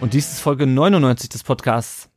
Und 0.00 0.14
dies 0.14 0.30
ist 0.30 0.40
Folge 0.40 0.64
99 0.66 1.28
des 1.28 1.42
Podcasts. 1.42 2.08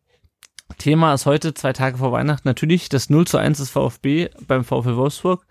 Thema 0.77 1.15
ist 1.15 1.25
heute, 1.25 1.55
zwei 1.55 1.73
Tage 1.73 1.97
vor 1.97 2.11
Weihnachten, 2.11 2.47
natürlich 2.47 2.89
das 2.89 3.09
0 3.09 3.25
zu 3.25 3.39
1 3.39 3.57
des 3.57 3.71
VfB 3.71 4.29
beim 4.47 4.63
VfB 4.63 4.95
Wolfsburg. 4.95 5.47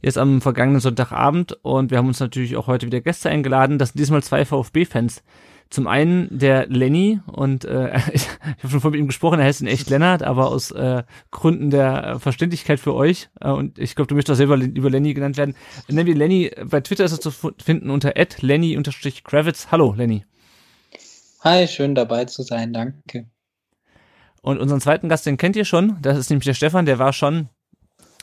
Jetzt 0.00 0.18
am 0.18 0.40
vergangenen 0.40 0.80
Sonntagabend 0.80 1.52
und 1.62 1.92
wir 1.92 1.98
haben 1.98 2.08
uns 2.08 2.18
natürlich 2.18 2.56
auch 2.56 2.66
heute 2.66 2.86
wieder 2.86 3.00
Gäste 3.00 3.30
eingeladen. 3.30 3.78
Das 3.78 3.90
sind 3.90 4.00
diesmal 4.00 4.24
zwei 4.24 4.44
VfB-Fans. 4.44 5.22
Zum 5.70 5.86
einen 5.86 6.36
der 6.36 6.66
Lenny 6.66 7.20
und 7.26 7.64
äh, 7.64 7.96
ich, 8.12 8.22
ich 8.22 8.64
habe 8.64 8.68
schon 8.68 8.80
vorhin 8.80 8.90
mit 8.90 9.00
ihm 9.00 9.06
gesprochen, 9.06 9.38
er 9.38 9.46
heißt 9.46 9.60
in 9.60 9.68
echt 9.68 9.88
Lennart, 9.88 10.24
aber 10.24 10.48
aus 10.48 10.72
äh, 10.72 11.04
Gründen 11.30 11.70
der 11.70 12.18
Verständlichkeit 12.18 12.80
für 12.80 12.94
euch 12.94 13.30
äh, 13.40 13.50
und 13.50 13.78
ich 13.78 13.94
glaube, 13.94 14.08
du 14.08 14.16
möchtest 14.16 14.34
auch 14.34 14.36
selber 14.36 14.56
über 14.56 14.90
Lenny 14.90 15.14
genannt 15.14 15.36
werden. 15.36 15.54
Nennen 15.86 16.08
wir 16.08 16.16
Lenny, 16.16 16.50
bei 16.64 16.80
Twitter 16.80 17.04
ist 17.04 17.12
er 17.12 17.20
zu 17.20 17.30
finden 17.30 17.88
unter 17.88 18.12
lenny-kravitz. 18.40 19.68
Hallo 19.70 19.94
Lenny. 19.96 20.24
Hi, 21.44 21.66
schön 21.66 21.96
dabei 21.96 22.26
zu 22.26 22.44
sein, 22.44 22.72
danke. 22.72 23.26
Und 24.42 24.60
unseren 24.60 24.80
zweiten 24.80 25.08
Gast, 25.08 25.26
den 25.26 25.38
kennt 25.38 25.56
ihr 25.56 25.64
schon, 25.64 25.98
das 26.00 26.16
ist 26.16 26.30
nämlich 26.30 26.44
der 26.44 26.54
Stefan, 26.54 26.86
der 26.86 27.00
war 27.00 27.12
schon 27.12 27.48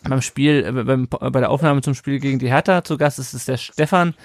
beim 0.07 0.21
Spiel, 0.21 0.63
äh, 0.65 0.83
beim, 0.83 1.09
bei 1.09 1.41
der 1.41 1.49
Aufnahme 1.49 1.81
zum 1.81 1.95
Spiel 1.95 2.19
gegen 2.19 2.39
die 2.39 2.47
Hertha 2.47 2.81
zu 2.81 2.97
Gast, 2.97 3.19
das 3.19 3.33
ist 3.33 3.49
der 3.49 3.57
Stefan 3.57 4.15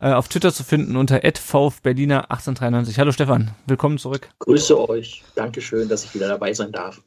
äh, 0.00 0.12
auf 0.12 0.28
Twitter 0.28 0.52
zu 0.52 0.62
finden 0.62 0.94
unter 0.94 1.18
Berliner 1.18 2.30
1893. 2.30 2.96
Hallo 3.00 3.10
Stefan, 3.10 3.50
willkommen 3.66 3.98
zurück. 3.98 4.28
Grüße 4.38 4.88
euch. 4.88 5.24
Dankeschön, 5.34 5.88
dass 5.88 6.04
ich 6.04 6.14
wieder 6.14 6.28
dabei 6.28 6.52
sein 6.52 6.70
darf. 6.70 7.02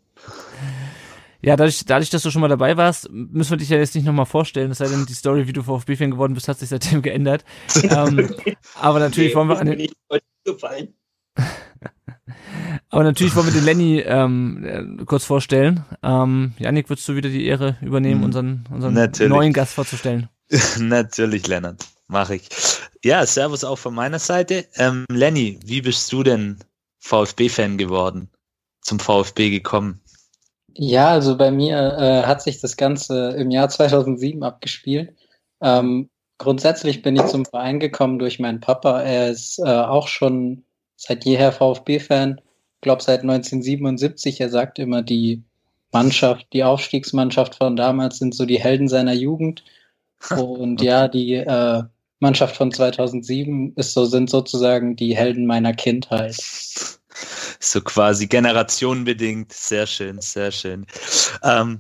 Ja, 1.42 1.56
dadurch, 1.56 1.86
dadurch, 1.86 2.09
dass 2.09 2.23
du 2.23 2.30
schon 2.30 2.42
mal 2.42 2.50
dabei 2.50 2.75
warst, 2.75 3.09
müssen 3.09 3.52
wir 3.52 3.58
dich 3.58 3.70
ja 3.70 3.78
jetzt 3.78 3.95
nicht 3.95 4.03
nochmal 4.03 4.25
vorstellen, 4.25 4.72
es 4.72 4.80
sei 4.80 4.90
denn, 4.90 5.06
die 5.06 5.14
Story, 5.14 5.48
wie 5.48 5.53
du 5.53 5.64
VfB-Fan 5.64 6.12
geworden 6.12 6.34
bist, 6.34 6.50
hat 6.50 6.59
sich 6.59 6.68
seitdem 6.68 7.02
geändert. 7.02 7.45
ähm, 7.84 8.36
aber 8.75 9.00
natürlich 9.00 9.30
nee, 9.30 9.36
wollen 9.36 9.48
wir... 9.48 9.59
Eine, 9.59 9.88
aber 12.90 13.04
natürlich 13.04 13.36
wollen 13.36 13.48
wir 13.48 13.54
den 13.54 13.66
Lenny 13.66 14.00
ähm, 14.00 15.04
kurz 15.06 15.26
vorstellen. 15.26 15.86
Ähm, 16.04 16.54
Janik, 16.58 16.90
würdest 16.90 17.08
du 17.08 17.16
wieder 17.16 17.30
die 17.30 17.46
Ehre 17.46 17.78
übernehmen, 17.82 18.22
hm. 18.22 18.26
unseren, 18.26 18.66
unseren 18.72 19.30
neuen 19.30 19.54
Gast 19.54 19.74
vorzustellen? 19.74 20.30
Natürlich, 20.80 21.48
Lennart 21.48 21.86
mache 22.08 22.36
ich. 22.36 22.50
Ja, 23.04 23.26
Servus 23.26 23.64
auch 23.64 23.78
von 23.78 23.94
meiner 23.94 24.20
Seite. 24.20 24.66
Ähm, 24.76 25.06
Lenny, 25.12 25.60
wie 25.66 25.82
bist 25.82 26.12
du 26.12 26.24
denn 26.24 26.58
VfB-Fan 27.00 27.78
geworden? 27.78 28.30
Zum 28.82 29.00
VfB 29.00 29.50
gekommen? 29.50 30.02
Ja, 30.74 31.10
also 31.10 31.38
bei 31.38 31.52
mir 31.52 31.78
äh, 31.98 32.24
hat 32.28 32.42
sich 32.42 32.62
das 32.62 32.78
Ganze 32.78 33.32
im 33.32 33.52
Jahr 33.52 33.70
2007 33.70 34.44
abgespielt. 34.44 35.16
Ähm, 35.62 36.10
grundsätzlich 36.38 37.02
bin 37.02 37.16
ich 37.16 37.26
zum 37.26 37.46
Verein 37.46 37.80
gekommen 37.80 38.20
durch 38.20 38.40
meinen 38.40 38.62
Papa. 38.62 39.02
Er 39.02 39.30
ist 39.30 39.60
äh, 39.60 39.64
auch 39.64 40.08
schon 40.08 40.64
seit 40.98 41.23
jeher 41.23 41.53
VfB-Fan. 41.53 42.42
Ich 42.76 42.81
glaube 42.81 43.02
seit 43.02 43.22
1977. 43.22 44.42
Er 44.42 44.50
sagt 44.50 44.80
immer, 44.80 45.02
die 45.02 45.42
Mannschaft, 45.94 46.47
die 46.52 46.63
Aufstiegsmannschaft 46.63 47.56
von 47.56 47.75
damals 47.75 48.18
sind 48.19 48.35
so 48.35 48.46
die 48.46 48.59
Helden 48.59 48.90
seiner 48.90 49.13
Jugend. 49.13 49.63
Und 50.31 50.81
okay. 50.81 50.85
ja, 50.85 51.08
die 51.08 51.34
äh, 51.35 51.84
Mannschaft 52.19 52.58
von 52.58 52.72
2007 52.72 53.74
ist 53.75 53.94
so, 53.94 54.06
sind 54.06 54.30
sozusagen 54.30 54.96
die 54.96 55.16
Helden 55.16 55.46
meiner 55.46 55.74
Kindheit. 55.74 56.35
So 57.59 57.81
quasi 57.81 58.28
generationenbedingt. 58.28 59.53
Sehr 59.53 59.88
schön, 59.88 60.19
sehr 60.22 60.52
schön. 60.52 60.85
Ähm, 61.44 61.79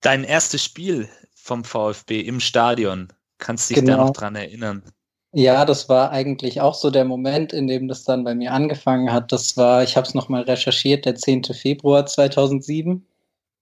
dein 0.00 0.24
erstes 0.24 0.64
Spiel 0.64 1.08
vom 1.34 1.64
VfB 1.64 2.20
im 2.20 2.40
Stadion, 2.40 3.08
kannst 3.38 3.70
du 3.70 3.74
dich 3.74 3.84
genau. 3.84 3.96
da 3.96 4.04
noch 4.04 4.12
dran 4.12 4.36
erinnern? 4.36 4.82
Ja, 5.32 5.64
das 5.66 5.88
war 5.88 6.10
eigentlich 6.10 6.60
auch 6.62 6.74
so 6.74 6.90
der 6.90 7.04
Moment, 7.04 7.52
in 7.52 7.66
dem 7.66 7.86
das 7.86 8.04
dann 8.04 8.24
bei 8.24 8.34
mir 8.34 8.52
angefangen 8.52 9.12
hat. 9.12 9.30
Das 9.30 9.56
war, 9.56 9.82
ich 9.82 9.96
habe 9.96 10.06
es 10.06 10.14
nochmal 10.14 10.42
recherchiert, 10.42 11.04
der 11.04 11.16
10. 11.16 11.44
Februar 11.44 12.06
2007. 12.06 13.06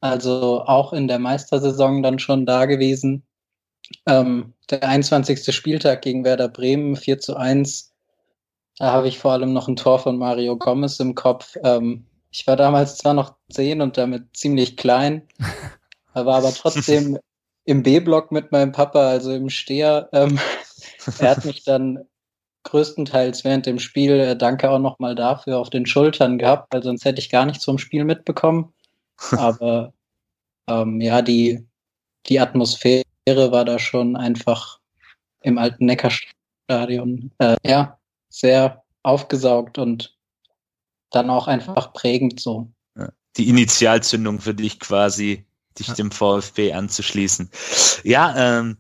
Also 0.00 0.62
auch 0.64 0.92
in 0.92 1.08
der 1.08 1.18
Meistersaison 1.18 2.02
dann 2.02 2.18
schon 2.20 2.46
da 2.46 2.66
gewesen. 2.66 3.24
Ähm, 4.06 4.54
der 4.70 4.82
21. 4.84 5.54
Spieltag 5.54 6.02
gegen 6.02 6.24
Werder 6.24 6.48
Bremen, 6.48 6.96
4 6.96 7.18
zu 7.18 7.36
1. 7.36 7.92
Da 8.78 8.92
habe 8.92 9.08
ich 9.08 9.18
vor 9.18 9.32
allem 9.32 9.52
noch 9.52 9.68
ein 9.68 9.76
Tor 9.76 9.98
von 9.98 10.18
Mario 10.18 10.56
Gomez 10.56 11.00
im 11.00 11.14
Kopf. 11.14 11.56
Ähm, 11.64 12.06
ich 12.30 12.46
war 12.46 12.56
damals 12.56 12.98
zwar 12.98 13.14
noch 13.14 13.34
10 13.50 13.80
und 13.80 13.96
damit 13.96 14.36
ziemlich 14.36 14.76
klein, 14.76 15.22
war 16.14 16.36
aber 16.36 16.52
trotzdem 16.52 17.18
im 17.64 17.82
B-Block 17.82 18.30
mit 18.30 18.52
meinem 18.52 18.72
Papa, 18.72 19.08
also 19.08 19.32
im 19.32 19.48
Steher. 19.48 20.08
Ähm, 20.12 20.38
er 21.18 21.30
hat 21.30 21.44
mich 21.44 21.64
dann 21.64 22.06
größtenteils 22.64 23.44
während 23.44 23.66
dem 23.66 23.78
Spiel, 23.78 24.12
äh, 24.12 24.36
danke 24.36 24.70
auch 24.70 24.78
nochmal 24.78 25.14
dafür, 25.14 25.58
auf 25.58 25.70
den 25.70 25.86
Schultern 25.86 26.38
gehabt, 26.38 26.72
weil 26.72 26.82
sonst 26.82 27.04
hätte 27.04 27.20
ich 27.20 27.30
gar 27.30 27.46
nichts 27.46 27.64
vom 27.64 27.78
Spiel 27.78 28.04
mitbekommen. 28.04 28.72
Aber 29.32 29.92
ähm, 30.68 31.00
ja, 31.00 31.22
die, 31.22 31.66
die 32.26 32.40
Atmosphäre 32.40 33.04
war 33.26 33.64
da 33.64 33.78
schon 33.78 34.16
einfach 34.16 34.80
im 35.42 35.58
alten 35.58 35.86
Neckarstadion, 35.86 37.30
äh, 37.38 37.56
ja, 37.64 37.98
sehr 38.28 38.82
aufgesaugt 39.02 39.78
und 39.78 40.16
dann 41.10 41.30
auch 41.30 41.46
einfach 41.46 41.92
prägend 41.92 42.40
so. 42.40 42.70
Die 43.36 43.48
Initialzündung 43.48 44.40
für 44.40 44.54
dich 44.54 44.80
quasi, 44.80 45.46
dich 45.78 45.92
dem 45.92 46.10
VfB 46.10 46.72
anzuschließen. 46.72 47.50
Ja, 48.02 48.34
ähm, 48.36 48.78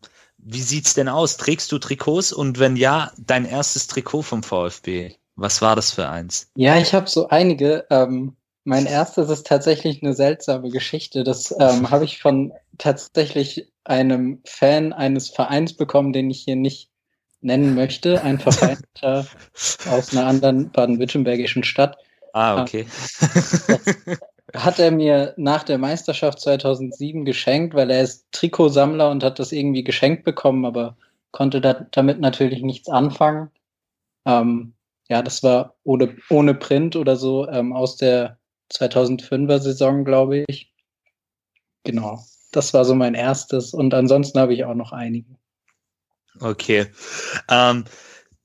wie 0.48 0.62
sieht's 0.62 0.94
denn 0.94 1.08
aus? 1.08 1.36
Trägst 1.36 1.72
du 1.72 1.78
Trikots 1.78 2.32
und 2.32 2.60
wenn 2.60 2.76
ja, 2.76 3.10
dein 3.18 3.44
erstes 3.44 3.88
Trikot 3.88 4.22
vom 4.22 4.44
VfB? 4.44 5.16
Was 5.34 5.60
war 5.60 5.74
das 5.74 5.90
für 5.92 6.08
eins? 6.08 6.50
Ja, 6.54 6.78
ich 6.78 6.94
habe 6.94 7.10
so 7.10 7.28
einige. 7.28 7.84
Ähm, 7.90 8.36
mein 8.62 8.86
erstes 8.86 9.28
ist 9.28 9.46
tatsächlich 9.46 10.02
eine 10.02 10.14
seltsame 10.14 10.70
Geschichte. 10.70 11.24
Das 11.24 11.52
ähm, 11.58 11.90
habe 11.90 12.04
ich 12.04 12.20
von 12.20 12.52
tatsächlich 12.78 13.72
einem 13.84 14.40
Fan 14.44 14.92
eines 14.92 15.30
Vereins 15.30 15.74
bekommen, 15.74 16.12
den 16.12 16.30
ich 16.30 16.42
hier 16.44 16.56
nicht 16.56 16.90
nennen 17.40 17.74
möchte. 17.74 18.22
Ein 18.22 18.38
Verein 18.38 18.78
aus 19.90 20.12
einer 20.12 20.26
anderen 20.26 20.70
baden-württembergischen 20.70 21.64
Stadt. 21.64 21.98
Ah, 22.32 22.62
okay. 22.62 22.86
Das 23.18 24.20
hat 24.54 24.78
er 24.78 24.90
mir 24.90 25.34
nach 25.36 25.64
der 25.64 25.78
Meisterschaft 25.78 26.40
2007 26.40 27.24
geschenkt, 27.24 27.74
weil 27.74 27.90
er 27.90 28.02
ist 28.02 28.26
Trikotsammler 28.32 29.10
und 29.10 29.24
hat 29.24 29.38
das 29.38 29.52
irgendwie 29.52 29.84
geschenkt 29.84 30.24
bekommen, 30.24 30.64
aber 30.64 30.96
konnte 31.32 31.60
da, 31.60 31.86
damit 31.90 32.20
natürlich 32.20 32.62
nichts 32.62 32.88
anfangen. 32.88 33.50
Ähm, 34.24 34.74
ja, 35.08 35.22
das 35.22 35.42
war 35.42 35.74
ohne, 35.84 36.16
ohne 36.30 36.54
Print 36.54 36.96
oder 36.96 37.16
so 37.16 37.48
ähm, 37.48 37.72
aus 37.72 37.96
der 37.96 38.38
2005er 38.72 39.58
Saison, 39.58 40.04
glaube 40.04 40.44
ich. 40.48 40.72
Genau. 41.84 42.24
Das 42.52 42.72
war 42.72 42.84
so 42.84 42.94
mein 42.94 43.14
erstes 43.14 43.74
und 43.74 43.94
ansonsten 43.94 44.38
habe 44.38 44.54
ich 44.54 44.64
auch 44.64 44.74
noch 44.74 44.92
einige. 44.92 45.36
Okay. 46.40 46.86
Ähm, 47.48 47.84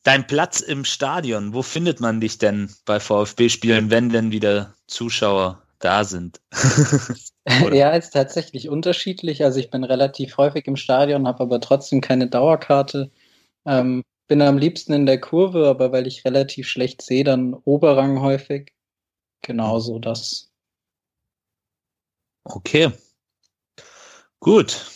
dein 0.04 0.28
Platz 0.28 0.62
im 0.62 0.86
Stadion, 0.86 1.54
wo 1.54 1.62
findet 1.62 2.00
man 2.00 2.20
dich 2.20 2.38
denn 2.38 2.74
bei 2.86 3.00
VfB-Spielen, 3.00 3.90
wenn 3.90 4.10
denn 4.10 4.32
wieder 4.32 4.76
Zuschauer 4.88 5.61
da 5.82 6.04
sind? 6.04 6.42
ja, 7.72 7.92
ist 7.92 8.12
tatsächlich 8.12 8.70
unterschiedlich. 8.70 9.44
Also 9.44 9.60
ich 9.60 9.70
bin 9.70 9.84
relativ 9.84 10.38
häufig 10.38 10.68
im 10.68 10.76
Stadion, 10.76 11.28
habe 11.28 11.44
aber 11.44 11.60
trotzdem 11.60 12.02
keine 12.02 12.28
Dauerkarte. 12.28 13.12
Ähm, 13.66 14.04
bin 14.28 14.42
am 14.42 14.58
liebsten 14.58 14.94
in 14.94 15.06
der 15.06 15.20
Kurve, 15.20 15.68
aber 15.68 15.92
weil 15.92 16.08
ich 16.08 16.24
relativ 16.24 16.68
schlecht 16.68 17.02
sehe, 17.02 17.24
dann 17.24 17.54
Oberrang 17.54 18.22
häufig 18.22 18.74
genauso 19.42 20.00
das. 20.00 20.52
Okay. 22.44 22.92
Gut. 24.40 24.90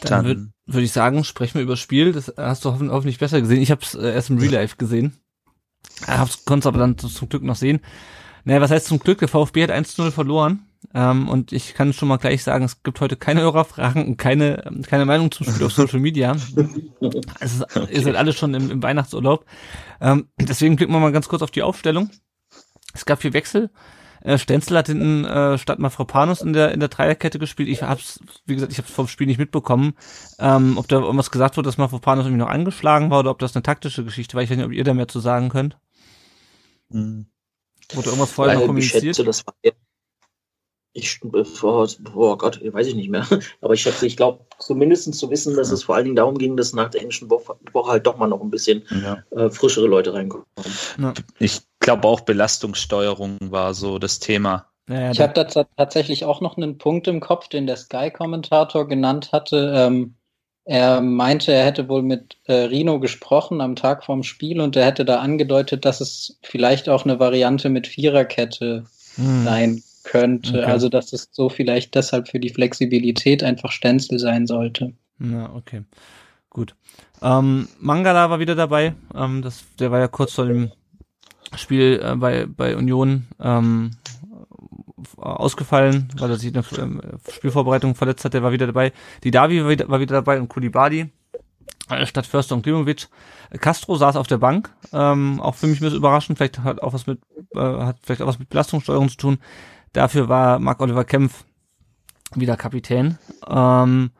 Dann, 0.00 0.10
Dann 0.10 0.24
würde 0.26 0.52
würd 0.66 0.84
ich 0.84 0.92
sagen, 0.92 1.24
sprechen 1.24 1.54
wir 1.54 1.62
über 1.62 1.74
das 1.74 1.80
Spiel. 1.80 2.12
Das 2.12 2.32
hast 2.36 2.64
du 2.64 2.72
hoffentlich 2.72 3.18
besser 3.18 3.40
gesehen. 3.40 3.60
Ich 3.60 3.70
habe 3.70 3.82
es 3.82 3.94
äh, 3.94 4.12
erst 4.12 4.30
im 4.30 4.38
Real 4.38 4.52
Life 4.52 4.76
gesehen. 4.76 5.20
Konnte 6.44 6.60
es 6.60 6.66
aber 6.66 6.78
dann 6.78 6.98
zum 6.98 7.28
Glück 7.28 7.42
noch 7.42 7.56
sehen. 7.56 7.80
Naja, 8.44 8.60
was 8.60 8.70
heißt 8.70 8.86
zum 8.86 8.98
Glück? 8.98 9.18
Der 9.18 9.28
VfB 9.28 9.62
hat 9.62 9.70
1-0 9.70 10.10
verloren. 10.10 10.66
Ähm, 10.94 11.28
und 11.28 11.52
ich 11.52 11.74
kann 11.74 11.92
schon 11.92 12.08
mal 12.08 12.16
gleich 12.16 12.42
sagen, 12.42 12.64
es 12.64 12.82
gibt 12.82 13.00
heute 13.00 13.16
keine 13.16 13.42
Hörerfragen 13.42 14.04
und 14.04 14.16
keine, 14.16 14.64
keine 14.88 15.04
Meinung 15.04 15.30
zum 15.30 15.46
Spiel 15.46 15.64
auf 15.64 15.72
Social 15.72 16.00
Media. 16.00 16.36
Es 17.40 17.54
ist, 17.54 17.76
okay. 17.76 17.94
Ihr 17.94 18.02
seid 18.02 18.16
alle 18.16 18.32
schon 18.32 18.52
im, 18.54 18.70
im 18.70 18.82
Weihnachtsurlaub. 18.82 19.46
Ähm, 20.00 20.28
deswegen 20.40 20.76
blicken 20.76 20.92
wir 20.92 21.00
mal 21.00 21.12
ganz 21.12 21.28
kurz 21.28 21.42
auf 21.42 21.50
die 21.50 21.62
Aufstellung. 21.62 22.10
Es 22.92 23.06
gab 23.06 23.22
vier 23.22 23.32
Wechsel. 23.32 23.70
Äh, 24.22 24.38
Stenzel 24.38 24.76
hat 24.76 24.86
hinten 24.86 25.24
äh, 25.24 25.58
statt 25.58 25.78
Mafropanus 25.78 26.42
in 26.42 26.52
der 26.52 26.72
in 26.72 26.80
der 26.80 26.88
Dreierkette 26.88 27.38
gespielt. 27.38 27.68
Ich 27.68 27.82
hab's, 27.82 28.20
wie 28.44 28.54
gesagt, 28.54 28.72
ich 28.72 28.78
habe 28.78 28.88
vom 28.88 29.08
Spiel 29.08 29.26
nicht 29.26 29.38
mitbekommen, 29.38 29.94
ähm, 30.38 30.78
ob 30.78 30.88
da 30.88 31.00
irgendwas 31.00 31.30
gesagt 31.30 31.56
wurde, 31.56 31.68
dass 31.68 31.78
Mafropanus 31.78 32.26
irgendwie 32.26 32.42
noch 32.42 32.50
angeschlagen 32.50 33.10
war 33.10 33.20
oder 33.20 33.30
ob 33.30 33.38
das 33.38 33.56
eine 33.56 33.62
taktische 33.62 34.04
Geschichte 34.04 34.34
war. 34.34 34.42
Ich 34.42 34.50
weiß 34.50 34.56
nicht, 34.56 34.66
ob 34.66 34.72
ihr 34.72 34.84
da 34.84 34.94
mehr 34.94 35.08
zu 35.08 35.20
sagen 35.20 35.48
könnt. 35.48 35.78
Mhm. 36.90 37.26
Wurde 37.94 38.08
irgendwas 38.08 38.32
vorher 38.32 38.54
noch 38.54 38.66
kommuniziert? 38.66 39.02
Ich 39.02 39.16
schätze, 39.16 39.24
das 39.24 39.46
war 39.46 39.54
ich, 40.94 41.20
oh, 41.24 41.86
oh 42.14 42.36
Gott, 42.36 42.60
weiß 42.62 42.86
ich 42.86 42.94
nicht 42.94 43.08
mehr. 43.08 43.26
Aber 43.60 43.74
ich 43.74 43.82
schätze, 43.82 44.06
ich 44.06 44.16
glaube, 44.16 44.44
zumindest 44.58 45.14
zu 45.14 45.30
wissen, 45.30 45.56
dass 45.56 45.70
es 45.70 45.84
vor 45.84 45.94
allen 45.94 46.04
Dingen 46.04 46.16
darum 46.16 46.36
ging, 46.36 46.56
dass 46.56 46.74
nach 46.74 46.90
der 46.90 47.00
englischen 47.00 47.30
Woche, 47.30 47.56
halt 47.74 48.06
doch 48.06 48.18
mal 48.18 48.26
noch 48.26 48.42
ein 48.42 48.50
bisschen 48.50 48.84
ja. 49.02 49.22
äh, 49.30 49.50
frischere 49.50 49.86
Leute 49.86 50.12
reinkommen. 50.12 50.46
Ja. 50.98 51.14
Ich 51.38 51.62
glaube 51.80 52.06
auch 52.06 52.20
Belastungssteuerung 52.20 53.38
war 53.40 53.74
so 53.74 53.98
das 53.98 54.18
Thema. 54.18 54.66
Ja, 54.88 55.12
ich 55.12 55.20
habe 55.20 55.32
da 55.32 55.44
tatsächlich 55.44 56.24
auch 56.24 56.40
noch 56.40 56.56
einen 56.56 56.76
Punkt 56.76 57.06
im 57.08 57.20
Kopf, 57.20 57.48
den 57.48 57.66
der 57.66 57.76
Sky-Kommentator 57.76 58.86
genannt 58.86 59.32
hatte. 59.32 59.72
Ähm, 59.74 60.16
er 60.64 61.00
meinte, 61.00 61.52
er 61.52 61.64
hätte 61.64 61.88
wohl 61.88 62.02
mit 62.02 62.36
äh, 62.44 62.52
Rino 62.52 63.00
gesprochen 63.00 63.60
am 63.60 63.74
Tag 63.74 64.04
vorm 64.04 64.22
Spiel 64.22 64.60
und 64.60 64.76
er 64.76 64.86
hätte 64.86 65.04
da 65.04 65.18
angedeutet, 65.18 65.84
dass 65.84 66.00
es 66.00 66.38
vielleicht 66.42 66.88
auch 66.88 67.04
eine 67.04 67.18
Variante 67.18 67.68
mit 67.68 67.86
Viererkette 67.86 68.84
hm. 69.16 69.44
sein 69.44 69.82
könnte. 70.04 70.60
Okay. 70.60 70.64
Also 70.64 70.88
dass 70.88 71.12
es 71.12 71.28
so 71.32 71.48
vielleicht 71.48 71.94
deshalb 71.94 72.28
für 72.28 72.40
die 72.40 72.50
Flexibilität 72.50 73.42
einfach 73.42 73.72
Stenzel 73.72 74.18
sein 74.18 74.46
sollte. 74.46 74.92
Ja, 75.18 75.52
okay. 75.54 75.82
Gut. 76.50 76.74
Ähm, 77.22 77.68
Mangala 77.80 78.30
war 78.30 78.38
wieder 78.38 78.54
dabei. 78.54 78.94
Ähm, 79.14 79.42
das, 79.42 79.64
der 79.78 79.90
war 79.90 80.00
ja 80.00 80.08
kurz 80.08 80.32
vor 80.34 80.46
dem 80.46 80.70
Spiel 81.56 82.00
äh, 82.02 82.16
bei, 82.16 82.46
bei 82.46 82.76
Union 82.76 83.26
ähm, 83.40 83.92
ausgefallen, 85.16 86.08
weil 86.18 86.30
er 86.30 86.36
sich 86.36 86.48
in 86.48 86.54
der 86.54 86.64
ähm, 86.78 87.00
Spielvorbereitung 87.30 87.94
verletzt 87.94 88.24
hat. 88.24 88.34
Der 88.34 88.42
war 88.42 88.52
wieder 88.52 88.66
dabei. 88.66 88.92
Die 89.24 89.30
Davi 89.30 89.62
war 89.62 90.00
wieder, 90.00 90.14
dabei 90.14 90.40
und 90.40 90.48
Kulibadi 90.48 91.10
äh, 91.88 92.06
statt 92.06 92.26
Förster 92.26 92.54
und 92.54 92.62
Klimovic. 92.62 93.08
Castro 93.60 93.96
saß 93.96 94.16
auf 94.16 94.26
der 94.26 94.38
Bank, 94.38 94.72
ähm, 94.92 95.40
auch 95.40 95.54
für 95.54 95.66
mich 95.66 95.80
ein 95.80 95.84
bisschen 95.84 95.98
überraschend, 95.98 96.38
vielleicht 96.38 96.60
hat 96.60 96.82
auch 96.82 96.92
was 96.94 97.06
mit, 97.06 97.20
äh, 97.54 97.58
hat 97.58 97.98
vielleicht 98.02 98.22
auch 98.22 98.26
was 98.26 98.38
mit 98.38 98.48
Belastungssteuerung 98.48 99.08
zu 99.08 99.16
tun. 99.16 99.38
Dafür 99.92 100.28
war 100.28 100.58
Marc-Oliver 100.58 101.04
Kempf 101.04 101.44
wieder 102.34 102.56
Kapitän. 102.56 103.18
Ähm, 103.46 104.10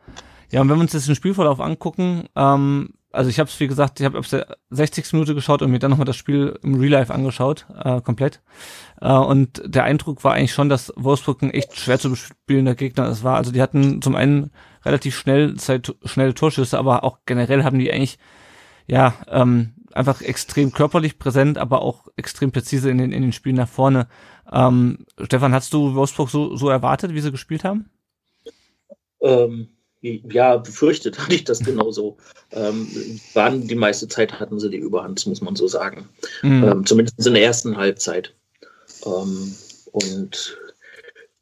ja, 0.51 0.61
und 0.61 0.69
wenn 0.69 0.77
wir 0.77 0.81
uns 0.81 0.93
jetzt 0.93 1.07
den 1.07 1.15
Spielverlauf 1.15 1.59
angucken, 1.59 2.25
ähm, 2.35 2.93
also 3.13 3.29
ich 3.29 3.39
habe 3.39 3.49
es 3.49 3.59
wie 3.59 3.67
gesagt, 3.67 3.99
ich 3.99 4.05
habe 4.05 4.17
ab 4.17 4.27
der 4.29 4.57
60. 4.71 5.13
Minute 5.13 5.35
geschaut 5.35 5.61
und 5.61 5.71
mir 5.71 5.79
dann 5.79 5.91
nochmal 5.91 6.05
das 6.05 6.17
Spiel 6.17 6.59
im 6.63 6.75
Real 6.75 6.91
Life 6.91 7.13
angeschaut, 7.13 7.65
äh, 7.83 8.01
komplett. 8.01 8.41
Äh, 8.99 9.13
und 9.13 9.61
der 9.65 9.83
Eindruck 9.83 10.23
war 10.23 10.33
eigentlich 10.33 10.53
schon, 10.53 10.67
dass 10.67 10.91
Wolfsburg 10.95 11.43
ein 11.43 11.51
echt 11.51 11.77
schwer 11.77 11.99
zu 11.99 12.09
bespielender 12.09 12.75
Gegner 12.75 13.07
es 13.07 13.23
war. 13.23 13.37
Also 13.37 13.51
die 13.51 13.61
hatten 13.61 14.01
zum 14.01 14.15
einen 14.15 14.51
relativ 14.83 15.15
schnell 15.15 15.55
Zeit, 15.55 15.95
schnelle 16.03 16.33
Torschüsse, 16.33 16.77
aber 16.77 17.03
auch 17.03 17.19
generell 17.25 17.63
haben 17.63 17.79
die 17.79 17.93
eigentlich 17.93 18.17
ja 18.87 19.13
ähm, 19.27 19.75
einfach 19.93 20.21
extrem 20.21 20.71
körperlich 20.71 21.19
präsent, 21.19 21.57
aber 21.59 21.83
auch 21.83 22.07
extrem 22.15 22.51
präzise 22.51 22.89
in 22.89 22.97
den, 22.97 23.11
in 23.11 23.21
den 23.21 23.31
Spielen 23.31 23.55
nach 23.55 23.69
vorne. 23.69 24.07
Ähm, 24.51 25.05
Stefan, 25.23 25.53
hast 25.53 25.73
du 25.73 25.93
Wolfsburg 25.93 26.29
so, 26.29 26.55
so 26.55 26.69
erwartet, 26.69 27.13
wie 27.13 27.21
sie 27.21 27.31
gespielt 27.31 27.63
haben? 27.63 27.89
Ähm, 29.21 29.69
ja, 30.03 30.57
befürchtet 30.57 31.17
hatte 31.19 31.35
ich 31.35 31.43
das 31.43 31.59
genauso. 31.59 32.17
ähm, 32.51 32.87
waren 33.33 33.67
die 33.67 33.75
meiste 33.75 34.07
Zeit 34.07 34.39
hatten 34.39 34.59
sie 34.59 34.69
die 34.69 34.77
Überhand, 34.77 35.25
muss 35.25 35.41
man 35.41 35.55
so 35.55 35.67
sagen. 35.67 36.09
Mhm. 36.41 36.63
Ähm, 36.63 36.85
zumindest 36.85 37.25
in 37.25 37.33
der 37.33 37.43
ersten 37.43 37.77
Halbzeit. 37.77 38.33
Ähm, 39.05 39.55
und 39.91 40.57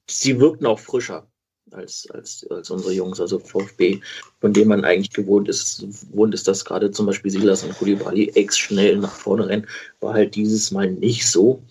sie 0.07 0.39
wirkten 0.39 0.65
auch 0.65 0.79
frischer 0.79 1.27
als, 1.71 2.07
als, 2.11 2.45
als 2.49 2.69
unsere 2.69 2.93
Jungs, 2.93 3.19
also 3.19 3.39
VfB, 3.39 4.01
von 4.41 4.53
dem 4.53 4.67
man 4.67 4.83
eigentlich 4.83 5.11
gewohnt 5.11 5.47
ist, 5.47 5.79
gewohnt 6.11 6.33
ist, 6.33 6.47
dass 6.47 6.65
gerade 6.65 6.91
zum 6.91 7.05
Beispiel 7.05 7.31
Silas 7.31 7.63
und 7.63 7.77
Koulibaly 7.77 8.31
ex 8.35 8.57
schnell 8.57 8.97
nach 8.97 9.15
vorne 9.15 9.47
rennen, 9.47 9.67
war 10.01 10.13
halt 10.13 10.35
dieses 10.35 10.71
Mal 10.71 10.91
nicht 10.91 11.27
so. 11.27 11.63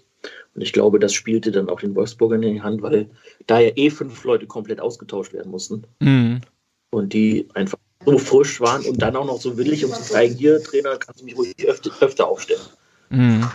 Und 0.54 0.62
ich 0.62 0.72
glaube, 0.72 0.98
das 0.98 1.12
spielte 1.12 1.52
dann 1.52 1.68
auch 1.68 1.80
den 1.80 1.94
Wolfsburgern 1.94 2.42
in 2.42 2.54
die 2.54 2.62
Hand, 2.62 2.82
weil 2.82 3.08
da 3.46 3.60
ja 3.60 3.70
eh 3.76 3.90
fünf 3.90 4.24
Leute 4.24 4.46
komplett 4.46 4.80
ausgetauscht 4.80 5.32
werden 5.32 5.50
mussten. 5.50 5.84
Mhm. 6.00 6.40
Und 6.90 7.12
die 7.12 7.48
einfach 7.54 7.78
so 8.04 8.18
frisch 8.18 8.60
waren 8.60 8.84
und 8.84 9.00
dann 9.00 9.16
auch 9.16 9.26
noch 9.26 9.40
so 9.40 9.56
willig, 9.56 9.84
um 9.84 9.92
zu 9.92 10.02
zeigen, 10.02 10.34
hier, 10.34 10.62
Trainer, 10.62 10.96
kannst 10.96 11.20
du 11.20 11.24
mich 11.24 11.36
ruhig 11.36 11.54
öfter, 11.66 11.90
öfter 12.00 12.26
aufstellen. 12.26 12.60
Mhm. 13.10 13.48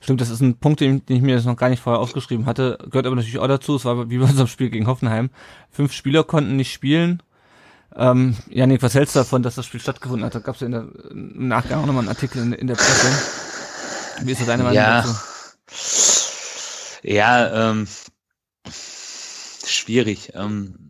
Stimmt, 0.00 0.22
das 0.22 0.30
ist 0.30 0.40
ein 0.40 0.56
Punkt, 0.56 0.80
den, 0.80 1.04
den 1.04 1.16
ich 1.16 1.22
mir 1.22 1.34
jetzt 1.34 1.44
noch 1.44 1.56
gar 1.56 1.68
nicht 1.68 1.82
vorher 1.82 2.00
aufgeschrieben 2.00 2.46
hatte. 2.46 2.78
Gehört 2.90 3.06
aber 3.06 3.16
natürlich 3.16 3.38
auch 3.38 3.48
dazu. 3.48 3.76
Es 3.76 3.84
war 3.84 4.08
wie 4.08 4.18
bei 4.18 4.24
unserem 4.24 4.46
Spiel 4.46 4.70
gegen 4.70 4.86
Hoffenheim. 4.86 5.30
Fünf 5.70 5.92
Spieler 5.92 6.24
konnten 6.24 6.56
nicht 6.56 6.72
spielen. 6.72 7.22
Ähm, 7.94 8.36
Janik, 8.48 8.82
was 8.82 8.94
hältst 8.94 9.14
du 9.14 9.20
davon, 9.20 9.42
dass 9.42 9.56
das 9.56 9.66
Spiel 9.66 9.80
stattgefunden 9.80 10.24
hat? 10.24 10.34
Da 10.34 10.38
gab 10.38 10.54
es 10.54 10.62
ja 10.62 10.66
in 10.66 10.72
der, 10.72 10.88
im 11.10 11.48
Nachgang 11.48 11.82
auch 11.82 11.86
nochmal 11.86 12.02
einen 12.02 12.08
Artikel 12.08 12.40
in, 12.40 12.52
in 12.52 12.66
der 12.66 12.76
Presse. 12.76 13.08
Wie 14.22 14.32
ist 14.32 14.40
das 14.40 14.46
deine 14.46 14.62
Meinung 14.62 14.76
ja. 14.76 15.02
dazu? 15.02 15.14
Ja, 17.02 17.70
ähm, 17.70 17.88
schwierig. 19.66 20.32
Ähm, 20.34 20.89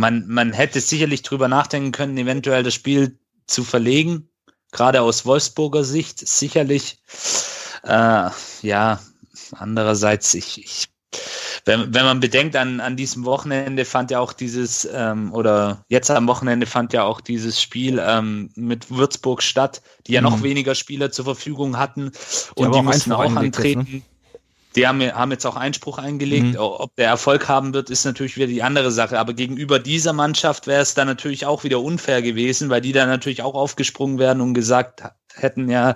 man, 0.00 0.26
man 0.26 0.52
hätte 0.52 0.80
sicherlich 0.80 1.22
drüber 1.22 1.48
nachdenken 1.48 1.92
können, 1.92 2.18
eventuell 2.18 2.62
das 2.62 2.74
Spiel 2.74 3.18
zu 3.46 3.62
verlegen. 3.62 4.28
Gerade 4.72 5.02
aus 5.02 5.26
Wolfsburger 5.26 5.84
Sicht 5.84 6.26
sicherlich. 6.26 6.98
Äh, 7.82 8.30
ja, 8.62 9.00
andererseits, 9.52 10.34
ich, 10.34 10.58
ich 10.64 10.88
wenn, 11.64 11.92
wenn 11.92 12.04
man 12.04 12.20
bedenkt, 12.20 12.56
an, 12.56 12.80
an 12.80 12.96
diesem 12.96 13.24
Wochenende 13.24 13.84
fand 13.84 14.10
ja 14.10 14.20
auch 14.20 14.32
dieses, 14.32 14.88
ähm, 14.92 15.32
oder 15.32 15.84
jetzt 15.88 16.10
am 16.10 16.26
Wochenende 16.28 16.66
fand 16.66 16.92
ja 16.92 17.02
auch 17.02 17.20
dieses 17.20 17.60
Spiel 17.60 18.00
ähm, 18.04 18.50
mit 18.54 18.90
Würzburg 18.90 19.42
statt, 19.42 19.82
die 20.06 20.12
ja 20.12 20.20
mhm. 20.20 20.28
noch 20.28 20.42
weniger 20.42 20.74
Spieler 20.74 21.10
zur 21.10 21.24
Verfügung 21.24 21.78
hatten 21.78 22.12
und 22.54 22.74
die, 22.74 22.78
die 22.78 22.84
mussten 22.84 23.12
auch 23.12 23.34
antreten. 23.34 23.80
Ist, 23.80 23.92
ne? 23.92 24.02
Die 24.76 24.86
haben, 24.86 25.02
haben 25.02 25.32
jetzt 25.32 25.46
auch 25.46 25.56
Einspruch 25.56 25.98
eingelegt. 25.98 26.54
Mhm. 26.54 26.58
Ob 26.58 26.94
der 26.96 27.08
Erfolg 27.08 27.48
haben 27.48 27.74
wird, 27.74 27.90
ist 27.90 28.04
natürlich 28.04 28.36
wieder 28.36 28.46
die 28.46 28.62
andere 28.62 28.90
Sache. 28.92 29.18
Aber 29.18 29.32
gegenüber 29.32 29.78
dieser 29.78 30.12
Mannschaft 30.12 30.66
wäre 30.66 30.82
es 30.82 30.94
dann 30.94 31.08
natürlich 31.08 31.46
auch 31.46 31.64
wieder 31.64 31.80
unfair 31.80 32.22
gewesen, 32.22 32.70
weil 32.70 32.80
die 32.80 32.92
dann 32.92 33.08
natürlich 33.08 33.42
auch 33.42 33.54
aufgesprungen 33.54 34.18
werden 34.18 34.40
und 34.40 34.54
gesagt 34.54 35.02
hätten, 35.34 35.68
ja, 35.68 35.94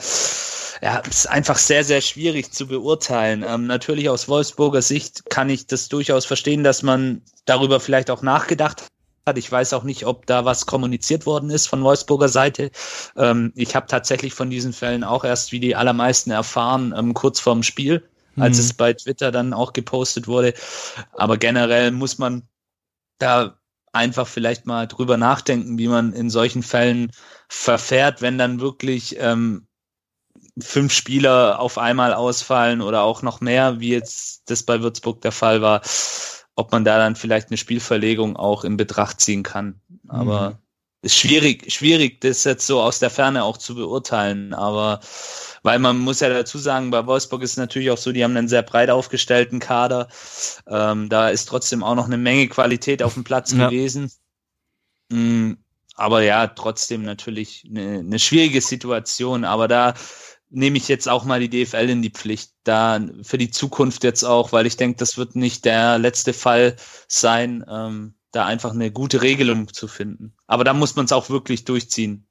ja, 0.82 1.03
es 1.09 1.21
ist 1.21 1.31
einfach 1.31 1.56
sehr, 1.56 1.84
sehr 1.84 2.01
schwierig 2.01 2.53
zu 2.53 2.67
beurteilen. 2.67 3.44
Ähm, 3.46 3.67
natürlich 3.67 4.08
aus 4.08 4.29
Wolfsburger 4.29 4.82
Sicht 4.82 5.31
kann 5.31 5.48
ich 5.48 5.67
das 5.67 5.89
durchaus 5.89 6.27
verstehen, 6.27 6.65
dass 6.65 6.82
man 6.82 7.22
darüber 7.44 7.81
vielleicht 7.81 8.10
auch 8.10 8.22
nachgedacht 8.22 8.82
hat. 9.27 9.39
Ich 9.39 9.51
weiß 9.51 9.72
auch 9.72 9.84
nicht, 9.84 10.05
ob 10.05 10.27
da 10.27 10.44
was 10.44 10.67
kommuniziert 10.67 11.27
worden 11.27 11.51
ist 11.51 11.69
von 11.69 11.82
Wolfsburger 11.82 12.29
Seite. 12.29 12.70
Ähm, 13.17 13.53
ich 13.55 13.75
habe 13.77 13.87
tatsächlich 13.87 14.34
von 14.34 14.51
diesen 14.51 14.72
Fällen 14.72 15.05
auch 15.05 15.25
erst 15.25 15.53
wie 15.53 15.60
die 15.60 15.77
allermeisten 15.77 16.31
erfahren, 16.31 16.93
ähm, 16.96 17.15
kurz 17.15 17.41
vorm 17.41 17.63
Spiel, 17.63 18.06
als 18.36 18.58
mhm. 18.58 18.64
es 18.64 18.72
bei 18.74 18.93
Twitter 18.93 19.32
dann 19.32 19.53
auch 19.53 19.72
gepostet 19.72 20.26
wurde. 20.26 20.55
Aber 21.12 21.36
generell 21.36 21.91
muss 21.91 22.19
man 22.19 22.43
da 23.19 23.58
einfach 23.93 24.26
vielleicht 24.26 24.67
mal 24.67 24.86
drüber 24.86 25.17
nachdenken, 25.17 25.79
wie 25.79 25.88
man 25.88 26.12
in 26.12 26.31
solchen 26.31 26.62
Fällen 26.62 27.12
verfährt, 27.48 28.22
wenn 28.22 28.38
dann 28.38 28.60
wirklich 28.60 29.17
ähm, 29.19 29.67
fünf 30.58 30.93
Spieler 30.93 31.60
auf 31.60 31.79
einmal 31.79 32.12
ausfallen 32.12 32.81
oder 32.81 33.03
auch 33.03 33.22
noch 33.22 33.41
mehr, 33.41 33.81
wie 33.81 33.91
jetzt 33.91 34.50
das 34.50 34.62
bei 34.62 34.82
Würzburg 34.82 35.20
der 35.22 35.32
Fall 35.32 35.62
war, 35.62 35.81
ob 36.56 36.72
man 36.72 36.84
da 36.84 36.98
dann 36.98 37.17
vielleicht 37.17 37.48
eine 37.48 37.56
Spielverlegung 37.56 38.36
auch 38.36 38.64
in 38.64 38.76
Betracht 38.76 39.20
ziehen 39.20 39.43
kann. 39.43 39.81
Aber 40.08 40.50
mhm. 40.50 40.56
ist 41.03 41.17
schwierig, 41.17 41.72
schwierig, 41.72 42.20
das 42.20 42.44
jetzt 42.44 42.67
so 42.67 42.81
aus 42.81 42.98
der 42.98 43.10
Ferne 43.10 43.44
auch 43.44 43.56
zu 43.56 43.74
beurteilen. 43.74 44.55
Aber 44.55 45.00
weil 45.65 45.79
man 45.79 45.99
muss 45.99 46.21
ja 46.21 46.29
dazu 46.29 46.59
sagen, 46.59 46.91
bei 46.91 47.06
Wolfsburg 47.06 47.43
ist 47.43 47.53
es 47.53 47.56
natürlich 47.56 47.91
auch 47.91 47.99
so, 47.99 48.13
die 48.13 48.23
haben 48.23 48.37
einen 48.37 48.49
sehr 48.49 48.63
breit 48.63 48.91
aufgestellten 48.91 49.61
Kader. 49.61 50.09
Ähm, 50.69 51.09
da 51.09 51.31
ist 51.31 51.47
trotzdem 51.47 51.83
auch 51.83 51.94
noch 51.94 52.05
eine 52.05 52.19
Menge 52.19 52.49
Qualität 52.49 53.03
auf 53.03 53.15
dem 53.15 53.25
Platz 53.25 53.53
ja. 53.53 53.69
gewesen. 53.69 54.13
Mhm. 55.11 55.56
Aber 55.97 56.23
ja, 56.23 56.49
trotzdem 56.49 57.03
natürlich 57.03 57.65
eine, 57.69 58.01
eine 58.01 58.19
schwierige 58.19 58.61
Situation. 58.61 59.44
Aber 59.44 59.67
da 59.67 59.94
nehme 60.51 60.77
ich 60.77 60.87
jetzt 60.87 61.09
auch 61.09 61.25
mal 61.25 61.41
die 61.41 61.49
DFL 61.49 61.89
in 61.89 62.03
die 62.03 62.11
Pflicht, 62.11 62.53
da 62.65 63.01
für 63.23 63.39
die 63.39 63.51
Zukunft 63.51 64.05
jetzt 64.05 64.23
auch, 64.23 64.53
weil 64.53 64.67
ich 64.67 64.77
denke, 64.77 64.99
das 64.99 65.17
wird 65.17 65.35
nicht 65.35 65.65
der 65.65 65.99
letzte 65.99 66.35
Fall 66.35 66.77
sein, 67.09 67.65
ähm, 67.71 68.15
da 68.33 68.44
einfach 68.44 68.73
eine 68.73 68.91
gute 68.91 69.23
Regelung 69.23 69.73
zu 69.73 69.89
finden. 69.89 70.35
Aber 70.47 70.65
da 70.65 70.75
muss 70.75 70.94
man 70.94 71.06
es 71.06 71.13
auch 71.13 71.31
wirklich 71.31 71.65
durchziehen. 71.65 72.23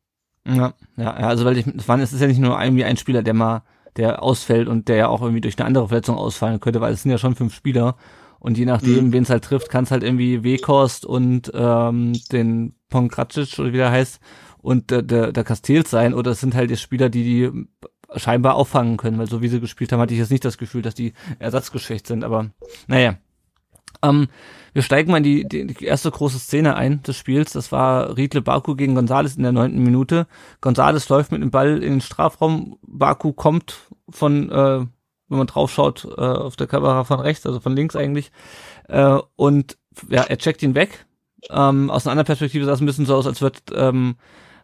Ja, 0.46 0.74
ja, 0.98 1.14
also 1.14 1.46
weil 1.46 1.58
ich, 1.58 1.66
wann 1.88 2.02
ist 2.02 2.12
es 2.14 2.20
ja 2.22 2.28
nicht 2.28 2.40
nur 2.40 2.62
irgendwie 2.62 2.84
ein 2.84 2.98
Spieler, 2.98 3.24
der 3.24 3.34
mal, 3.34 3.64
der 3.96 4.22
ausfällt 4.24 4.68
und 4.68 4.88
der 4.90 4.96
ja 4.98 5.08
auch 5.08 5.22
irgendwie 5.22 5.42
durch 5.42 5.58
eine 5.58 5.66
andere 5.68 5.88
Verletzung 5.88 6.18
ausfallen 6.18 6.60
könnte, 6.60 6.82
weil 6.82 6.94
es 6.94 7.04
sind 7.04 7.12
ja 7.12 7.18
schon 7.18 7.36
fünf 7.36 7.54
Spieler 7.54 7.96
Und 8.40 8.58
je 8.58 8.66
nachdem, 8.66 9.06
mhm. 9.08 9.14
wen 9.14 9.24
es 9.24 9.30
halt 9.30 9.46
trifft, 9.46 9.70
kann 9.70 9.86
es 9.86 9.92
halt 9.92 10.04
irgendwie 10.04 10.44
Wekost 10.44 11.06
und 11.06 11.50
ähm, 11.56 12.12
den 12.32 12.76
Pongracic 12.90 13.58
oder 13.58 13.72
wie 13.72 13.78
der 13.78 13.90
heißt 13.92 14.20
und 14.62 14.92
der, 14.92 15.02
der, 15.02 15.32
der 15.32 15.46
Castells 15.46 15.90
sein 15.90 16.14
oder 16.14 16.32
es 16.32 16.42
sind 16.42 16.54
halt 16.54 16.70
die 16.70 16.76
Spieler, 16.76 17.10
die 17.10 17.24
die 17.24 17.68
scheinbar 18.20 18.56
auffangen 18.56 18.98
können, 18.98 19.18
weil 19.18 19.30
so 19.30 19.42
wie 19.42 19.48
sie 19.48 19.62
gespielt 19.62 19.94
haben, 19.94 20.02
hatte 20.02 20.14
ich 20.14 20.20
jetzt 20.20 20.30
nicht 20.32 20.44
das 20.44 20.58
Gefühl, 20.58 20.82
dass 20.82 20.94
die 20.94 21.14
ersatzgeschwächt 21.40 22.06
sind, 22.06 22.26
aber 22.26 22.50
naja. 22.88 23.16
Ähm, 24.04 24.28
wir 24.74 24.82
steigen 24.82 25.12
mal 25.12 25.18
in 25.18 25.24
die, 25.24 25.48
die, 25.48 25.86
erste 25.86 26.10
große 26.10 26.40
Szene 26.40 26.76
ein 26.76 27.04
des 27.04 27.16
Spiels. 27.16 27.54
Das 27.54 27.72
war 27.72 28.18
Riedle 28.18 28.42
Baku 28.42 28.76
gegen 28.76 28.96
Gonzales 28.96 29.36
in 29.36 29.44
der 29.44 29.52
neunten 29.52 29.84
Minute. 29.84 30.28
Gonzales 30.62 31.10
läuft 31.10 31.32
mit 31.32 31.42
dem 31.42 31.52
Ball 31.52 31.76
in 31.84 31.94
den 31.94 32.02
Strafraum. 32.02 32.78
Baku 32.82 33.34
kommt 33.34 33.92
von, 34.10 34.52
äh, 34.52 34.80
wenn 35.30 35.38
man 35.38 35.48
draufschaut, 35.48 36.06
äh, 36.18 36.22
auf 36.22 36.56
der 36.56 36.68
Kamera 36.68 37.04
von 37.04 37.20
rechts, 37.20 37.46
also 37.46 37.60
von 37.60 37.76
links 37.76 37.96
eigentlich. 37.96 38.32
Äh, 38.88 39.20
und 39.36 39.78
ja, 40.10 40.24
er 40.24 40.38
checkt 40.38 40.64
ihn 40.64 40.76
weg. 40.76 41.06
Ähm, 41.52 41.92
aus 41.92 42.06
einer 42.06 42.12
anderen 42.14 42.26
Perspektive 42.26 42.66
sah 42.66 42.74
es 42.74 42.82
ein 42.82 42.86
bisschen 42.86 43.06
so 43.06 43.16
aus, 43.16 43.28
als 43.28 43.42
wird 43.42 43.64
ähm, 43.76 44.16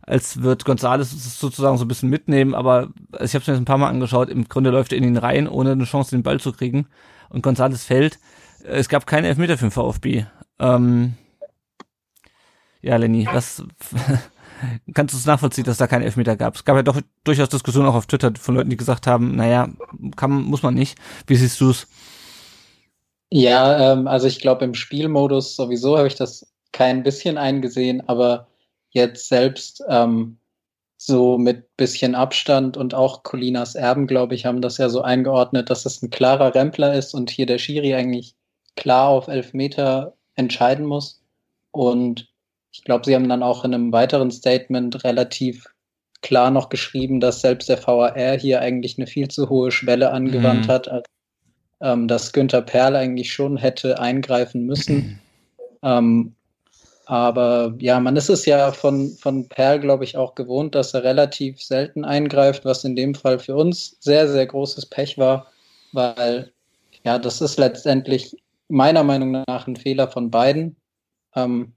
als 0.01 0.41
wird 0.41 0.65
Gonzales 0.65 1.39
sozusagen 1.39 1.77
so 1.77 1.85
ein 1.85 1.87
bisschen 1.87 2.09
mitnehmen, 2.09 2.55
aber 2.55 2.89
ich 3.19 3.35
habe 3.35 3.41
es 3.41 3.47
mir 3.47 3.53
jetzt 3.53 3.61
ein 3.61 3.65
paar 3.65 3.77
Mal 3.77 3.89
angeschaut, 3.89 4.29
im 4.29 4.49
Grunde 4.49 4.71
läuft 4.71 4.91
er 4.91 4.97
in 4.97 5.03
ihn 5.03 5.17
rein, 5.17 5.47
ohne 5.47 5.73
eine 5.73 5.83
Chance, 5.83 6.15
den 6.15 6.23
Ball 6.23 6.39
zu 6.39 6.51
kriegen. 6.51 6.87
Und 7.29 7.43
Gonzales 7.43 7.83
fällt. 7.83 8.17
Es 8.63 8.89
gab 8.89 9.07
keine 9.07 9.27
Elfmeter 9.27 9.57
für 9.57 9.65
den 9.65 9.71
VfB. 9.71 10.25
Ähm, 10.59 11.15
ja, 12.81 12.95
Lenny, 12.97 13.27
was 13.31 13.63
kannst 14.93 15.13
du 15.13 15.17
es 15.17 15.25
nachvollziehen, 15.25 15.63
dass 15.63 15.77
da 15.77 15.87
keine 15.87 16.05
Elfmeter 16.05 16.35
gab? 16.35 16.55
Es 16.55 16.65
gab 16.65 16.75
ja 16.75 16.83
doch 16.83 16.99
durchaus 17.23 17.49
Diskussionen 17.49 17.87
auch 17.87 17.95
auf 17.95 18.07
Twitter 18.07 18.31
von 18.39 18.55
Leuten, 18.55 18.69
die 18.69 18.77
gesagt 18.77 19.07
haben, 19.07 19.35
naja, 19.35 19.69
kann, 20.15 20.31
muss 20.31 20.63
man 20.63 20.73
nicht. 20.73 20.97
Wie 21.27 21.35
siehst 21.35 21.59
du 21.61 21.71
es? 21.71 21.87
Ja, 23.31 23.93
ähm, 23.93 24.07
also 24.07 24.27
ich 24.27 24.39
glaube 24.39 24.65
im 24.65 24.73
Spielmodus 24.73 25.55
sowieso 25.55 25.97
habe 25.97 26.07
ich 26.07 26.15
das 26.15 26.51
kein 26.71 27.03
bisschen 27.03 27.37
eingesehen, 27.37 28.07
aber 28.07 28.47
jetzt 28.89 29.27
selbst 29.29 29.83
ähm, 29.87 30.39
so 30.97 31.37
mit 31.37 31.75
bisschen 31.77 32.15
Abstand 32.15 32.75
und 32.75 32.93
auch 32.93 33.23
Colinas 33.23 33.75
Erben, 33.75 34.07
glaube 34.07 34.35
ich, 34.35 34.45
haben 34.45 34.61
das 34.61 34.77
ja 34.77 34.89
so 34.89 35.01
eingeordnet, 35.01 35.69
dass 35.69 35.85
es 35.85 36.01
ein 36.01 36.09
klarer 36.09 36.55
Rempler 36.55 36.93
ist 36.93 37.13
und 37.13 37.29
hier 37.29 37.45
der 37.45 37.59
Schiri 37.59 37.93
eigentlich 37.93 38.35
klar 38.75 39.09
auf 39.09 39.27
elf 39.27 39.53
Meter 39.53 40.13
entscheiden 40.35 40.85
muss. 40.85 41.21
Und 41.71 42.27
ich 42.71 42.83
glaube, 42.83 43.05
sie 43.05 43.15
haben 43.15 43.29
dann 43.29 43.43
auch 43.43 43.65
in 43.65 43.73
einem 43.73 43.91
weiteren 43.91 44.31
Statement 44.31 45.03
relativ 45.03 45.65
klar 46.21 46.51
noch 46.51 46.69
geschrieben, 46.69 47.19
dass 47.19 47.41
selbst 47.41 47.69
der 47.69 47.85
VAR 47.85 48.37
hier 48.37 48.61
eigentlich 48.61 48.97
eine 48.97 49.07
viel 49.07 49.27
zu 49.29 49.49
hohe 49.49 49.71
Schwelle 49.71 50.11
angewandt 50.11 50.67
mhm. 50.67 50.71
hat, 50.71 51.03
ähm, 51.81 52.07
dass 52.07 52.33
Günther 52.33 52.61
Perl 52.61 52.95
eigentlich 52.95 53.31
schon 53.31 53.57
hätte 53.57 53.99
eingreifen 53.99 54.65
müssen. 54.65 55.19
ähm, 55.83 56.35
aber 57.05 57.73
ja, 57.79 57.99
man 57.99 58.15
ist 58.17 58.29
es 58.29 58.45
ja 58.45 58.71
von, 58.71 59.09
von 59.19 59.47
Perl, 59.47 59.79
glaube 59.79 60.03
ich, 60.03 60.15
auch 60.15 60.35
gewohnt, 60.35 60.75
dass 60.75 60.93
er 60.93 61.03
relativ 61.03 61.61
selten 61.61 62.05
eingreift, 62.05 62.65
was 62.65 62.83
in 62.83 62.95
dem 62.95 63.15
Fall 63.15 63.39
für 63.39 63.55
uns 63.55 63.97
sehr, 63.99 64.27
sehr 64.27 64.45
großes 64.45 64.85
Pech 64.85 65.17
war, 65.17 65.47
weil 65.91 66.51
ja, 67.03 67.17
das 67.17 67.41
ist 67.41 67.57
letztendlich 67.57 68.37
meiner 68.69 69.03
Meinung 69.03 69.43
nach 69.47 69.67
ein 69.67 69.75
Fehler 69.75 70.07
von 70.07 70.31
beiden. 70.31 70.77
Ähm, 71.35 71.73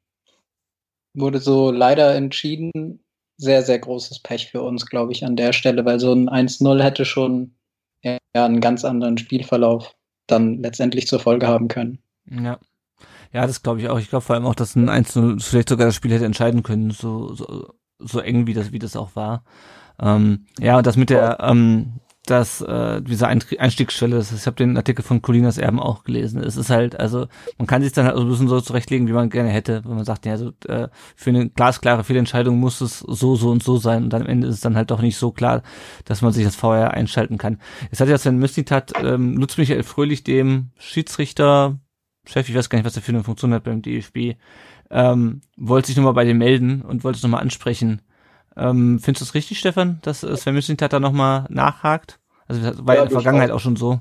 wurde 1.15 1.39
so 1.39 1.71
leider 1.71 2.15
entschieden. 2.15 3.01
Sehr, 3.37 3.63
sehr 3.63 3.79
großes 3.79 4.21
Pech 4.21 4.51
für 4.51 4.63
uns, 4.63 4.87
glaube 4.87 5.13
ich, 5.13 5.25
an 5.25 5.37
der 5.37 5.53
Stelle, 5.53 5.85
weil 5.85 5.99
so 5.99 6.13
ein 6.13 6.31
1-0 6.31 6.83
hätte 6.83 7.05
schon 7.05 7.57
ja, 8.03 8.19
einen 8.35 8.61
ganz 8.61 8.85
anderen 8.85 9.19
Spielverlauf 9.19 9.95
dann 10.27 10.59
letztendlich 10.63 11.07
zur 11.07 11.21
Folge 11.21 11.47
haben 11.47 11.69
können. 11.69 11.99
Ja. 12.31 12.59
Ja, 13.33 13.47
das 13.47 13.63
glaube 13.63 13.81
ich 13.81 13.89
auch. 13.89 13.99
Ich 13.99 14.11
glaube 14.11 14.25
vor 14.25 14.37
allem 14.37 14.45
auch, 14.45 14.55
dass 14.55 14.77
ein 14.77 14.91
1-0 14.91 15.43
vielleicht 15.43 15.71
sogar 15.71 15.87
das 15.87 15.95
Spiel 15.95 16.13
hätte 16.13 16.27
entscheiden 16.27 16.63
können, 16.63 16.91
so, 16.91 17.35
so, 17.35 17.75
so 17.99 18.21
eng 18.21 18.47
wie 18.47 18.53
das, 18.53 18.73
wie 18.73 18.79
das 18.79 18.95
auch 18.95 19.17
war. 19.17 19.45
Ähm, 19.99 20.47
ja, 20.59 20.77
und 20.79 20.87
das 20.87 20.97
mit 20.97 21.11
der, 21.11 21.39
ähm, 21.41 22.01
dass 22.27 22.61
äh, 22.61 23.03
diese 23.03 23.27
Einstiegsschwelle, 23.27 24.15
das, 24.15 24.33
ich 24.33 24.47
habe 24.47 24.55
den 24.55 24.77
Artikel 24.77 25.03
von 25.03 25.23
Colinas 25.23 25.59
Erben 25.59 25.81
auch 25.81 26.05
gelesen. 26.05 26.41
Es 26.41 26.57
ist 26.57 26.71
halt, 26.71 26.99
also 27.01 27.27
man 27.59 27.67
kann 27.67 27.83
sich 27.83 27.93
dann 27.93 28.07
halt 28.07 28.17
so 28.17 28.23
ein 28.23 28.29
bisschen 28.29 28.47
so 28.47 28.61
zurechtlegen, 28.61 29.09
wie 29.09 29.13
man 29.13 29.29
gerne 29.29 29.49
hätte, 29.49 29.83
wenn 29.85 29.97
man 29.97 30.05
sagt, 30.05 30.25
ja, 30.25 30.33
also 30.33 30.53
äh, 30.69 30.87
für 31.17 31.31
eine 31.31 31.49
glasklare 31.49 32.05
Fehlentscheidung 32.05 32.61
muss 32.61 32.81
es 32.81 33.01
so, 33.01 33.35
so 33.35 33.51
und 33.51 33.65
so 33.65 33.77
sein. 33.77 34.05
Und 34.05 34.13
dann 34.13 34.23
am 34.23 34.29
Ende 34.29 34.47
ist 34.47 34.57
es 34.57 34.61
dann 34.61 34.77
halt 34.77 34.93
doch 34.93 35.03
nicht 35.03 35.17
so 35.17 35.33
klar, 35.33 35.63
dass 36.05 36.23
man 36.23 36.33
sich 36.33 36.45
das 36.45 36.55
VR 36.55 36.93
einschalten 36.93 37.39
kann. 37.39 37.59
Jetzt 37.91 38.01
hat 38.01 38.09
ja 38.09 38.17
Sven 38.17 38.39
Mistintat 38.39 38.93
ähm, 39.03 39.35
nutzt 39.35 39.59
Michael 39.59 39.83
Fröhlich 39.83 40.23
dem 40.23 40.71
Schiedsrichter, 40.79 41.81
Chef, 42.25 42.49
ich 42.49 42.55
weiß 42.55 42.71
gar 42.71 42.79
nicht, 42.79 42.87
was 42.87 42.95
er 42.95 43.03
für 43.03 43.11
eine 43.11 43.25
Funktion 43.25 43.53
hat 43.53 43.65
beim 43.65 43.83
DFB, 43.83 44.37
ähm, 44.91 45.41
wollte 45.57 45.89
sich 45.89 45.97
nochmal 45.97 46.13
bei 46.13 46.25
dem 46.25 46.39
melden 46.39 46.83
und 46.83 47.03
wollte 47.03 47.17
es 47.17 47.23
nochmal 47.25 47.41
ansprechen 47.41 48.01
ähm, 48.57 48.99
findest 49.01 49.23
du 49.23 49.25
es 49.25 49.35
richtig, 49.35 49.59
Stefan, 49.59 49.99
dass 50.03 50.21
Sven 50.21 50.55
Mislintat 50.55 50.93
da 50.93 51.01
nochmal 51.01 51.47
nachhakt? 51.49 52.19
Also 52.49 52.63
das 52.63 52.87
war 52.87 52.95
ja, 52.95 53.03
in 53.03 53.09
der 53.09 53.15
Vergangenheit 53.15 53.51
auch. 53.51 53.57
auch 53.57 53.61
schon 53.61 53.77
so. 53.77 54.01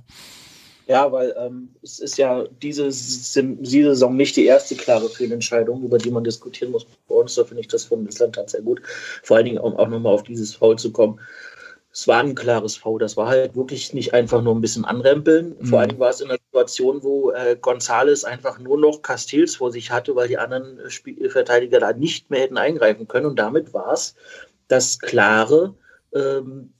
Ja, 0.87 1.09
weil 1.11 1.33
ähm, 1.37 1.69
es 1.81 1.99
ist 1.99 2.17
ja 2.17 2.43
diese, 2.61 2.83
diese 2.87 3.89
Saison 3.89 4.17
nicht 4.17 4.35
die 4.35 4.45
erste 4.45 4.75
klare 4.75 5.07
Fehlentscheidung, 5.07 5.83
über 5.83 5.97
die 5.97 6.11
man 6.11 6.23
diskutieren 6.23 6.71
muss 6.71 6.85
bei 7.07 7.15
uns. 7.15 7.35
Da 7.35 7.45
finde 7.45 7.61
ich 7.61 7.69
das 7.69 7.85
von 7.85 8.03
Mislintat 8.03 8.49
sehr 8.49 8.61
gut. 8.61 8.81
Vor 9.23 9.37
allen 9.37 9.45
Dingen 9.45 9.57
auch, 9.59 9.77
auch 9.77 9.87
nochmal 9.87 10.13
auf 10.13 10.23
dieses 10.23 10.55
Foul 10.55 10.77
zu 10.77 10.91
kommen 10.91 11.19
es 11.93 12.07
war 12.07 12.21
ein 12.21 12.35
klares 12.35 12.77
V. 12.77 12.97
Das 12.97 13.17
war 13.17 13.27
halt 13.27 13.55
wirklich 13.55 13.93
nicht 13.93 14.13
einfach 14.13 14.41
nur 14.41 14.55
ein 14.55 14.61
bisschen 14.61 14.85
anrempeln. 14.85 15.55
Mhm. 15.59 15.65
Vor 15.65 15.79
allem 15.81 15.99
war 15.99 16.09
es 16.09 16.21
in 16.21 16.29
einer 16.29 16.39
Situation, 16.39 17.03
wo 17.03 17.31
äh, 17.31 17.57
Gonzales 17.59 18.23
einfach 18.23 18.59
nur 18.59 18.79
noch 18.79 19.01
Castells 19.01 19.57
vor 19.57 19.71
sich 19.71 19.91
hatte, 19.91 20.15
weil 20.15 20.29
die 20.29 20.37
anderen 20.37 20.89
Spiel 20.89 21.29
Verteidiger 21.29 21.79
da 21.79 21.91
nicht 21.91 22.29
mehr 22.29 22.41
hätten 22.41 22.57
eingreifen 22.57 23.07
können. 23.07 23.25
Und 23.25 23.39
damit 23.39 23.73
war 23.73 23.91
es 23.91 24.15
das 24.69 24.99
klare 24.99 25.75
ähm, 26.13 26.73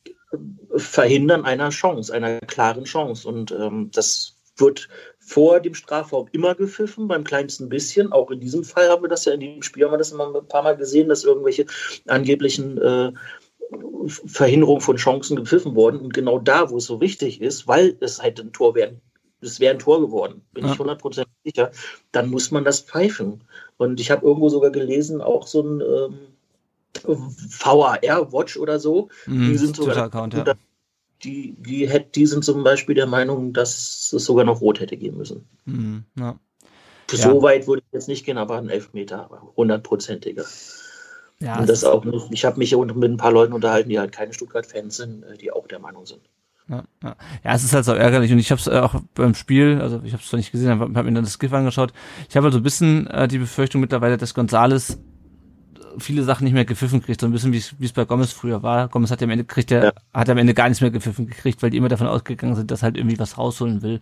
Verhindern 0.76 1.44
einer 1.44 1.70
Chance, 1.70 2.14
einer 2.14 2.40
klaren 2.40 2.86
Chance. 2.86 3.28
Und 3.28 3.52
ähm, 3.52 3.92
das 3.94 4.38
wird 4.56 4.88
vor 5.20 5.60
dem 5.60 5.74
Strafraum 5.74 6.30
immer 6.32 6.56
gepfiffen, 6.56 7.10
beim 7.10 7.26
kleinsten 7.26 7.68
bisschen. 7.68 8.14
Auch 8.14 8.32
in 8.32 8.40
diesem 8.40 8.64
Fall 8.64 8.88
haben 8.90 9.04
wir 9.04 9.10
das 9.10 9.26
ja 9.26 9.34
in 9.34 9.42
dem 9.42 9.62
Spiel 9.62 9.84
haben 9.84 9.92
wir 9.92 9.98
das 9.98 10.14
immer 10.14 10.34
ein 10.34 10.48
paar 10.48 10.64
Mal 10.64 10.78
gesehen, 10.78 11.10
dass 11.10 11.26
irgendwelche 11.26 11.66
angeblichen 12.08 12.78
äh, 12.78 13.12
Verhinderung 14.08 14.82
von 14.82 14.98
Chancen 14.98 15.36
gepfiffen 15.36 15.76
worden. 15.76 16.00
Und 16.00 16.14
genau 16.14 16.40
da, 16.40 16.70
wo 16.70 16.78
es 16.78 16.86
so 16.86 17.02
wichtig 17.02 17.42
ist, 17.42 17.68
weil 17.68 17.98
es 18.00 18.22
halt 18.22 18.40
ein 18.40 18.52
Tor 18.52 18.76
wäre, 18.76 18.96
es 19.42 19.60
wäre 19.60 19.74
ein 19.74 19.80
Tor 19.80 20.02
geworden, 20.02 20.42
bin 20.54 20.66
ja. 20.66 20.74
ich 20.74 20.80
100% 20.80 21.26
sicher, 21.44 21.72
dann 22.12 22.30
muss 22.30 22.52
man 22.52 22.64
das 22.64 22.82
pfeifen. 22.82 23.44
Und 23.78 24.00
ich 24.00 24.12
habe 24.12 24.26
irgendwo 24.26 24.50
sogar 24.50 24.70
gelesen, 24.70 25.22
auch 25.22 25.48
so 25.48 25.62
ein 25.62 25.82
ähm, 25.82 26.20
VAR-Watch 27.04 28.58
oder 28.58 28.80
so, 28.80 29.10
mhm, 29.26 29.50
die 29.50 29.58
sind 29.58 29.76
sogar, 29.76 30.12
ja. 30.14 30.54
die, 31.24 31.56
die, 31.58 32.04
die 32.14 32.26
sind 32.26 32.46
zum 32.46 32.64
Beispiel 32.64 32.96
der 32.96 33.08
Meinung, 33.08 33.54
dass 33.54 34.12
es 34.12 34.24
sogar 34.24 34.46
noch 34.46 34.62
rot 34.62 34.80
hätte 34.80 34.98
geben 34.98 35.18
müssen. 35.18 35.48
Mhm, 35.66 36.04
ja. 36.18 36.40
So 37.10 37.42
weit 37.42 37.68
würde 37.68 37.84
ich 37.86 37.94
jetzt 37.94 38.08
nicht 38.08 38.26
gehen, 38.26 38.38
aber 38.38 38.58
ein 38.58 38.70
Elfmeter, 38.70 39.30
hundertprozentiger. 39.58 40.46
Ja, 41.42 41.60
und 41.60 41.68
das 41.68 41.84
auch 41.84 42.06
nicht, 42.06 42.28
ich 42.32 42.46
habe 42.46 42.60
mich 42.60 42.76
mit 42.76 43.12
ein 43.12 43.18
paar 43.18 43.32
Leuten 43.32 43.54
unterhalten, 43.54 43.90
die 43.90 44.00
halt 44.00 44.12
keine 44.12 44.32
Stuttgart-Fans 44.32 44.96
sind, 44.96 45.24
äh, 45.24 45.38
die 45.38 45.52
auch 45.52 45.68
der 45.68 45.80
Meinung 45.80 46.06
sind. 46.06 46.22
Ja, 46.70 46.84
ja. 47.04 47.16
ja, 47.44 47.54
es 47.54 47.64
ist 47.64 47.74
halt 47.74 47.84
so 47.84 47.94
ärgerlich 47.94 48.32
und 48.32 48.40
ich 48.40 48.52
habe 48.52 48.62
es 48.62 48.70
auch 48.70 49.02
beim 49.16 49.34
Spiel, 49.34 49.82
also 49.82 50.00
ich 50.04 50.14
habe 50.14 50.22
es 50.22 50.30
zwar 50.30 50.38
nicht 50.38 50.52
gesehen, 50.52 50.70
aber 50.70 50.86
habe 50.86 51.10
mir 51.10 51.16
dann 51.16 51.24
das 51.24 51.40
GIF 51.40 51.52
angeschaut. 51.52 51.92
Ich 52.30 52.38
habe 52.38 52.46
halt 52.46 52.54
so 52.54 52.60
ein 52.60 52.64
bisschen 52.64 53.08
äh, 53.08 53.28
die 53.28 53.40
Befürchtung 53.40 53.82
mittlerweile, 53.82 54.18
dass 54.18 54.34
Gonzales 54.34 55.00
viele 55.98 56.24
Sachen 56.24 56.46
nicht 56.46 56.54
mehr 56.54 56.64
gepfiffen 56.64 57.02
kriegt, 57.02 57.20
so 57.20 57.28
ein 57.28 57.34
bisschen 57.34 57.52
wie 57.52 57.58
es 57.58 57.92
bei 57.92 58.06
Gomez 58.06 58.32
früher 58.32 58.64
war. 58.64 58.88
Gomez 58.88 59.12
hat 59.12 59.20
ja 59.20 59.26
am 59.26 59.32
Ende 59.32 59.44
kriegt 59.44 59.72
der, 59.72 59.84
ja. 59.84 59.92
hat 60.14 60.30
am 60.30 60.38
Ende 60.38 60.54
gar 60.54 60.70
nichts 60.70 60.80
mehr 60.80 60.92
gepfiffen 60.92 61.28
gekriegt, 61.28 61.62
weil 61.62 61.72
die 61.72 61.78
immer 61.78 61.90
davon 61.90 62.08
ausgegangen 62.08 62.56
sind, 62.56 62.72
dass 62.72 62.84
halt 62.84 62.96
irgendwie 62.96 63.20
was 63.20 63.38
rausholen 63.38 63.82
will. 63.82 64.00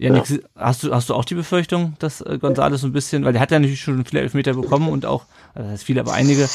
Ja, 0.00 0.14
ja. 0.14 0.24
hast 0.56 0.82
du 0.82 0.94
hast 0.94 1.10
du 1.10 1.14
auch 1.14 1.26
die 1.26 1.34
Befürchtung, 1.34 1.94
dass 1.98 2.22
äh, 2.22 2.38
Gonzales 2.38 2.80
so 2.80 2.86
ein 2.86 2.92
bisschen, 2.92 3.22
weil 3.22 3.34
der 3.34 3.42
hat 3.42 3.50
ja 3.50 3.58
natürlich 3.58 3.82
schon 3.82 4.02
viele 4.06 4.22
Elfmeter 4.22 4.54
bekommen 4.54 4.88
und 4.88 5.04
auch, 5.04 5.26
also 5.52 5.64
das 5.68 5.72
heißt 5.72 5.84
viele, 5.84 6.00
aber 6.00 6.14
einige 6.14 6.48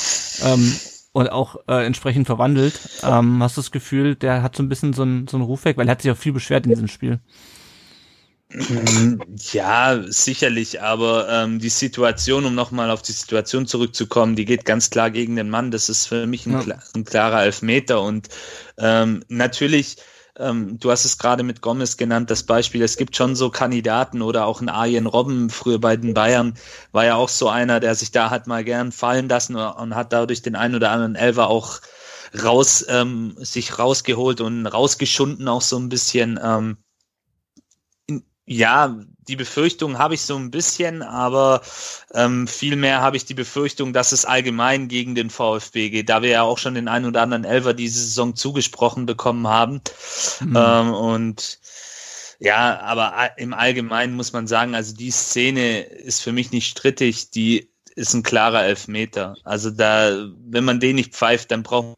ähm, 0.44 0.74
und 1.12 1.32
auch 1.32 1.58
äh, 1.68 1.86
entsprechend 1.86 2.26
verwandelt. 2.26 2.80
Ähm, 3.04 3.44
hast 3.44 3.56
du 3.56 3.62
das 3.62 3.70
Gefühl, 3.70 4.16
der 4.16 4.42
hat 4.42 4.56
so 4.56 4.64
ein 4.64 4.70
bisschen 4.70 4.94
so 4.94 5.04
einen 5.04 5.28
so 5.28 5.38
einen 5.38 5.46
Ruf 5.46 5.64
weg, 5.66 5.78
weil 5.78 5.88
er 5.88 5.92
hat 5.92 6.02
sich 6.02 6.10
auch 6.10 6.18
viel 6.18 6.34
beschwert 6.34 6.66
in 6.66 6.72
diesem 6.72 6.88
Spiel. 6.88 7.20
Ja, 9.52 10.02
sicherlich, 10.08 10.82
aber 10.82 11.30
ähm, 11.30 11.60
die 11.60 11.70
Situation, 11.70 12.46
um 12.46 12.56
nochmal 12.56 12.90
auf 12.90 13.04
die 13.04 13.12
Situation 13.12 13.68
zurückzukommen, 13.68 14.36
die 14.36 14.46
geht 14.46 14.66
ganz 14.66 14.90
klar 14.90 15.12
gegen 15.12 15.36
den 15.36 15.50
Mann. 15.50 15.70
Das 15.70 15.88
ist 15.88 16.08
für 16.08 16.26
mich 16.26 16.48
ein, 16.48 16.68
ja. 16.68 16.80
ein 16.96 17.06
klarer 17.06 17.44
Elfmeter 17.44 18.02
und 18.02 18.30
ähm, 18.80 19.24
natürlich 19.28 19.98
ähm, 20.38 20.80
du 20.80 20.92
hast 20.92 21.06
es 21.06 21.18
gerade 21.18 21.44
mit 21.44 21.62
Gomez 21.62 21.98
genannt, 21.98 22.30
das 22.30 22.44
Beispiel. 22.44 22.82
Es 22.84 22.98
gibt 22.98 23.16
schon 23.16 23.36
so 23.36 23.50
Kandidaten 23.50 24.22
oder 24.22 24.46
auch 24.46 24.62
ein 24.62 24.70
Arjen 24.70 25.06
Robben 25.06 25.50
früher 25.50 25.80
bei 25.80 25.96
den 25.98 26.14
Bayern 26.14 26.56
war 26.92 27.06
ja 27.06 27.16
auch 27.16 27.30
so 27.30 27.50
einer, 27.50 27.80
der 27.80 27.96
sich 27.96 28.12
da 28.12 28.30
hat 28.30 28.48
mal 28.48 28.64
gern 28.64 28.92
fallen 28.92 29.30
lassen 29.30 29.56
und 29.56 29.96
hat 29.96 30.14
dadurch 30.14 30.42
den 30.42 30.56
einen 30.56 30.76
oder 30.76 30.92
anderen 30.92 31.16
Elver 31.16 31.50
auch 31.50 31.80
raus, 32.44 32.86
ähm, 32.90 33.36
sich 33.40 33.80
rausgeholt 33.80 34.42
und 34.42 34.66
rausgeschunden 34.66 35.48
auch 35.48 35.62
so 35.62 35.78
ein 35.78 35.90
bisschen. 35.90 36.40
Ähm, 36.44 36.78
Ja, 38.48 38.96
die 39.28 39.36
Befürchtung 39.36 39.98
habe 39.98 40.14
ich 40.14 40.22
so 40.22 40.36
ein 40.36 40.52
bisschen, 40.52 41.02
aber 41.02 41.62
ähm, 42.14 42.48
vielmehr 42.48 43.02
habe 43.02 43.18
ich 43.18 43.26
die 43.26 43.34
Befürchtung, 43.34 43.92
dass 43.92 44.12
es 44.12 44.24
allgemein 44.24 44.88
gegen 44.88 45.16
den 45.16 45.32
VfB 45.32 45.90
geht, 45.90 46.10
da 46.10 46.22
wir 46.22 46.30
ja 46.30 46.44
auch 46.44 46.60
schon 46.60 46.76
den 46.76 46.88
einen 46.88 47.06
oder 47.06 47.24
anderen 47.24 47.44
Elfer 47.44 47.74
diese 47.74 48.00
Saison 48.00 48.36
zugesprochen 48.36 49.08
bekommen 49.08 49.48
haben. 49.48 49.82
Mhm. 50.42 50.56
Ähm, 50.56 50.94
und 50.94 51.60
ja, 52.40 52.80
aber 52.82 53.32
im 53.38 53.56
Allgemeinen 53.56 54.14
muss 54.14 54.32
man 54.32 54.46
sagen, 54.46 54.76
also 54.76 54.96
die 54.96 55.12
Szene 55.12 55.82
ist 55.82 56.22
für 56.22 56.32
mich 56.32 56.52
nicht 56.52 56.68
strittig, 56.68 57.32
die 57.32 57.72
ist 57.96 58.14
ein 58.14 58.24
klarer 58.24 58.64
Elfmeter. 58.64 59.36
Also 59.44 59.72
da, 59.72 60.28
wenn 60.38 60.66
man 60.66 60.80
den 60.80 60.98
nicht 60.98 61.16
pfeift, 61.16 61.50
dann 61.50 61.64
braucht 61.64 61.96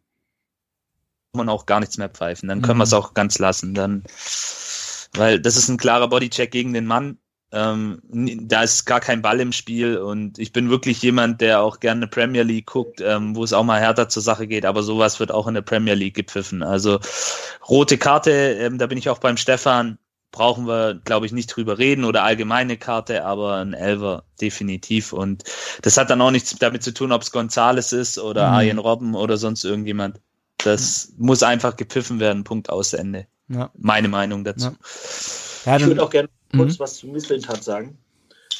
man 1.33 1.49
auch 1.49 1.65
gar 1.65 1.81
nichts 1.81 1.97
mehr 1.97 2.09
pfeifen. 2.09 2.47
Dann 2.47 2.61
können 2.61 2.77
mhm. 2.77 2.81
wir 2.81 2.85
es 2.85 2.93
auch 2.93 3.13
ganz 3.13 3.39
lassen. 3.39 3.73
Dann 3.73 4.03
weil 5.13 5.39
das 5.39 5.57
ist 5.57 5.69
ein 5.69 5.77
klarer 5.77 6.07
Bodycheck 6.07 6.51
gegen 6.51 6.73
den 6.73 6.85
Mann. 6.85 7.17
Ähm, 7.51 8.01
da 8.43 8.63
ist 8.63 8.85
gar 8.85 8.99
kein 8.99 9.21
Ball 9.21 9.39
im 9.39 9.53
Spiel 9.53 9.97
und 9.97 10.37
ich 10.37 10.51
bin 10.51 10.69
wirklich 10.69 11.01
jemand, 11.01 11.39
der 11.39 11.61
auch 11.61 11.79
gerne 11.79 12.05
Premier 12.05 12.43
League 12.43 12.65
guckt, 12.65 12.99
ähm, 12.99 13.37
wo 13.37 13.43
es 13.43 13.53
auch 13.53 13.63
mal 13.63 13.79
härter 13.79 14.09
zur 14.09 14.21
Sache 14.21 14.47
geht, 14.47 14.65
aber 14.65 14.83
sowas 14.83 15.21
wird 15.21 15.31
auch 15.31 15.47
in 15.47 15.53
der 15.53 15.61
Premier 15.61 15.93
League 15.93 16.15
gepfiffen. 16.15 16.61
Also 16.61 16.99
rote 17.69 17.97
Karte, 17.97 18.31
ähm, 18.31 18.77
da 18.77 18.87
bin 18.87 18.97
ich 18.97 19.09
auch 19.09 19.19
beim 19.19 19.37
Stefan, 19.37 19.97
brauchen 20.31 20.67
wir, 20.67 20.95
glaube 21.05 21.25
ich, 21.25 21.31
nicht 21.31 21.47
drüber 21.47 21.77
reden 21.77 22.03
oder 22.03 22.23
allgemeine 22.23 22.75
Karte, 22.75 23.23
aber 23.23 23.55
ein 23.55 23.73
Elver 23.73 24.25
definitiv. 24.41 25.13
Und 25.13 25.45
das 25.81 25.95
hat 25.95 26.09
dann 26.09 26.21
auch 26.21 26.31
nichts 26.31 26.53
damit 26.59 26.83
zu 26.83 26.93
tun, 26.93 27.13
ob 27.13 27.21
es 27.21 27.31
Gonzales 27.31 27.93
ist 27.93 28.19
oder 28.19 28.49
mhm. 28.49 28.53
Arjen 28.55 28.77
Robben 28.77 29.15
oder 29.15 29.37
sonst 29.37 29.63
irgendjemand. 29.63 30.19
Das 30.57 31.13
mhm. 31.15 31.27
muss 31.27 31.43
einfach 31.43 31.77
gepfiffen 31.77 32.19
werden, 32.19 32.43
Punkt 32.43 32.69
aus 32.69 32.93
Ende. 32.93 33.25
Ja. 33.49 33.71
Meine 33.77 34.07
Meinung 34.07 34.43
dazu. 34.43 34.67
Ja. 34.67 34.75
Ja, 35.65 35.77
ich 35.77 35.85
würde 35.85 36.03
auch 36.03 36.09
gerne 36.09 36.29
kurz 36.55 36.75
mhm. 36.75 36.79
was 36.79 36.97
zu 36.97 37.07
Misslintat 37.07 37.63
sagen, 37.63 37.97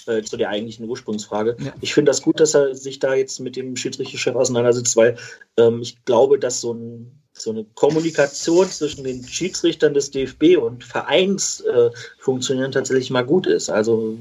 äh, 0.07 0.21
zu 0.23 0.35
der 0.35 0.49
eigentlichen 0.49 0.87
Ursprungsfrage. 0.89 1.55
Ich 1.79 1.93
finde 1.93 2.09
das 2.09 2.21
gut, 2.21 2.39
dass 2.39 2.53
er 2.53 2.75
sich 2.75 2.99
da 2.99 3.13
jetzt 3.13 3.39
mit 3.39 3.55
dem 3.55 3.75
Schiedsrichterchef 3.77 4.35
auseinandersetzt, 4.35 4.95
weil 4.97 5.17
ähm, 5.57 5.81
ich 5.81 6.03
glaube, 6.03 6.37
dass 6.37 6.59
so 6.59 6.73
ein 6.73 7.11
so 7.37 7.51
eine 7.51 7.65
Kommunikation 7.75 8.67
zwischen 8.67 9.03
den 9.03 9.23
Schiedsrichtern 9.23 9.93
des 9.93 10.11
DFB 10.11 10.57
und 10.57 10.83
Vereins 10.83 11.61
äh, 11.61 11.89
funktionieren 12.19 12.71
tatsächlich 12.71 13.11
mal 13.11 13.25
gut 13.25 13.47
ist. 13.47 13.69
Also 13.69 14.17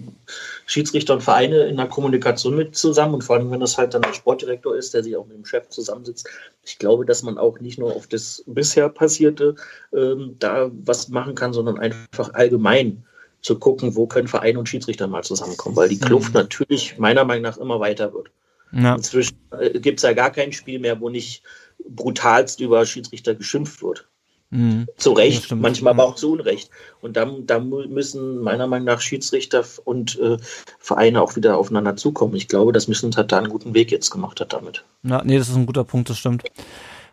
Schiedsrichter 0.67 1.15
und 1.15 1.23
Vereine 1.23 1.67
in 1.67 1.77
der 1.77 1.87
Kommunikation 1.87 2.57
mit 2.57 2.77
zusammen 2.77 3.15
und 3.15 3.25
vor 3.25 3.37
allem, 3.37 3.51
wenn 3.51 3.61
das 3.61 3.79
halt 3.79 3.95
dann 3.95 4.03
der 4.03 4.13
Sportdirektor 4.13 4.77
ist, 4.77 4.95
der 4.95 5.03
sich 5.03 5.17
auch 5.17 5.27
mit 5.27 5.37
dem 5.37 5.45
Chef 5.45 5.69
zusammensitzt. 5.69 6.29
Ich 6.65 6.79
glaube, 6.79 7.07
dass 7.07 7.23
man 7.23 7.39
auch 7.39 7.61
nicht 7.61 7.79
nur 7.79 7.95
auf 7.95 8.07
das 8.07 8.45
bisher 8.47 8.89
passierte 8.89 9.55
ähm, 9.93 10.37
da 10.39 10.71
was 10.85 11.09
machen 11.09 11.35
kann, 11.35 11.53
sondern 11.53 11.79
einfach 11.79 12.35
allgemein 12.35 13.05
zu 13.41 13.59
gucken, 13.59 13.95
wo 13.95 14.07
können 14.07 14.29
Vereine 14.29 14.59
und 14.59 14.69
Schiedsrichter 14.69 15.07
mal 15.07 15.23
zusammenkommen, 15.23 15.77
weil 15.77 15.89
die 15.89 16.01
Kluft 16.01 16.35
mhm. 16.35 16.41
natürlich 16.41 16.99
meiner 16.99 17.25
Meinung 17.25 17.45
nach 17.45 17.59
immer 17.59 17.81
weiter 17.81 18.13
wird. 18.13 18.29
Ja. 18.73 18.97
Inzwischen 18.97 19.39
äh, 19.59 19.79
gibt 19.79 20.01
es 20.01 20.03
ja 20.03 20.13
gar 20.13 20.31
kein 20.31 20.53
Spiel 20.53 20.79
mehr, 20.81 21.01
wo 21.01 21.09
nicht 21.09 21.43
brutalst 21.89 22.61
über 22.61 22.85
Schiedsrichter 22.87 23.35
geschimpft 23.35 23.83
wird. 23.83 24.07
Mhm. 24.51 24.87
Zu 24.97 25.13
Recht, 25.13 25.51
manchmal 25.55 25.95
aber 25.95 26.05
auch 26.05 26.15
zu 26.15 26.33
Unrecht. 26.33 26.71
Und 27.01 27.17
da, 27.17 27.29
da 27.47 27.59
müssen 27.59 28.39
meiner 28.39 28.67
Meinung 28.67 28.87
nach 28.87 29.01
Schiedsrichter 29.01 29.65
und 29.85 30.19
äh, 30.21 30.37
Vereine 30.79 31.21
auch 31.21 31.35
wieder 31.35 31.59
aufeinander 31.59 31.97
zukommen. 31.97 32.37
Ich 32.37 32.47
glaube, 32.47 32.73
dass 32.73 32.87
Missland 32.87 33.17
hat 33.17 33.33
da 33.33 33.39
einen 33.39 33.49
guten 33.49 33.75
Weg 33.75 33.91
jetzt 33.91 34.11
gemacht 34.11 34.41
hat 34.41 34.53
damit. 34.53 34.85
Ja, 35.03 35.23
nee, 35.25 35.37
das 35.37 35.49
ist 35.49 35.57
ein 35.57 35.67
guter 35.67 35.85
Punkt, 35.85 36.11
das 36.11 36.19
stimmt. 36.19 36.45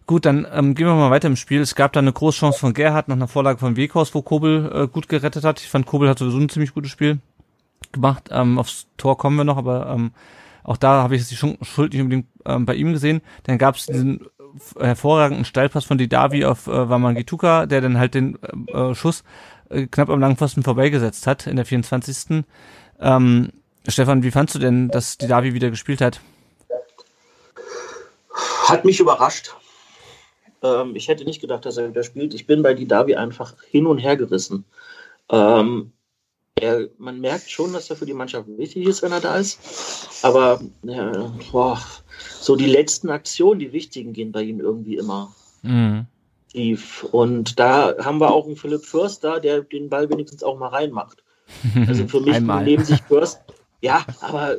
Gut, 0.06 0.26
dann 0.26 0.46
ähm, 0.54 0.76
gehen 0.76 0.86
wir 0.86 0.94
mal 0.94 1.12
weiter 1.12 1.28
im 1.28 1.36
Spiel. 1.36 1.62
Es 1.62 1.76
gab 1.76 1.94
da 1.94 2.02
eine 2.02 2.14
große 2.14 2.40
Chance 2.40 2.60
von 2.60 2.74
Gerhard 2.74 3.08
nach 3.08 3.16
einer 3.16 3.28
Vorlage 3.28 3.60
von 3.60 3.78
Weghaus, 3.78 4.14
wo 4.14 4.22
Kobel 4.22 4.70
äh, 4.74 4.88
gut 4.88 5.08
gerettet 5.08 5.44
hat. 5.44 5.62
Ich 5.62 5.70
fand, 5.70 5.86
Kobel 5.86 6.10
hat 6.10 6.20
sowieso 6.20 6.38
ein 6.38 6.50
ziemlich 6.50 6.74
gutes 6.74 6.92
Spiel 6.92 7.20
gemacht. 7.92 8.30
Ähm, 8.32 8.60
aufs 8.60 8.88
Tor 8.98 9.18
kommen 9.18 9.38
wir 9.38 9.44
noch, 9.44 9.58
aber 9.58 9.90
ähm, 9.90 10.12
auch 10.64 10.78
da 10.78 11.04
habe 11.04 11.16
ich 11.16 11.28
die 11.28 11.36
Schuld 11.36 11.94
nicht 11.94 12.02
unbedingt 12.02 12.28
ähm, 12.46 12.66
bei 12.66 12.76
ihm 12.76 12.92
gesehen. 12.94 13.22
Dann 13.44 13.58
gab 13.58 13.76
es 13.76 13.86
diesen 13.86 14.28
hervorragenden 14.80 15.46
Steilpass 15.46 15.86
von 15.86 15.98
Didavi 15.98 16.46
auf 16.46 16.68
äh, 16.68 16.90
Wamangituka, 16.90 17.66
der 17.66 17.82
dann 17.82 17.98
halt 17.98 18.14
den 18.14 18.38
äh, 18.68 18.94
Schuss 18.94 19.24
äh, 19.70 19.88
knapp 19.88 20.10
am 20.10 20.20
Langpfosten 20.20 20.64
vorbeigesetzt 20.64 21.28
hat 21.28 21.48
in 21.48 21.56
der 21.56 21.66
24. 21.66 22.44
Ähm, 23.00 23.50
Stefan, 23.88 24.24
wie 24.24 24.32
fandst 24.32 24.56
du 24.56 24.60
denn, 24.60 24.90
dass 24.90 25.18
Didavi 25.18 25.54
wieder 25.54 25.70
gespielt 25.70 26.02
hat? 26.02 26.22
Hat 28.68 28.86
mich 28.86 29.00
überrascht. 29.00 29.54
Ähm, 30.62 30.96
ich 30.96 31.08
hätte 31.08 31.26
nicht 31.26 31.42
gedacht, 31.42 31.66
dass 31.66 31.78
er 31.78 31.90
wieder 31.90 32.04
spielt. 32.04 32.34
Ich 32.34 32.48
bin 32.48 32.64
bei 32.64 32.74
Didavi 32.74 33.16
einfach 33.16 33.56
hin 33.70 33.86
und 33.86 33.98
her 33.98 34.16
gerissen. 34.16 34.66
Ähm, 35.30 35.92
er, 36.56 36.90
man 36.98 37.20
merkt 37.20 37.50
schon, 37.50 37.74
dass 37.74 37.90
er 37.90 37.96
für 37.96 38.06
die 38.06 38.14
Mannschaft 38.14 38.48
wichtig 38.58 38.88
ist, 38.88 39.02
wenn 39.02 39.12
er 39.12 39.20
da 39.20 39.36
ist. 39.38 39.60
Aber 40.24 40.62
ja, 40.84 41.34
boah, 41.52 41.80
so 42.18 42.56
die 42.56 42.68
letzten 42.68 43.10
Aktionen, 43.10 43.60
die 43.60 43.74
wichtigen, 43.74 44.14
gehen 44.14 44.32
bei 44.32 44.44
ihm 44.44 44.60
irgendwie 44.60 44.98
immer 44.98 45.34
mhm. 45.62 46.06
tief. 46.52 47.04
Und 47.12 47.60
da 47.60 47.96
haben 48.00 48.20
wir 48.20 48.32
auch 48.32 48.46
einen 48.46 48.56
Philipp 48.56 48.86
Förster, 48.86 49.40
der 49.40 49.62
den 49.62 49.90
Ball 49.90 50.10
wenigstens 50.10 50.44
auch 50.44 50.58
mal 50.58 50.70
reinmacht. 50.70 51.24
Also 51.88 52.08
für 52.08 52.22
mich 52.22 52.40
nehmen 52.40 52.86
sich 52.86 53.02
Först, 53.04 53.42
ja, 53.82 54.06
aber 54.22 54.58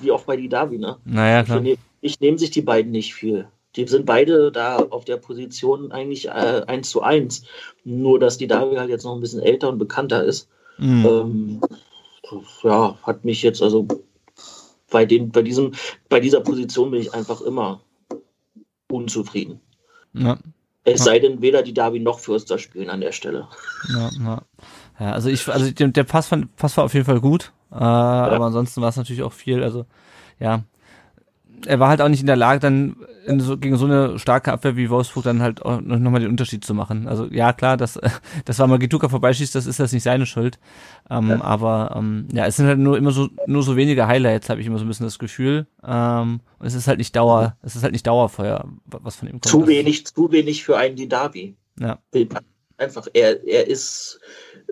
wie 0.00 0.10
oft 0.10 0.26
bei 0.26 0.36
die 0.36 0.48
Davi, 0.48 0.78
ne? 0.78 0.96
Naja, 1.04 1.44
klar. 1.44 1.62
Ich, 1.64 1.78
ich 2.00 2.20
nehme 2.20 2.38
sich 2.38 2.50
die 2.50 2.62
beiden 2.62 2.92
nicht 2.92 3.14
viel. 3.14 3.48
Die 3.76 3.86
sind 3.86 4.06
beide 4.06 4.50
da 4.50 4.76
auf 4.78 5.04
der 5.04 5.18
Position 5.18 5.92
eigentlich 5.92 6.28
äh, 6.28 6.62
eins 6.66 6.88
zu 6.88 7.02
eins. 7.02 7.44
Nur, 7.84 8.18
dass 8.18 8.38
die 8.38 8.46
Davi 8.46 8.76
halt 8.76 8.88
jetzt 8.88 9.04
noch 9.04 9.14
ein 9.14 9.20
bisschen 9.20 9.42
älter 9.42 9.68
und 9.68 9.78
bekannter 9.78 10.24
ist. 10.24 10.48
Mhm. 10.78 11.06
Ähm, 11.06 11.60
ja, 12.62 12.96
hat 13.02 13.24
mich 13.24 13.42
jetzt 13.42 13.62
also 13.62 13.86
bei, 14.90 15.04
dem, 15.04 15.30
bei, 15.30 15.42
diesem, 15.42 15.72
bei 16.08 16.20
dieser 16.20 16.40
Position 16.40 16.90
bin 16.90 17.00
ich 17.00 17.14
einfach 17.14 17.40
immer 17.40 17.80
unzufrieden. 18.90 19.60
Ja. 20.12 20.38
Es 20.84 21.02
sei 21.02 21.18
denn, 21.18 21.42
weder 21.42 21.62
die 21.62 21.74
Darby 21.74 21.98
noch 21.98 22.20
Fürster 22.20 22.58
spielen 22.58 22.90
an 22.90 23.00
der 23.00 23.10
Stelle. 23.10 23.48
Ja, 23.88 24.10
ja. 24.24 24.42
ja 25.00 25.12
also 25.12 25.28
ich, 25.28 25.48
also 25.48 25.70
der 25.72 26.04
Pass, 26.04 26.30
Pass 26.56 26.76
war 26.76 26.84
auf 26.84 26.94
jeden 26.94 27.06
Fall 27.06 27.20
gut, 27.20 27.52
äh, 27.72 27.74
ja. 27.74 27.80
aber 27.80 28.46
ansonsten 28.46 28.80
war 28.82 28.90
es 28.90 28.96
natürlich 28.96 29.24
auch 29.24 29.32
viel, 29.32 29.64
also 29.64 29.84
ja, 30.38 30.62
er 31.64 31.80
war 31.80 31.88
halt 31.88 32.00
auch 32.00 32.08
nicht 32.08 32.20
in 32.20 32.26
der 32.26 32.36
Lage, 32.36 32.60
dann 32.60 32.96
so, 33.38 33.56
gegen 33.56 33.76
so 33.76 33.86
eine 33.86 34.18
starke 34.18 34.52
Abwehr 34.52 34.76
wie 34.76 34.90
Wolfsburg 34.90 35.24
dann 35.24 35.42
halt 35.42 35.62
auch 35.62 35.80
nochmal 35.80 36.20
den 36.20 36.30
Unterschied 36.30 36.64
zu 36.64 36.74
machen. 36.74 37.08
Also 37.08 37.26
ja, 37.26 37.52
klar, 37.52 37.76
dass, 37.76 37.98
das 38.44 38.58
war 38.58 38.66
mal 38.66 38.78
Gituka 38.78 39.08
vorbeischießt, 39.08 39.54
das 39.54 39.66
ist 39.66 39.80
das 39.80 39.92
nicht 39.92 40.02
seine 40.02 40.26
Schuld. 40.26 40.58
Ähm, 41.10 41.30
ja. 41.30 41.40
Aber 41.42 41.94
ähm, 41.96 42.28
ja, 42.32 42.46
es 42.46 42.56
sind 42.56 42.66
halt 42.66 42.78
nur 42.78 42.96
immer 42.96 43.10
so 43.10 43.28
nur 43.46 43.62
so 43.62 43.76
wenige 43.76 44.06
Highlights, 44.06 44.48
habe 44.48 44.60
ich 44.60 44.66
immer 44.66 44.78
so 44.78 44.84
ein 44.84 44.88
bisschen 44.88 45.06
das 45.06 45.18
Gefühl. 45.18 45.66
Ähm, 45.84 46.40
es 46.60 46.74
ist 46.74 46.88
halt 46.88 46.98
nicht 46.98 47.16
Dauer, 47.16 47.56
es 47.62 47.76
ist 47.76 47.82
halt 47.82 47.92
nicht 47.92 48.06
Dauerfeuer, 48.06 48.68
was 48.84 49.16
von 49.16 49.28
ihm 49.28 49.40
kommt. 49.40 49.46
Zu 49.46 49.66
wenig, 49.66 50.06
zu 50.06 50.30
wenig 50.30 50.64
für 50.64 50.76
einen 50.76 50.96
Didavi. 50.96 51.56
Ja. 51.80 51.98
Einfach, 52.78 53.06
er, 53.14 53.46
er 53.46 53.66
ist 53.66 54.20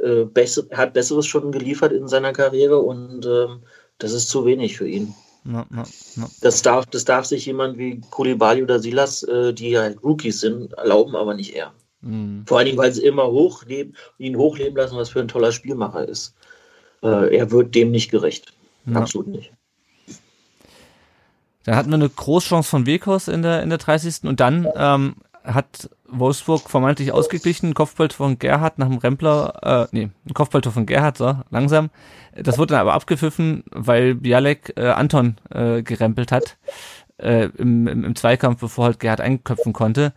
äh, 0.02 0.24
besser, 0.24 0.64
hat 0.72 0.92
Besseres 0.92 1.26
schon 1.26 1.52
geliefert 1.52 1.92
in 1.92 2.06
seiner 2.06 2.32
Karriere 2.32 2.78
und 2.78 3.24
ähm, 3.26 3.62
das 3.98 4.12
ist 4.12 4.28
zu 4.28 4.44
wenig 4.44 4.76
für 4.76 4.88
ihn. 4.88 5.14
No, 5.44 5.64
no, 5.68 5.84
no. 6.16 6.26
Das, 6.40 6.62
darf, 6.62 6.86
das 6.86 7.04
darf 7.04 7.26
sich 7.26 7.44
jemand 7.44 7.76
wie 7.76 8.00
Kulibali 8.10 8.62
oder 8.62 8.80
Silas, 8.80 9.22
äh, 9.24 9.52
die 9.52 9.70
ja 9.70 9.82
halt 9.82 10.02
Rookies 10.02 10.40
sind, 10.40 10.72
erlauben, 10.72 11.14
aber 11.14 11.34
nicht 11.34 11.54
er. 11.54 11.72
Mhm. 12.00 12.44
Vor 12.46 12.58
allen 12.58 12.66
Dingen, 12.66 12.78
weil 12.78 12.92
sie 12.92 13.04
immer 13.04 13.26
hochleben, 13.26 13.94
ihn 14.18 14.36
hochleben 14.36 14.76
lassen, 14.76 14.96
was 14.96 15.10
für 15.10 15.20
ein 15.20 15.28
toller 15.28 15.52
Spielmacher 15.52 16.08
ist. 16.08 16.34
Äh, 17.02 17.36
er 17.36 17.50
wird 17.50 17.74
dem 17.74 17.90
nicht 17.90 18.10
gerecht. 18.10 18.54
Absolut 18.92 19.28
nicht. 19.28 19.52
Dann 21.64 21.76
hatten 21.76 21.90
wir 21.90 21.94
eine 21.94 22.08
Großchance 22.08 22.68
von 22.68 22.86
Wekos 22.86 23.28
in 23.28 23.42
der, 23.42 23.62
in 23.62 23.70
der 23.70 23.78
30. 23.78 24.24
und 24.24 24.40
dann 24.40 24.68
ähm, 24.76 25.16
hat 25.42 25.88
Wolfsburg 26.18 26.70
vermeintlich 26.70 27.12
ausgeglichen, 27.12 27.74
Kopfball 27.74 28.10
von 28.10 28.38
Gerhard 28.38 28.78
nach 28.78 28.88
dem 28.88 28.98
Rempler, 28.98 29.88
äh, 29.92 29.96
nee, 29.96 30.10
Kopfballtor 30.32 30.72
von 30.72 30.86
Gerhard, 30.86 31.18
so, 31.18 31.36
langsam. 31.50 31.90
Das 32.36 32.58
wurde 32.58 32.72
dann 32.74 32.80
aber 32.80 32.94
abgepfiffen, 32.94 33.64
weil 33.70 34.14
Bialek 34.14 34.72
äh, 34.76 34.88
Anton 34.88 35.36
äh, 35.50 35.82
gerempelt 35.82 36.32
hat 36.32 36.56
äh, 37.18 37.48
im, 37.56 37.86
im, 37.86 38.04
im 38.04 38.16
Zweikampf, 38.16 38.60
bevor 38.60 38.86
halt 38.86 39.00
Gerhard 39.00 39.20
einköpfen 39.20 39.72
konnte. 39.72 40.12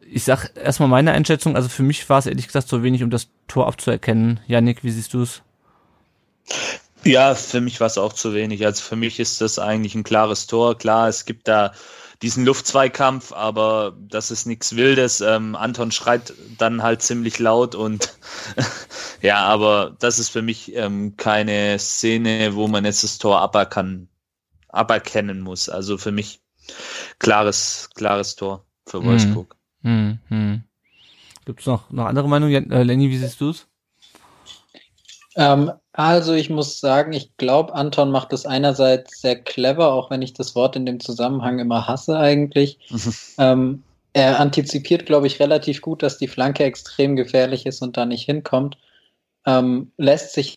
Ich 0.00 0.24
sag 0.24 0.50
erstmal 0.56 0.88
meine 0.88 1.12
Einschätzung, 1.12 1.56
also 1.56 1.68
für 1.68 1.82
mich 1.82 2.08
war 2.08 2.18
es 2.18 2.26
ehrlich 2.26 2.46
gesagt 2.46 2.68
so 2.68 2.82
wenig, 2.82 3.02
um 3.02 3.10
das 3.10 3.28
Tor 3.46 3.66
abzuerkennen. 3.66 4.40
Janik, 4.46 4.82
wie 4.82 4.90
siehst 4.90 5.12
du 5.12 5.22
es? 5.22 5.42
Ja, 7.04 7.34
für 7.34 7.60
mich 7.60 7.80
war 7.80 7.86
es 7.86 7.98
auch 7.98 8.12
zu 8.12 8.34
wenig. 8.34 8.64
Also 8.64 8.82
für 8.82 8.96
mich 8.96 9.20
ist 9.20 9.40
das 9.40 9.58
eigentlich 9.58 9.94
ein 9.94 10.04
klares 10.04 10.46
Tor. 10.46 10.76
Klar, 10.76 11.08
es 11.08 11.26
gibt 11.26 11.46
da 11.46 11.72
diesen 12.22 12.44
Luftzweikampf, 12.44 13.32
aber 13.32 13.96
das 14.00 14.30
ist 14.30 14.46
nichts 14.46 14.74
Wildes. 14.74 15.20
Ähm, 15.20 15.54
Anton 15.54 15.92
schreit 15.92 16.34
dann 16.58 16.82
halt 16.82 17.02
ziemlich 17.02 17.38
laut 17.38 17.74
und 17.74 18.16
ja, 19.22 19.38
aber 19.44 19.96
das 19.98 20.18
ist 20.18 20.30
für 20.30 20.42
mich 20.42 20.74
ähm, 20.74 21.16
keine 21.16 21.78
Szene, 21.78 22.54
wo 22.54 22.66
man 22.66 22.84
jetzt 22.84 23.04
das 23.04 23.18
Tor 23.18 23.40
aberkann, 23.40 24.08
aberkennen 24.68 25.40
muss. 25.40 25.68
Also 25.68 25.96
für 25.96 26.12
mich 26.12 26.40
klares, 27.18 27.90
klares 27.94 28.34
Tor 28.34 28.64
für 28.86 28.98
hm. 28.98 29.06
Wolfsburg. 29.06 29.56
Hm, 29.82 30.18
hm. 30.28 30.64
Gibt 31.44 31.60
es 31.60 31.66
noch, 31.66 31.90
noch 31.90 32.06
andere 32.06 32.28
Meinungen? 32.28 32.70
Äh, 32.70 32.82
Lenny, 32.82 33.10
wie 33.10 33.18
siehst 33.18 33.40
du 33.40 33.50
es? 33.50 33.66
Ähm, 35.36 35.70
Also 35.98 36.32
ich 36.32 36.48
muss 36.48 36.78
sagen, 36.78 37.12
ich 37.12 37.36
glaube, 37.38 37.74
Anton 37.74 38.12
macht 38.12 38.32
das 38.32 38.46
einerseits 38.46 39.20
sehr 39.20 39.34
clever, 39.34 39.92
auch 39.92 40.12
wenn 40.12 40.22
ich 40.22 40.32
das 40.32 40.54
Wort 40.54 40.76
in 40.76 40.86
dem 40.86 41.00
Zusammenhang 41.00 41.58
immer 41.58 41.88
hasse 41.88 42.16
eigentlich. 42.16 42.78
ähm, 43.38 43.82
er 44.12 44.38
antizipiert, 44.38 45.06
glaube 45.06 45.26
ich, 45.26 45.40
relativ 45.40 45.80
gut, 45.80 46.04
dass 46.04 46.16
die 46.16 46.28
Flanke 46.28 46.62
extrem 46.62 47.16
gefährlich 47.16 47.66
ist 47.66 47.82
und 47.82 47.96
da 47.96 48.06
nicht 48.06 48.26
hinkommt. 48.26 48.78
Ähm, 49.44 49.90
lässt 49.96 50.34
sich 50.34 50.54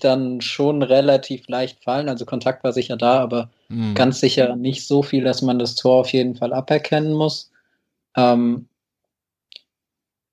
dann 0.00 0.42
schon 0.42 0.82
relativ 0.82 1.48
leicht 1.48 1.82
fallen. 1.82 2.10
Also 2.10 2.26
Kontakt 2.26 2.62
war 2.62 2.74
sicher 2.74 2.98
da, 2.98 3.20
aber 3.20 3.48
mhm. 3.70 3.94
ganz 3.94 4.20
sicher 4.20 4.54
nicht 4.54 4.86
so 4.86 5.02
viel, 5.02 5.24
dass 5.24 5.40
man 5.40 5.58
das 5.58 5.76
Tor 5.76 6.00
auf 6.00 6.12
jeden 6.12 6.36
Fall 6.36 6.52
aberkennen 6.52 7.14
muss. 7.14 7.50
Ähm, 8.18 8.68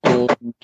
und 0.02 0.54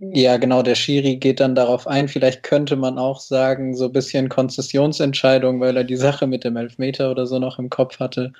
ja, 0.00 0.36
genau, 0.36 0.62
der 0.62 0.76
Schiri 0.76 1.16
geht 1.16 1.40
dann 1.40 1.54
darauf 1.54 1.86
ein. 1.86 2.08
Vielleicht 2.08 2.42
könnte 2.42 2.76
man 2.76 2.98
auch 2.98 3.20
sagen, 3.20 3.74
so 3.74 3.86
ein 3.86 3.92
bisschen 3.92 4.28
Konzessionsentscheidung, 4.28 5.60
weil 5.60 5.76
er 5.76 5.84
die 5.84 5.96
Sache 5.96 6.26
mit 6.26 6.44
dem 6.44 6.56
Elfmeter 6.56 7.10
oder 7.10 7.26
so 7.26 7.38
noch 7.38 7.58
im 7.58 7.68
Kopf 7.68 7.98
hatte. 7.98 8.32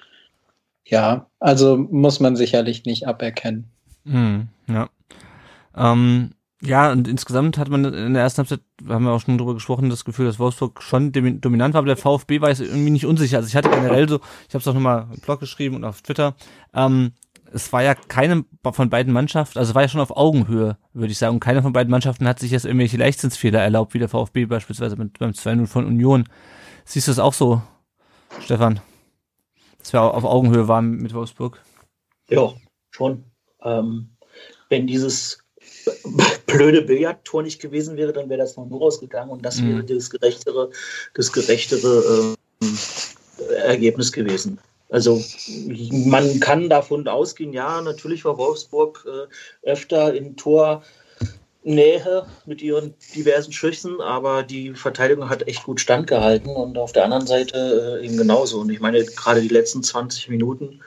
Ja, 0.84 1.26
also 1.40 1.76
muss 1.76 2.20
man 2.20 2.36
sicherlich 2.36 2.84
nicht 2.84 3.06
aberkennen. 3.06 3.68
Hm, 4.04 4.48
ja. 4.68 4.88
Ähm, 5.76 6.30
ja, 6.62 6.90
und 6.90 7.06
insgesamt 7.06 7.58
hat 7.58 7.68
man 7.68 7.84
in 7.84 8.14
der 8.14 8.22
ersten 8.22 8.38
Halbzeit, 8.38 8.60
haben 8.88 9.04
wir 9.04 9.12
auch 9.12 9.20
schon 9.20 9.38
drüber 9.38 9.54
gesprochen, 9.54 9.90
das 9.90 10.04
Gefühl, 10.04 10.26
dass 10.26 10.40
Wolfsburg 10.40 10.82
schon 10.82 11.12
dominant 11.12 11.74
war, 11.74 11.80
aber 11.80 11.86
der 11.86 11.96
VfB 11.96 12.40
war 12.40 12.48
jetzt 12.48 12.60
irgendwie 12.60 12.90
nicht 12.90 13.06
unsicher. 13.06 13.36
Also 13.36 13.48
ich 13.48 13.54
hatte 13.54 13.70
generell 13.70 14.08
so, 14.08 14.20
ich 14.48 14.54
habe 14.54 14.62
es 14.62 14.66
auch 14.66 14.74
nochmal 14.74 15.06
im 15.12 15.20
Blog 15.20 15.38
geschrieben 15.40 15.76
und 15.76 15.84
auf 15.84 16.02
Twitter, 16.02 16.34
ähm, 16.74 17.12
es 17.52 17.72
war 17.72 17.82
ja 17.82 17.94
keine 17.94 18.44
von 18.72 18.90
beiden 18.90 19.12
Mannschaften, 19.12 19.58
also 19.58 19.74
war 19.74 19.82
ja 19.82 19.88
schon 19.88 20.00
auf 20.00 20.16
Augenhöhe, 20.16 20.76
würde 20.92 21.12
ich 21.12 21.18
sagen. 21.18 21.34
Und 21.34 21.40
keine 21.40 21.62
von 21.62 21.72
beiden 21.72 21.90
Mannschaften 21.90 22.26
hat 22.28 22.38
sich 22.38 22.50
jetzt 22.50 22.64
irgendwelche 22.64 22.96
Leichtsinnsfehler 22.96 23.60
erlaubt, 23.60 23.94
wie 23.94 23.98
der 23.98 24.08
VfB 24.08 24.46
beispielsweise 24.46 24.96
mit, 24.96 25.18
beim 25.18 25.30
2-0 25.30 25.66
von 25.66 25.86
Union. 25.86 26.24
Siehst 26.84 27.08
du 27.08 27.12
es 27.12 27.18
auch 27.18 27.34
so, 27.34 27.62
Stefan? 28.40 28.80
Dass 29.78 29.92
wir 29.92 30.02
auf 30.02 30.24
Augenhöhe 30.24 30.68
waren 30.68 30.90
mit 30.90 31.14
Wolfsburg? 31.14 31.62
Ja, 32.28 32.52
schon. 32.90 33.24
Ähm, 33.62 34.10
wenn 34.68 34.86
dieses 34.86 35.38
blöde 36.46 36.82
Billardtor 36.82 37.42
nicht 37.42 37.60
gewesen 37.60 37.96
wäre, 37.96 38.12
dann 38.12 38.28
wäre 38.28 38.40
das 38.40 38.56
noch 38.56 38.66
nur 38.66 38.80
rausgegangen 38.80 39.30
und 39.30 39.44
das 39.44 39.60
mhm. 39.60 39.68
wäre 39.68 39.84
das 39.84 40.10
gerechtere, 40.10 40.70
das 41.14 41.32
gerechtere 41.32 42.34
ähm, 42.62 42.78
Ergebnis 43.64 44.12
gewesen. 44.12 44.58
Also 44.90 45.22
man 45.90 46.40
kann 46.40 46.70
davon 46.70 47.06
ausgehen, 47.08 47.52
ja, 47.52 47.80
natürlich 47.82 48.24
war 48.24 48.38
Wolfsburg 48.38 49.06
äh, 49.06 49.70
öfter 49.70 50.14
in 50.14 50.36
Tornähe 50.36 50.82
mit 52.46 52.62
ihren 52.62 52.94
diversen 53.14 53.52
Schüssen, 53.52 54.00
aber 54.00 54.42
die 54.42 54.72
Verteidigung 54.74 55.28
hat 55.28 55.46
echt 55.46 55.64
gut 55.64 55.80
standgehalten 55.80 56.48
und 56.56 56.78
auf 56.78 56.92
der 56.92 57.04
anderen 57.04 57.26
Seite 57.26 57.98
äh, 58.00 58.06
eben 58.06 58.16
genauso. 58.16 58.60
Und 58.60 58.70
ich 58.70 58.80
meine, 58.80 59.04
gerade 59.04 59.42
die 59.42 59.48
letzten 59.48 59.82
20 59.82 60.30
Minuten 60.30 60.80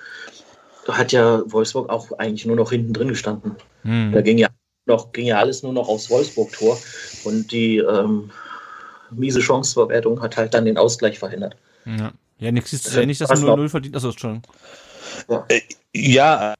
hat 0.87 1.11
ja 1.11 1.43
Wolfsburg 1.45 1.89
auch 1.89 2.11
eigentlich 2.17 2.47
nur 2.47 2.55
noch 2.55 2.71
hinten 2.71 2.93
drin 2.93 3.09
gestanden. 3.09 3.55
Hm. 3.83 4.11
Da 4.13 4.21
ging 4.21 4.39
ja 4.39 4.47
noch, 4.87 5.11
ging 5.11 5.27
ja 5.27 5.37
alles 5.37 5.61
nur 5.61 5.73
noch 5.73 5.87
aufs 5.87 6.09
Wolfsburg-Tor 6.09 6.79
und 7.23 7.51
die 7.51 7.77
ähm, 7.77 8.31
miese 9.11 9.41
Chanceverwertung 9.41 10.21
hat 10.23 10.37
halt 10.37 10.55
dann 10.55 10.65
den 10.65 10.79
Ausgleich 10.79 11.19
verhindert. 11.19 11.55
Ja. 11.85 12.13
Ja, 12.41 12.51
nichts 12.51 12.73
ist 12.73 12.91
ja 12.91 13.05
nicht, 13.05 13.21
dass 13.21 13.29
man 13.29 13.59
0-0 13.59 13.69
verdient. 13.69 13.95
Achso, 13.95 14.11
schon. 14.11 14.41
Ja. 15.29 15.45
Äh, 15.47 15.61
ja, 15.93 16.55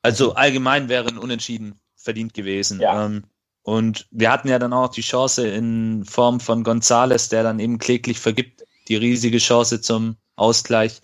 also 0.00 0.34
allgemein 0.34 0.88
wäre 0.88 1.08
ein 1.08 1.18
Unentschieden 1.18 1.80
verdient 1.96 2.32
gewesen. 2.32 2.80
Ja. 2.80 3.04
Ähm, 3.04 3.24
und 3.62 4.06
wir 4.12 4.30
hatten 4.30 4.46
ja 4.46 4.60
dann 4.60 4.72
auch 4.72 4.88
die 4.88 5.00
Chance 5.00 5.48
in 5.48 6.04
Form 6.04 6.38
von 6.38 6.62
Gonzales, 6.62 7.28
der 7.28 7.42
dann 7.42 7.58
eben 7.58 7.78
kläglich 7.78 8.20
vergibt, 8.20 8.64
die 8.86 8.94
riesige 8.94 9.38
Chance 9.38 9.80
zum 9.80 10.16
Ausgleich, 10.36 11.00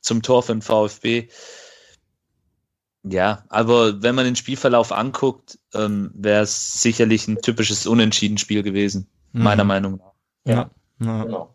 zum 0.00 0.22
Tor 0.22 0.42
für 0.42 0.52
den 0.52 0.62
VfB. 0.62 1.28
Ja, 3.04 3.44
aber 3.48 4.02
wenn 4.02 4.16
man 4.16 4.24
den 4.24 4.34
Spielverlauf 4.34 4.90
anguckt, 4.90 5.60
ähm, 5.72 6.10
wäre 6.14 6.42
es 6.42 6.82
sicherlich 6.82 7.28
ein 7.28 7.40
typisches 7.40 7.86
Unentschieden-Spiel 7.86 8.64
gewesen, 8.64 9.08
mhm. 9.32 9.44
meiner 9.44 9.64
Meinung 9.64 9.98
nach. 9.98 10.12
Ja, 10.44 10.70
ja. 10.98 11.22
genau. 11.22 11.54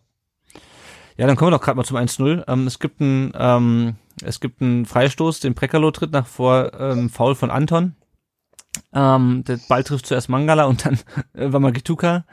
Ja, 1.17 1.25
dann 1.25 1.35
kommen 1.35 1.51
wir 1.51 1.57
doch 1.57 1.63
gerade 1.63 1.77
mal 1.77 1.83
zum 1.83 1.97
1-0. 1.97 2.43
Ähm, 2.47 2.67
es 2.67 2.79
gibt 2.79 3.01
einen, 3.01 3.31
ähm, 3.35 3.95
es 4.23 4.39
gibt 4.39 4.61
einen 4.61 4.85
Freistoß, 4.85 5.39
den 5.39 5.55
Prekalo 5.55 5.89
tritt 5.91 6.11
nach 6.11 6.27
vor 6.27 6.71
ähm, 6.79 7.09
Foul 7.09 7.35
von 7.35 7.49
Anton. 7.49 7.95
Ähm, 8.93 9.43
der 9.47 9.59
Ball 9.67 9.83
trifft 9.83 10.05
zuerst 10.05 10.29
Mangala 10.29 10.65
und 10.65 10.85
dann 10.85 10.99
äh, 11.33 11.51
Wamagituka 11.51 12.25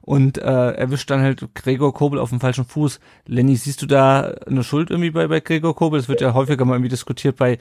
und 0.00 0.38
äh, 0.38 0.72
erwischt 0.72 1.10
dann 1.10 1.20
halt 1.20 1.54
Gregor 1.54 1.92
Kobel 1.92 2.18
auf 2.18 2.30
dem 2.30 2.40
falschen 2.40 2.64
Fuß. 2.64 2.98
Lenny, 3.26 3.56
siehst 3.56 3.82
du 3.82 3.86
da 3.86 4.22
eine 4.46 4.64
Schuld 4.64 4.90
irgendwie 4.90 5.10
bei, 5.10 5.28
bei 5.28 5.40
Gregor 5.40 5.76
Kobel? 5.76 6.00
Es 6.00 6.08
wird 6.08 6.22
ja 6.22 6.32
häufiger 6.32 6.64
mal 6.64 6.74
irgendwie 6.74 6.88
diskutiert 6.88 7.36
bei 7.36 7.58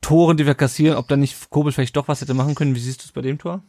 Toren, 0.00 0.36
die 0.38 0.46
wir 0.46 0.54
kassieren, 0.54 0.96
ob 0.96 1.08
da 1.08 1.16
nicht 1.16 1.50
Kobel 1.50 1.72
vielleicht 1.72 1.96
doch 1.96 2.08
was 2.08 2.22
hätte 2.22 2.34
machen 2.34 2.54
können. 2.54 2.74
Wie 2.74 2.80
siehst 2.80 3.02
du 3.02 3.04
es 3.04 3.12
bei 3.12 3.20
dem 3.22 3.38
Tor? 3.38 3.62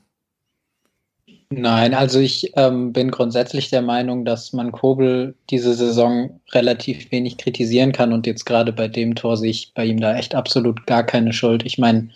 Nein, 1.55 1.93
also 1.93 2.19
ich 2.19 2.51
ähm, 2.55 2.93
bin 2.93 3.11
grundsätzlich 3.11 3.69
der 3.69 3.81
Meinung, 3.83 4.25
dass 4.25 4.53
man 4.53 4.71
Kobel 4.71 5.35
diese 5.49 5.73
Saison 5.75 6.39
relativ 6.51 7.11
wenig 7.11 7.37
kritisieren 7.37 7.91
kann 7.91 8.11
und 8.11 8.25
jetzt 8.25 8.45
gerade 8.45 8.73
bei 8.73 8.87
dem 8.87 9.13
Tor 9.13 9.37
sehe 9.37 9.51
ich 9.51 9.73
bei 9.75 9.85
ihm 9.85 9.99
da 9.99 10.15
echt 10.15 10.33
absolut 10.33 10.87
gar 10.87 11.03
keine 11.03 11.31
Schuld. 11.31 11.63
Ich 11.65 11.77
meine, 11.77 12.09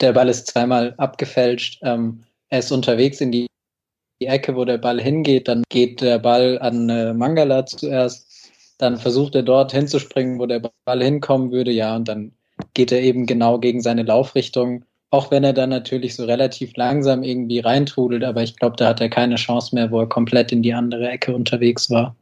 der 0.00 0.12
Ball 0.12 0.28
ist 0.28 0.46
zweimal 0.46 0.94
abgefälscht, 0.98 1.80
ähm, 1.82 2.22
er 2.48 2.60
ist 2.60 2.70
unterwegs 2.70 3.20
in 3.20 3.32
die, 3.32 3.46
die, 4.22 4.26
Ecke, 4.26 4.54
wo 4.54 4.64
der 4.64 4.78
Ball 4.78 5.00
hingeht, 5.00 5.48
dann 5.48 5.64
geht 5.68 6.00
der 6.00 6.20
Ball 6.20 6.58
an 6.60 6.88
äh, 6.88 7.12
Mangala 7.12 7.66
zuerst, 7.66 8.52
dann 8.78 8.98
versucht 8.98 9.34
er 9.34 9.42
dort 9.42 9.72
hinzuspringen, 9.72 10.38
wo 10.38 10.46
der 10.46 10.62
Ball 10.84 11.02
hinkommen 11.02 11.50
würde, 11.50 11.72
ja, 11.72 11.96
und 11.96 12.06
dann 12.06 12.32
geht 12.74 12.92
er 12.92 13.00
eben 13.00 13.26
genau 13.26 13.58
gegen 13.58 13.80
seine 13.80 14.04
Laufrichtung 14.04 14.84
auch 15.16 15.30
wenn 15.30 15.44
er 15.44 15.54
dann 15.54 15.70
natürlich 15.70 16.14
so 16.14 16.26
relativ 16.26 16.76
langsam 16.76 17.22
irgendwie 17.22 17.60
reintrudelt, 17.60 18.22
aber 18.22 18.42
ich 18.42 18.56
glaube, 18.56 18.76
da 18.76 18.88
hat 18.88 19.00
er 19.00 19.08
keine 19.08 19.36
Chance 19.36 19.74
mehr, 19.74 19.90
wo 19.90 20.00
er 20.00 20.08
komplett 20.08 20.52
in 20.52 20.62
die 20.62 20.74
andere 20.74 21.08
Ecke 21.08 21.34
unterwegs 21.34 21.90
war. 21.90 22.14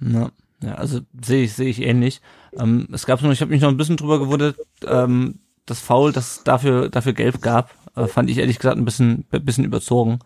Ja, 0.00 0.30
ja 0.62 0.74
also 0.76 1.00
sehe 1.24 1.42
ich, 1.42 1.54
sehe 1.54 1.68
ich 1.68 1.82
ähnlich. 1.82 2.20
Ähm, 2.56 2.86
es 2.92 3.04
gab 3.04 3.20
noch, 3.20 3.32
ich 3.32 3.40
habe 3.40 3.50
mich 3.50 3.60
noch 3.60 3.68
ein 3.68 3.76
bisschen 3.76 3.96
drüber 3.96 4.20
gewundert, 4.20 4.56
ähm, 4.86 5.40
das 5.66 5.80
Foul, 5.80 6.12
das 6.12 6.44
dafür, 6.44 6.88
dafür 6.88 7.14
gelb 7.14 7.42
gab, 7.42 7.74
äh, 7.96 8.06
fand 8.06 8.30
ich 8.30 8.38
ehrlich 8.38 8.60
gesagt 8.60 8.78
ein 8.78 8.84
bisschen, 8.84 9.24
bisschen 9.30 9.64
überzogen 9.64 10.20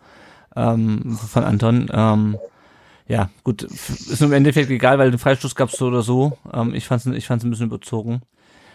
ähm, 0.55 1.17
von 1.17 1.43
Anton. 1.43 1.89
Ähm, 1.91 2.37
ja, 3.07 3.31
gut, 3.43 3.63
ist 3.63 4.21
im 4.21 4.31
Endeffekt 4.31 4.69
egal, 4.69 4.99
weil 4.99 5.09
den 5.09 5.19
Freistoß 5.19 5.55
gab 5.55 5.69
es 5.69 5.77
so 5.77 5.87
oder 5.87 6.03
so. 6.03 6.37
Ähm, 6.53 6.75
ich 6.75 6.85
fand 6.85 7.03
es 7.03 7.13
ich 7.13 7.25
fand's 7.25 7.43
ein 7.43 7.49
bisschen 7.49 7.65
überzogen. 7.65 8.21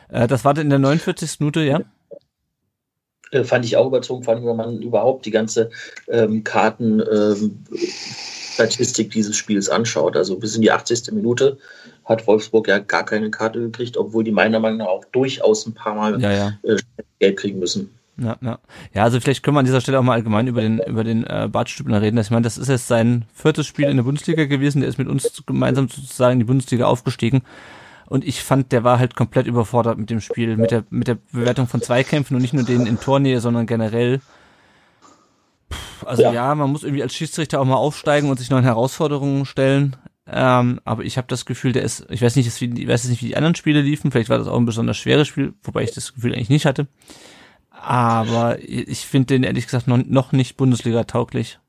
Äh, 0.09 0.27
das 0.27 0.45
war 0.45 0.59
in 0.59 0.69
der 0.69 0.81
49. 0.81 1.39
Minute, 1.39 1.61
ja? 1.63 1.81
Äh, 3.31 3.45
fand 3.45 3.65
ich 3.65 3.77
auch 3.77 3.87
überzogen, 3.87 4.25
vor 4.25 4.35
allem, 4.35 4.45
wenn 4.47 4.57
man 4.57 4.83
überhaupt 4.83 5.27
die 5.27 5.31
ganze 5.31 5.71
ähm, 6.09 6.43
Kartenstatistik 6.45 9.07
ähm, 9.07 9.11
dieses 9.11 9.37
Spiels 9.37 9.69
anschaut. 9.69 10.17
Also 10.17 10.39
bis 10.39 10.55
in 10.55 10.63
die 10.63 10.71
80. 10.71 11.13
Minute 11.13 11.59
hat 12.05 12.27
Wolfsburg 12.27 12.69
ja 12.69 12.79
gar 12.79 13.05
keine 13.05 13.31
Karte 13.31 13.61
gekriegt, 13.61 13.97
obwohl 13.97 14.25
die 14.25 14.31
meiner 14.31 14.61
Meinung 14.61 14.79
nach 14.79 14.87
auch 14.87 15.05
durchaus 15.07 15.67
ein 15.67 15.75
paar 15.75 15.95
Mal 15.95 16.21
ja, 16.21 16.33
ja. 16.33 16.53
Äh, 16.63 16.77
Geld 17.19 17.37
kriegen 17.37 17.59
müssen. 17.59 17.91
Ja, 18.19 18.37
ja. 18.41 18.59
ja, 18.95 19.03
also 19.03 19.21
vielleicht 19.21 19.43
können 19.43 19.57
wir 19.57 19.61
an 19.61 19.67
dieser 19.67 19.83
Stelle 19.83 19.99
auch 19.99 20.03
mal 20.03 20.15
allgemein 20.15 20.47
über 20.47 20.63
den 20.63 20.79
über 20.79 21.05
den 21.05 21.25
äh, 21.25 21.49
Bart 21.53 21.69
Stübner 21.69 22.01
reden. 22.01 22.17
Ich 22.19 22.31
meine, 22.31 22.43
das 22.43 22.57
ist 22.57 22.69
jetzt 22.69 22.87
sein 22.87 23.27
viertes 23.35 23.67
Spiel 23.67 23.89
in 23.89 23.97
der 23.97 24.05
Bundesliga 24.05 24.47
gewesen. 24.47 24.81
Der 24.81 24.89
ist 24.89 24.99
mit 24.99 25.09
uns 25.09 25.43
gemeinsam 25.47 25.89
sozusagen 25.89 26.35
in 26.35 26.39
die 26.39 26.47
Bundesliga 26.47 26.87
aufgestiegen. 26.87 27.43
Und 28.09 28.25
ich 28.25 28.43
fand, 28.43 28.73
der 28.73 28.85
war 28.85 28.99
halt 28.99 29.17
komplett 29.17 29.47
überfordert 29.47 29.99
mit 29.99 30.11
dem 30.11 30.21
Spiel, 30.21 30.57
mit 30.57 30.71
der, 30.71 30.85
mit 30.91 31.09
der 31.09 31.17
Bewertung 31.33 31.67
von 31.67 31.83
Zweikämpfen 31.83 32.37
und 32.37 32.43
nicht 32.43 32.55
nur 32.55 32.65
denen 32.65 32.87
in 32.87 33.01
Tornähe, 33.01 33.41
sondern 33.41 33.67
generell. 33.67 34.21
Puh, 35.69 36.07
also 36.07 36.23
ja. 36.23 36.33
ja. 36.33 36.55
man 36.55 36.71
muss 36.71 36.85
irgendwie 36.85 37.03
als 37.03 37.15
Schiedsrichter 37.15 37.61
auch 37.61 37.65
mal 37.65 37.75
aufsteigen 37.75 38.31
und 38.31 38.39
sich 38.39 38.51
neuen 38.51 38.65
Herausforderungen 38.65 39.45
stellen. 39.45 39.97
Ähm, 40.29 40.81
aber 40.85 41.05
ich 41.05 41.19
habe 41.19 41.29
das 41.29 41.47
Gefühl, 41.47 41.73
der 41.73 41.83
ist, 41.83 42.07
ich 42.11 42.23
weiß 42.23 42.37
nicht, 42.37 42.47
ich 42.61 42.89
weiß 42.89 43.05
nicht, 43.05 43.23
wie 43.23 43.29
die 43.29 43.37
anderen 43.37 43.55
Spiele 43.55 43.81
liefen. 43.81 44.11
Vielleicht 44.11 44.29
war 44.29 44.39
das 44.39 44.49
auch 44.49 44.57
ein 44.57 44.67
besonders 44.67 44.97
schweres 44.97 45.29
Spiel, 45.29 45.55
wobei 45.63 45.83
ich 45.83 45.93
das 45.93 46.15
Gefühl 46.15 46.35
eigentlich 46.35 46.51
nicht 46.51 46.67
hatte. 46.67 46.89
Aber 47.71 48.59
ich 48.61 49.01
finde 49.01 49.27
den 49.27 49.45
ehrlich 49.45 49.67
gesagt 49.67 49.87
noch, 49.87 49.99
noch 49.99 50.33
nicht 50.33 50.57
Bundesliga 50.57 51.05
tauglich. 51.05 51.61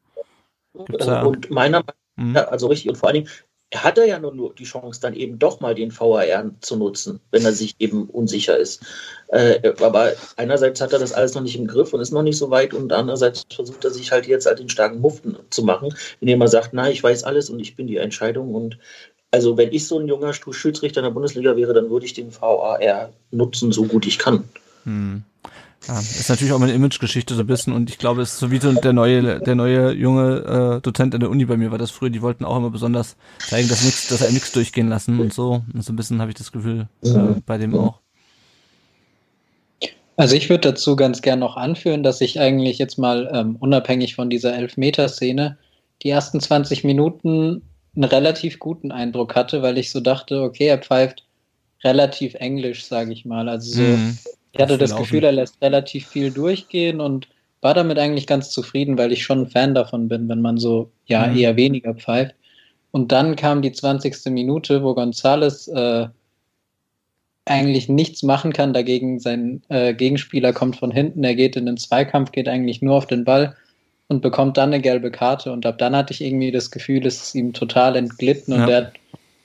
Gibt's 0.86 1.06
da? 1.06 1.22
Und 1.22 1.52
meiner 1.52 1.84
Meinung 2.18 2.34
nach, 2.34 2.46
mhm. 2.46 2.52
also 2.52 2.68
richtig, 2.68 2.90
und 2.90 2.98
vor 2.98 3.10
allen 3.10 3.24
Dingen, 3.24 3.30
hat 3.76 3.98
er 3.98 4.06
ja 4.06 4.20
nur 4.20 4.54
die 4.54 4.64
Chance, 4.64 5.02
dann 5.02 5.14
eben 5.14 5.40
doch 5.40 5.60
mal 5.60 5.76
den 5.76 5.92
VAR 5.92 6.52
zu 6.62 6.78
nutzen, 6.78 7.20
wenn 7.32 7.44
er 7.44 7.52
sich 7.52 7.76
eben 7.80 8.10
unsicher 8.10 8.58
ist. 8.58 8.86
Äh, 9.28 9.74
aber 9.82 10.14
einerseits 10.38 10.80
hat 10.80 10.94
er 10.94 11.00
das 11.00 11.12
alles 11.12 11.36
noch 11.36 11.42
nicht 11.42 11.58
im 11.58 11.68
Griff 11.68 11.94
und 11.94 12.00
ist 12.00 12.12
noch 12.12 12.24
nicht 12.24 12.38
so 12.38 12.50
weit 12.50 12.74
und 12.74 12.94
andererseits 12.94 13.46
versucht 13.54 13.84
er 13.84 13.92
sich 13.92 14.12
halt 14.12 14.26
jetzt 14.26 14.46
halt 14.46 14.60
den 14.60 14.70
starken 14.70 15.02
Muften 15.02 15.38
zu 15.50 15.64
machen, 15.64 15.94
indem 16.22 16.40
er 16.42 16.48
sagt, 16.48 16.70
na, 16.72 16.90
ich 16.90 17.04
weiß 17.04 17.26
alles 17.26 17.50
und 17.50 17.60
ich 17.60 17.76
bin 17.76 17.88
die 17.88 17.98
Entscheidung 17.98 18.56
und 18.56 18.78
also 19.32 19.58
wenn 19.58 19.74
ich 19.74 19.86
so 19.86 20.00
ein 20.00 20.08
junger 20.08 20.34
Schiedsrichter 20.34 21.02
in 21.02 21.06
der 21.06 21.12
Bundesliga 21.12 21.58
wäre, 21.58 21.74
dann 21.74 21.90
würde 21.90 22.06
ich 22.06 22.14
den 22.14 22.32
VAR 22.34 23.12
nutzen, 23.32 23.74
so 23.74 23.84
gut 23.84 24.08
ich 24.08 24.18
kann. 24.18 24.46
Hm. 24.86 25.24
Ja, 25.88 26.00
ist 26.00 26.30
natürlich 26.30 26.54
auch 26.54 26.60
meine 26.60 26.74
Imagegeschichte 26.74 27.34
so 27.34 27.42
ein 27.42 27.48
bisschen 27.48 27.72
und 27.72 27.90
ich 27.90 27.98
glaube, 27.98 28.22
es 28.22 28.34
ist 28.34 28.40
so 28.40 28.52
wie 28.52 28.60
so 28.60 28.74
der 28.74 28.94
neue, 28.94 29.40
der 29.40 29.56
neue 29.56 29.94
junge 29.94 30.78
äh, 30.78 30.82
Dozent 30.82 31.14
an 31.14 31.22
der 31.22 31.30
Uni 31.30 31.46
bei 31.46 31.56
mir 31.56 31.72
war 31.72 31.78
das 31.78 31.92
früher, 31.92 32.10
die 32.10 32.22
wollten 32.22 32.44
auch 32.44 32.58
immer 32.58 32.70
besonders 32.70 33.16
zeigen, 33.40 33.70
dass 33.70 33.86
nichts, 33.86 34.08
dass 34.08 34.22
er 34.22 34.32
nichts 34.32 34.52
durchgehen 34.52 34.90
lassen 34.90 35.20
und 35.20 35.34
so. 35.34 35.62
Und 35.74 35.84
so 35.84 35.94
ein 35.94 35.96
bisschen 35.96 36.20
habe 36.20 36.32
ich 36.32 36.38
das 36.38 36.52
Gefühl 36.52 36.88
äh, 37.04 37.40
bei 37.46 37.58
dem 37.58 37.74
auch. 37.76 38.02
Also 40.18 40.36
ich 40.36 40.50
würde 40.50 40.72
dazu 40.72 40.96
ganz 40.96 41.22
gern 41.22 41.40
noch 41.40 41.58
anführen, 41.58 42.02
dass 42.02 42.22
ich 42.22 42.40
eigentlich 42.40 42.80
jetzt 42.80 42.98
mal 42.98 43.30
ähm, 43.32 43.56
unabhängig 43.60 44.16
von 44.16 44.32
dieser 44.32 44.56
Elfmeterszene 44.56 45.58
die 46.02 46.10
ersten 46.10 46.40
20 46.40 46.84
Minuten 46.84 47.62
einen 47.96 48.04
relativ 48.04 48.60
guten 48.60 48.92
Eindruck 48.92 49.36
hatte, 49.36 49.62
weil 49.62 49.78
ich 49.78 49.92
so 49.92 50.00
dachte, 50.00 50.42
okay, 50.42 50.68
er 50.68 50.80
pfeift 50.80 51.24
relativ 51.84 52.34
englisch, 52.34 52.86
sage 52.86 53.14
ich 53.14 53.26
mal. 53.26 53.48
Also 53.48 53.76
so, 53.76 53.82
mhm. 53.82 54.18
Ich 54.58 54.64
hatte 54.64 54.78
das 54.78 54.96
Gefühl, 54.96 55.24
er 55.24 55.32
lässt 55.32 55.62
relativ 55.62 56.08
viel 56.08 56.32
durchgehen 56.32 57.00
und 57.00 57.28
war 57.62 57.74
damit 57.74 57.98
eigentlich 57.98 58.28
ganz 58.28 58.50
zufrieden, 58.52 58.98
weil 58.98 59.12
ich 59.12 59.24
schon 59.24 59.42
ein 59.42 59.48
Fan 59.48 59.74
davon 59.74 60.08
bin, 60.08 60.30
wenn 60.30 60.42
man 60.42 60.58
so 60.58 60.92
ja 61.06 61.28
mhm. 61.28 61.38
eher 61.38 61.56
weniger 61.56 61.94
pfeift. 61.94 62.36
Und 62.92 63.12
dann 63.12 63.36
kam 63.36 63.62
die 63.62 63.72
20. 63.72 64.32
Minute, 64.32 64.84
wo 64.84 64.94
Gonzales 64.94 65.68
äh, 65.68 66.08
eigentlich 67.46 67.90
nichts 67.90 68.24
machen 68.24 68.54
kann 68.54 68.74
dagegen. 68.74 69.20
Sein 69.20 69.62
äh, 69.70 69.94
Gegenspieler 69.94 70.54
kommt 70.54 70.78
von 70.78 70.92
hinten, 70.92 71.24
er 71.24 71.36
geht 71.36 71.56
in 71.56 71.66
den 71.66 71.78
Zweikampf, 71.78 72.32
geht 72.32 72.48
eigentlich 72.48 72.82
nur 72.82 72.96
auf 72.96 73.08
den 73.08 73.26
Ball 73.26 73.56
und 74.08 74.22
bekommt 74.22 74.58
dann 74.58 74.74
eine 74.74 74.82
gelbe 74.82 75.12
Karte. 75.12 75.52
Und 75.52 75.66
ab 75.66 75.78
dann 75.78 75.96
hatte 75.96 76.14
ich 76.14 76.22
irgendwie 76.22 76.52
das 76.52 76.72
Gefühl, 76.72 77.06
es 77.06 77.22
ist 77.22 77.36
ihm 77.36 77.54
total 77.54 77.96
entglitten 77.96 78.54
und 78.54 78.62
ja. 78.62 78.70
er 78.70 78.78
hat 78.78 78.94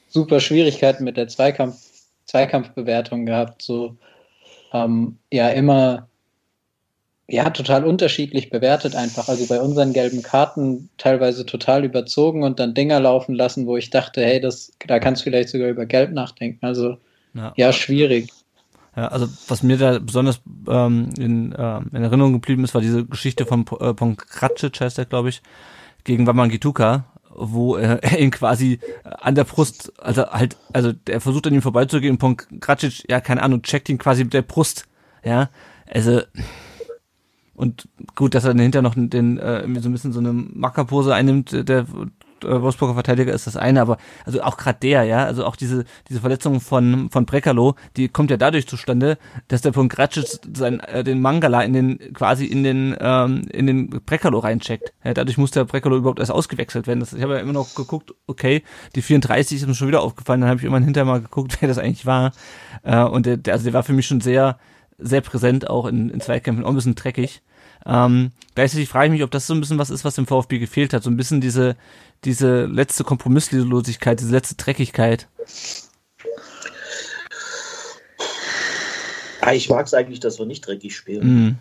super 0.09 0.41
Schwierigkeiten 0.41 1.05
mit 1.05 1.17
der 1.17 1.29
Zweikampf, 1.29 1.77
Zweikampfbewertung 2.27 3.27
gehabt. 3.27 3.63
So, 3.63 3.97
ähm, 4.73 5.19
ja, 5.31 5.49
immer, 5.51 6.09
ja, 7.29 7.51
total 7.51 7.85
unterschiedlich 7.85 8.51
bewertet 8.51 8.95
einfach. 8.95 9.29
Also 9.29 9.47
bei 9.47 9.61
unseren 9.61 9.93
gelben 9.93 10.23
Karten 10.23 10.89
teilweise 10.99 11.47
total 11.47 11.85
überzogen 11.85 12.43
und 12.43 12.59
dann 12.59 12.75
Dinger 12.75 13.01
laufen 13.01 13.35
lassen, 13.35 13.67
wo 13.67 13.77
ich 13.77 13.91
dachte, 13.91 14.23
hey, 14.23 14.41
das, 14.41 14.73
da 14.87 14.99
kannst 14.99 15.23
du 15.23 15.25
vielleicht 15.25 15.49
sogar 15.49 15.69
über 15.69 15.87
Gelb 15.87 16.13
nachdenken. 16.13 16.65
Also, 16.65 16.99
ja, 17.35 17.53
ja 17.57 17.73
schwierig. 17.73 18.29
Ja, 18.97 19.09
also 19.09 19.27
was 19.49 19.63
mir 19.63 19.79
da 19.79 19.99
besonders 19.99 20.43
ähm, 20.69 21.09
in, 21.19 21.53
äh, 21.53 21.79
in 21.79 22.03
Erinnerung 22.03 22.35
geblieben 22.35 22.65
ist, 22.65 22.75
war 22.75 22.83
diese 22.83 23.07
Geschichte 23.07 23.47
von 23.47 23.65
äh, 23.81 23.95
Ponkracic, 23.95 24.81
heißt 24.81 24.99
der, 24.99 25.07
glaube 25.07 25.31
ich, 25.31 25.41
gegen 26.05 26.27
Wamangituka, 26.27 27.05
wo 27.35 27.77
äh, 27.77 27.99
er 28.01 28.19
ihn 28.21 28.31
quasi 28.31 28.79
an 29.05 29.35
der 29.35 29.45
Brust, 29.45 29.93
also 30.01 30.27
halt, 30.27 30.57
also 30.73 30.93
er 31.09 31.21
versucht 31.21 31.47
an 31.47 31.55
ihm 31.55 31.63
vorbeizugehen 31.63 32.13
und 32.13 32.19
Ponkracic, 32.19 33.05
ja, 33.11 33.21
keine 33.21 33.43
Ahnung, 33.43 33.63
checkt 33.63 33.89
ihn 33.89 33.99
quasi 33.99 34.25
mit 34.25 34.35
der 34.35 34.43
Brust, 34.43 34.87
ja, 35.25 35.51
also 35.87 36.23
und 37.55 37.89
gut, 38.17 38.35
dass 38.35 38.45
er 38.45 38.51
dann 38.51 38.61
hinterher 38.61 38.83
noch 38.83 38.95
den, 38.97 39.39
äh, 39.39 39.63
so 39.81 39.89
ein 39.89 39.93
bisschen 39.93 40.13
so 40.13 40.21
eine 40.21 40.33
Mackerpose 40.33 41.15
einnimmt, 41.15 41.69
der 41.69 41.87
Wolfsburger 42.45 42.95
Verteidiger 42.95 43.33
ist 43.33 43.47
das 43.47 43.57
eine, 43.57 43.81
aber 43.81 43.99
also 44.25 44.43
auch 44.43 44.57
gerade 44.57 44.79
der, 44.81 45.05
ja, 45.05 45.25
also 45.25 45.45
auch 45.45 45.57
diese 45.57 45.85
diese 46.09 46.21
Verletzung 46.21 46.61
von 46.61 47.11
von 47.11 47.27
Brekalo, 47.27 47.75
die 47.97 48.09
kommt 48.09 48.31
ja 48.31 48.37
dadurch 48.37 48.67
zustande, 48.67 49.19
dass 49.49 49.63
der 49.63 49.73
von 49.73 49.89
Gracic 49.89 50.41
sein 50.55 50.81
äh, 50.81 51.05
den 51.05 51.21
Mangala 51.21 51.63
in 51.63 51.73
den 51.73 52.13
quasi 52.15 52.47
in 52.47 52.63
den 52.65 52.97
ähm, 53.01 53.49
in 53.53 53.67
den 53.67 53.91
Brekalo 53.91 54.39
reincheckt. 54.39 54.93
Ja, 55.05 55.15
dadurch 55.15 55.39
muss 55.39 55.51
der 55.51 55.65
Brekalo 55.65 55.97
überhaupt 55.97 56.19
erst 56.19 56.33
ausgewechselt 56.33 56.87
werden. 56.87 57.01
Das, 57.01 57.13
ich 57.13 57.23
habe 57.23 57.35
ja 57.35 57.41
immer 57.41 57.53
noch 57.53 57.75
geguckt, 57.75 58.15
okay, 58.27 58.63
die 58.95 59.03
34 59.03 59.59
ist 59.59 59.67
mir 59.67 59.75
schon 59.75 59.89
wieder 59.89 60.03
aufgefallen, 60.03 60.41
dann 60.41 60.51
habe 60.51 60.61
ich 60.61 60.67
immer 60.67 60.81
hinterher 60.81 61.07
mal 61.07 61.21
geguckt, 61.21 61.57
wer 61.61 61.69
das 61.69 61.79
eigentlich 61.79 62.07
war. 62.07 62.33
Äh, 62.83 63.03
und 63.03 63.27
der, 63.27 63.37
der 63.37 63.55
also 63.55 63.65
der 63.65 63.73
war 63.73 63.83
für 63.83 63.93
mich 63.93 64.07
schon 64.07 64.21
sehr 64.21 64.59
sehr 64.99 65.21
präsent 65.21 65.69
auch 65.69 65.87
in, 65.87 66.11
in 66.11 66.21
Zweikämpfen, 66.21 66.65
auch 66.65 66.71
ein 66.71 66.75
bisschen 66.75 66.95
dreckig. 66.95 67.43
Ähm, 67.85 68.31
gleichzeitig 68.55 68.89
frage 68.89 69.07
ich 69.07 69.13
mich, 69.13 69.23
ob 69.23 69.31
das 69.31 69.47
so 69.47 69.55
ein 69.55 69.61
bisschen 69.61 69.79
was 69.79 69.91
ist, 69.91 70.05
was 70.05 70.15
dem 70.15 70.27
VfB 70.27 70.59
gefehlt 70.59 70.93
hat. 70.93 71.03
So 71.03 71.11
ein 71.11 71.17
bisschen 71.17 71.41
diese, 71.41 71.77
diese 72.25 72.67
letzte 72.67 73.05
Kompromisslosigkeit, 73.05 74.21
diese 74.21 74.33
letzte 74.33 74.55
Dreckigkeit. 74.55 75.29
Ja, 79.43 79.53
ich 79.53 79.69
mag 79.69 79.87
es 79.87 79.95
eigentlich, 79.95 80.21
dass 80.21 80.39
wir 80.39 80.47
nicht 80.47 80.67
dreckig 80.67 80.95
spielen. 80.95 81.27
Mhm. 81.27 81.59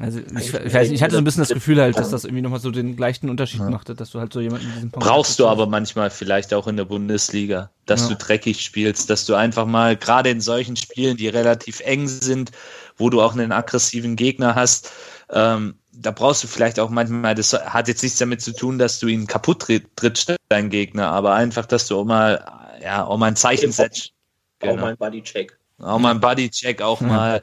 Also 0.00 0.20
ich, 0.20 0.54
ich, 0.54 0.74
weiß, 0.74 0.90
ich 0.90 1.02
hatte 1.02 1.14
so 1.14 1.18
ein 1.18 1.24
bisschen 1.24 1.42
das 1.42 1.48
Gefühl 1.48 1.80
halt, 1.80 1.98
dass 1.98 2.10
das 2.10 2.24
irgendwie 2.24 2.42
nochmal 2.42 2.60
so 2.60 2.70
den 2.70 2.96
leichten 2.96 3.28
Unterschied 3.28 3.60
ja. 3.60 3.70
machte, 3.70 3.94
dass 3.94 4.10
du 4.10 4.20
halt 4.20 4.32
so 4.32 4.40
jemanden 4.40 4.66
in 4.66 4.74
diesem 4.74 4.90
Punkt 4.90 5.04
Brauchst 5.04 5.40
du 5.40 5.46
aber 5.46 5.66
manchmal 5.66 6.10
vielleicht 6.10 6.54
auch 6.54 6.68
in 6.68 6.76
der 6.76 6.84
Bundesliga, 6.84 7.70
dass 7.86 8.02
ja. 8.02 8.08
du 8.10 8.16
dreckig 8.16 8.60
spielst, 8.62 9.10
dass 9.10 9.24
du 9.26 9.34
einfach 9.34 9.66
mal, 9.66 9.96
gerade 9.96 10.30
in 10.30 10.40
solchen 10.40 10.76
Spielen, 10.76 11.16
die 11.16 11.26
relativ 11.26 11.80
eng 11.80 12.06
sind, 12.06 12.52
wo 12.96 13.10
du 13.10 13.20
auch 13.20 13.32
einen 13.32 13.50
aggressiven 13.50 14.14
Gegner 14.14 14.54
hast, 14.54 14.92
ähm, 15.30 15.74
da 16.00 16.10
brauchst 16.10 16.44
du 16.44 16.48
vielleicht 16.48 16.78
auch 16.78 16.90
manchmal, 16.90 17.34
das 17.34 17.52
hat 17.52 17.88
jetzt 17.88 18.02
nichts 18.02 18.18
damit 18.18 18.40
zu 18.40 18.52
tun, 18.52 18.78
dass 18.78 19.00
du 19.00 19.08
ihn 19.08 19.26
kaputt 19.26 19.66
trittst, 19.96 20.36
dein 20.48 20.70
Gegner, 20.70 21.08
aber 21.10 21.34
einfach, 21.34 21.66
dass 21.66 21.88
du 21.88 21.98
auch 21.98 22.04
mal, 22.04 22.78
ja, 22.82 23.04
auch 23.04 23.18
mal 23.18 23.26
ein 23.26 23.36
Zeichen 23.36 23.72
setzt. 23.72 24.12
Genau. 24.60 24.74
Auch 24.74 24.76
mal 24.78 24.90
ein 24.90 24.96
Bodycheck. 24.96 25.58
Auch 25.78 25.98
mal 25.98 26.10
ein 26.12 26.20
Bodycheck, 26.20 26.82
auch 26.82 27.00
mhm. 27.00 27.08
mal 27.08 27.40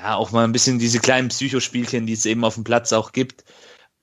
ja, 0.00 0.14
auch 0.16 0.30
mal 0.30 0.44
ein 0.44 0.52
bisschen 0.52 0.78
diese 0.78 0.98
kleinen 0.98 1.28
Psychospielchen, 1.28 2.06
die 2.06 2.14
es 2.14 2.26
eben 2.26 2.44
auf 2.44 2.54
dem 2.54 2.64
Platz 2.64 2.92
auch 2.92 3.12
gibt. 3.12 3.44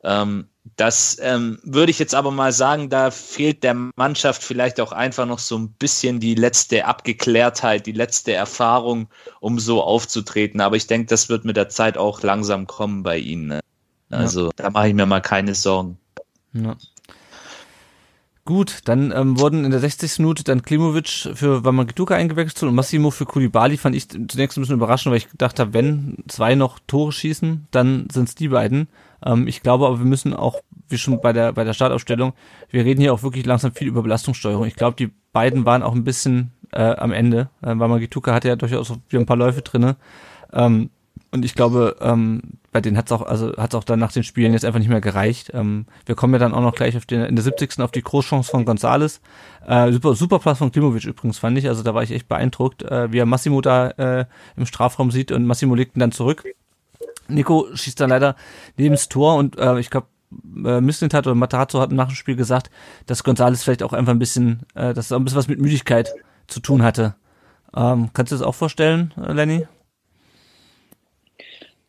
Ähm, 0.04 0.48
das 0.76 1.18
ähm, 1.22 1.60
würde 1.64 1.92
ich 1.92 2.00
jetzt 2.00 2.16
aber 2.16 2.32
mal 2.32 2.52
sagen, 2.52 2.90
da 2.90 3.12
fehlt 3.12 3.64
der 3.64 3.74
Mannschaft 3.96 4.44
vielleicht 4.44 4.80
auch 4.80 4.92
einfach 4.92 5.26
noch 5.26 5.40
so 5.40 5.58
ein 5.58 5.70
bisschen 5.70 6.20
die 6.20 6.36
letzte 6.36 6.86
Abgeklärtheit, 6.86 7.86
die 7.86 7.92
letzte 7.92 8.34
Erfahrung, 8.34 9.08
um 9.40 9.60
so 9.60 9.84
aufzutreten. 9.84 10.62
Aber 10.62 10.76
ich 10.76 10.88
denke, 10.88 11.08
das 11.08 11.30
wird 11.30 11.46
mit 11.46 11.58
der 11.58 11.70
Zeit 11.70 11.98
auch 11.98 12.22
langsam 12.22 12.68
kommen 12.68 13.04
bei 13.04 13.18
ihnen. 13.18 13.48
Ne? 13.48 13.60
Also 14.10 14.46
ja. 14.46 14.52
da 14.56 14.70
mache 14.70 14.90
ich 14.90 14.94
mir 14.94 15.06
mal 15.06 15.22
keine 15.22 15.56
Sorgen. 15.56 15.98
Ja. 16.54 16.76
Gut, 18.48 18.80
dann 18.86 19.12
ähm, 19.12 19.38
wurden 19.38 19.66
in 19.66 19.72
der 19.72 19.82
60. 19.82 20.20
Minute 20.20 20.46
dann 20.46 20.62
Klimovic 20.62 21.10
für 21.34 21.66
Wamagituka 21.66 22.16
eingewechselt 22.16 22.64
und 22.64 22.76
Massimo 22.76 23.12
für 23.12 23.26
Kulibali 23.26 23.76
fand 23.76 23.94
ich 23.94 24.08
zunächst 24.08 24.58
ein 24.58 24.62
bisschen 24.62 24.78
überraschend, 24.78 25.12
weil 25.12 25.18
ich 25.18 25.30
gedacht 25.30 25.60
habe, 25.60 25.74
wenn 25.74 26.24
zwei 26.30 26.56
noch 26.56 26.80
Tore 26.88 27.12
schießen, 27.12 27.68
dann 27.72 28.08
sind 28.10 28.30
es 28.30 28.36
die 28.36 28.48
beiden. 28.48 28.88
Ähm, 29.22 29.48
ich 29.50 29.64
glaube 29.64 29.86
aber, 29.86 30.00
wir 30.00 30.06
müssen 30.06 30.34
auch, 30.34 30.62
wie 30.88 30.98
schon 30.98 31.20
bei 31.20 31.34
der 31.34 31.52
bei 31.52 31.66
der 31.66 31.74
Startaufstellung, 31.74 32.32
wir 32.70 32.86
reden 32.86 33.02
hier 33.02 33.14
auch 33.14 33.22
wirklich 33.22 33.46
langsam 33.46 33.74
viel 33.74 33.90
über 33.90 34.02
Belastungssteuerung. 34.02 34.66
Ich 34.66 34.78
glaube, 34.78 34.96
die 34.96 35.12
beiden 35.34 35.66
waren 35.66 35.84
auch 35.84 35.94
ein 35.94 36.06
bisschen 36.06 36.52
äh, 36.72 36.96
am 36.96 37.12
Ende. 37.12 37.50
Äh, 37.62 37.78
Wamagituka 37.78 38.34
hatte 38.34 38.48
ja 38.48 38.56
durchaus 38.56 38.94
wieder 39.10 39.20
ein 39.20 39.26
paar 39.26 39.36
Läufe 39.36 39.62
drinne. 39.62 39.98
Ähm, 40.54 40.90
und 41.32 41.44
ich 41.44 41.56
glaube, 41.56 41.98
ähm, 42.00 42.42
bei 42.72 42.82
denen 42.82 42.98
hat's 42.98 43.12
auch, 43.12 43.22
also 43.22 43.54
hat's 43.58 43.76
auch 43.76 43.84
dann 43.84 44.00
nach 44.00 44.12
den 44.12 44.24
Spielen 44.24 44.54
jetzt 44.54 44.64
einfach 44.64 44.80
nicht 44.80 44.90
mehr 44.90 45.02
gereicht. 45.02 45.52
Ähm, 45.54 45.86
wir 46.06 46.16
kommen 46.16 46.34
ja 46.34 46.40
dann 46.40 46.54
auch 46.54 46.62
noch 46.62 46.76
gleich 46.76 46.96
auf 46.96 47.06
den, 47.06 47.22
in 47.22 47.36
der 47.36 47.44
70. 47.44 47.80
auf 47.80 47.92
die 47.92 48.02
Großchance 48.02 48.50
von 48.50 48.66
Gonzales. 48.66 49.22
Äh, 49.66 49.92
super, 49.92 50.16
super 50.16 50.40
Platz 50.40 50.60
von 50.60 50.72
Klimovic 50.72 51.06
übrigens, 51.06 51.40
fand 51.40 51.58
ich. 51.58 51.68
Also 51.68 51.84
da 51.84 51.94
war 51.94 52.04
ich 52.04 52.12
echt 52.12 52.28
beeindruckt, 52.28 52.84
äh, 52.84 53.12
wie 53.12 53.20
er 53.20 53.26
Massimo 53.26 53.62
da 53.62 53.90
äh, 53.90 54.26
im 54.56 54.66
Strafraum 54.66 55.12
sieht 55.12 55.32
und 55.32 55.46
Massimo 55.46 55.76
legt 55.76 55.98
ihn 55.98 56.00
dann 56.00 56.12
zurück. 56.12 56.44
Nico 57.28 57.68
schießt 57.74 58.00
dann 58.00 58.10
leider 58.10 58.36
neben 58.78 58.96
das 58.96 59.10
Tor 59.10 59.36
und 59.36 59.58
äh, 59.58 59.80
ich 59.80 59.90
glaube, 59.90 60.08
äh, 60.66 60.82
Mislintat 60.82 61.28
oder 61.28 61.36
Matarazzo 61.36 61.80
hat 61.80 61.92
nach 61.92 62.08
dem 62.08 62.16
Spiel 62.16 62.36
gesagt, 62.36 62.70
dass 63.06 63.24
Gonzales 63.24 63.64
vielleicht 63.64 63.84
auch 63.84 63.94
einfach 63.94 64.14
ein 64.14 64.20
bisschen, 64.20 64.62
äh, 64.76 64.94
dass 64.94 65.12
auch 65.12 65.18
ein 65.18 65.24
bisschen 65.24 65.40
was 65.40 65.48
mit 65.48 65.60
Müdigkeit 65.60 66.14
zu 66.48 66.60
tun 66.60 66.84
hatte. 66.84 67.16
Ähm, 67.76 68.12
kannst 68.14 68.32
du 68.32 68.38
das 68.38 68.46
auch 68.46 68.56
vorstellen, 68.56 69.14
äh, 69.18 69.34
Lenny? 69.34 69.68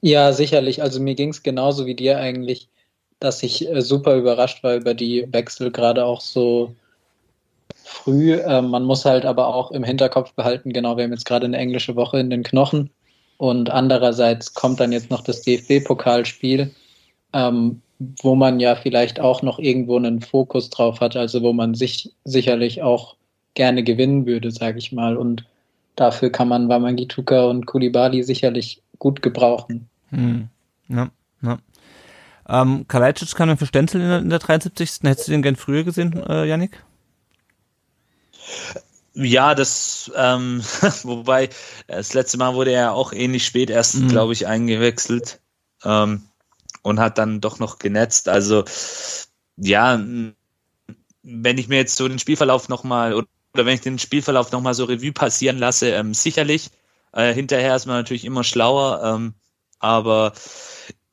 Ja, 0.01 0.33
sicherlich. 0.33 0.83
Also 0.83 1.01
mir 1.01 1.15
ging 1.15 1.31
es 1.31 1.43
genauso 1.43 1.87
wie 1.87 1.95
dir 1.95 2.19
eigentlich, 2.19 2.69
dass 3.21 3.43
ich 3.43 3.69
äh, 3.69 3.83
super 3.83 4.17
überrascht 4.17 4.63
war 4.63 4.77
über 4.77 4.95
die 4.95 5.27
Wechsel, 5.33 5.71
gerade 5.73 6.05
auch 6.05 6.21
so 6.21 6.75
früh. 7.85 8.35
Äh, 8.35 8.63
man 8.63 8.85
muss 8.85 9.05
halt 9.05 9.25
aber 9.25 9.55
auch 9.55 9.71
im 9.73 9.85
Hinterkopf 9.85 10.35
behalten, 10.35 10.73
genau, 10.73 10.97
wir 10.97 11.05
haben 11.05 11.13
jetzt 11.13 11.27
gerade 11.27 11.47
eine 11.47 11.57
englische 11.59 11.97
Woche 11.97 12.21
in 12.21 12.31
den 12.31 12.43
Knochen 12.45 12.91
und 13.39 13.71
andererseits 13.71 14.55
kommt 14.55 14.81
dann 14.81 14.93
jetzt 14.93 15.11
noch 15.11 15.23
das 15.23 15.43
DFB-Pokalspiel, 15.43 16.71
ähm, 17.33 17.83
wo 18.23 18.35
man 18.35 18.61
ja 18.61 18.77
vielleicht 18.77 19.21
auch 19.21 19.43
noch 19.43 19.59
irgendwo 19.59 19.97
einen 19.97 20.21
Fokus 20.21 20.71
drauf 20.71 21.01
hat, 21.01 21.17
also 21.17 21.43
wo 21.43 21.53
man 21.53 21.75
sich 21.75 22.13
sicherlich 22.25 22.83
auch 22.83 23.17
gerne 23.55 23.83
gewinnen 23.83 24.27
würde, 24.27 24.51
sage 24.51 24.79
ich 24.79 24.93
mal. 24.93 25.17
Und 25.17 25.45
dafür 25.97 26.31
kann 26.31 26.49
man 26.49 26.69
Wamangituka 26.69 27.47
und 27.47 27.67
Kulibali 27.67 28.23
sicherlich 28.23 28.83
gut 28.99 29.23
gebrauchen. 29.23 29.88
Hm. 30.11 30.49
Ja, 30.89 31.11
ja. 31.43 31.59
Ähm, 32.49 32.87
Kalajdzic 32.89 33.35
kam 33.35 33.49
dann 33.49 33.59
für 33.59 33.67
Stenzel 33.67 34.01
in 34.01 34.09
der, 34.09 34.19
in 34.21 34.31
der 34.31 34.39
73. 34.39 35.01
Hättest 35.03 35.29
du 35.29 35.33
den 35.33 35.43
gern 35.43 35.57
früher 35.57 35.85
gesehen, 35.85 36.15
äh, 36.29 36.47
Yannick? 36.47 36.83
Ja, 39.15 39.55
das, 39.55 40.11
ähm, 40.17 40.63
wobei, 41.03 41.51
das 41.87 42.15
letzte 42.15 42.39
Mal 42.39 42.55
wurde 42.55 42.73
er 42.73 42.95
auch 42.95 43.13
ähnlich 43.13 43.45
spät 43.45 43.69
erst, 43.69 43.97
mhm. 43.97 44.09
glaube 44.09 44.33
ich, 44.33 44.47
eingewechselt 44.47 45.41
ähm, 45.85 46.23
und 46.83 47.01
hat 47.01 47.19
dann 47.19 47.41
doch 47.41 47.59
noch 47.59 47.79
genetzt. 47.79 48.29
Also, 48.29 48.65
ja, 49.57 50.01
wenn 51.23 51.59
ich 51.59 51.69
mir 51.69 51.77
jetzt 51.77 51.97
so 51.97 52.09
den 52.09 52.19
Spielverlauf 52.19 52.69
nochmal 52.69 53.13
oder 53.13 53.27
wenn 53.53 53.75
ich 53.75 53.81
den 53.81 53.99
Spielverlauf 53.99 54.53
nochmal 54.53 54.75
so 54.75 54.85
Revue 54.85 55.13
passieren 55.13 55.59
lasse, 55.59 55.91
ähm, 55.91 56.15
sicherlich. 56.15 56.71
Äh, 57.13 57.35
hinterher 57.35 57.75
ist 57.75 57.87
man 57.87 57.97
natürlich 57.97 58.25
immer 58.25 58.45
schlauer, 58.45 59.03
ähm, 59.03 59.35
aber 59.79 60.33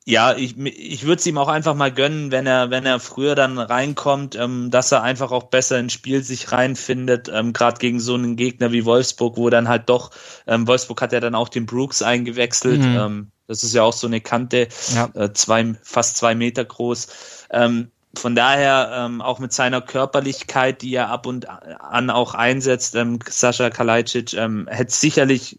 ja, 0.08 0.36
ich, 0.36 0.56
ich 0.56 1.02
würde 1.02 1.18
es 1.18 1.26
ihm 1.26 1.36
auch 1.36 1.48
einfach 1.48 1.74
mal 1.74 1.90
gönnen, 1.90 2.30
wenn 2.30 2.46
er, 2.46 2.70
wenn 2.70 2.86
er 2.86 3.00
früher 3.00 3.34
dann 3.34 3.58
reinkommt, 3.58 4.36
ähm, 4.36 4.70
dass 4.70 4.92
er 4.92 5.02
einfach 5.02 5.32
auch 5.32 5.44
besser 5.44 5.80
ins 5.80 5.94
Spiel 5.94 6.22
sich 6.22 6.52
reinfindet, 6.52 7.28
ähm, 7.28 7.52
gerade 7.52 7.78
gegen 7.78 7.98
so 7.98 8.14
einen 8.14 8.36
Gegner 8.36 8.70
wie 8.70 8.84
Wolfsburg, 8.84 9.36
wo 9.36 9.50
dann 9.50 9.68
halt 9.68 9.88
doch, 9.88 10.12
ähm, 10.46 10.68
Wolfsburg 10.68 11.02
hat 11.02 11.12
ja 11.12 11.18
dann 11.18 11.34
auch 11.34 11.48
den 11.48 11.66
Brooks 11.66 12.02
eingewechselt, 12.02 12.82
mhm. 12.82 12.96
ähm, 12.96 13.30
das 13.48 13.64
ist 13.64 13.74
ja 13.74 13.82
auch 13.82 13.92
so 13.92 14.06
eine 14.06 14.20
Kante, 14.20 14.68
ja. 14.94 15.10
äh, 15.14 15.32
zwei, 15.32 15.74
fast 15.82 16.16
zwei 16.16 16.36
Meter 16.36 16.64
groß. 16.64 17.08
Ähm, 17.50 17.90
von 18.16 18.36
daher 18.36 18.90
ähm, 18.92 19.20
auch 19.20 19.40
mit 19.40 19.52
seiner 19.52 19.80
Körperlichkeit, 19.80 20.82
die 20.82 20.94
er 20.94 21.10
ab 21.10 21.26
und 21.26 21.48
an 21.48 22.10
auch 22.10 22.34
einsetzt, 22.34 22.94
ähm, 22.94 23.18
Sascha 23.28 23.70
Kalajdzic 23.70 24.34
ähm, 24.34 24.68
hätte 24.70 24.94
sicherlich 24.94 25.58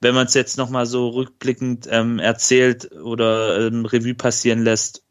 wenn 0.00 0.14
man 0.14 0.26
es 0.26 0.34
jetzt 0.34 0.56
nochmal 0.56 0.86
so 0.86 1.08
rückblickend 1.08 1.86
ähm, 1.90 2.18
erzählt 2.18 2.90
oder 2.92 3.66
ähm, 3.66 3.84
Revue 3.84 4.14
passieren 4.14 4.62
lässt, 4.62 5.02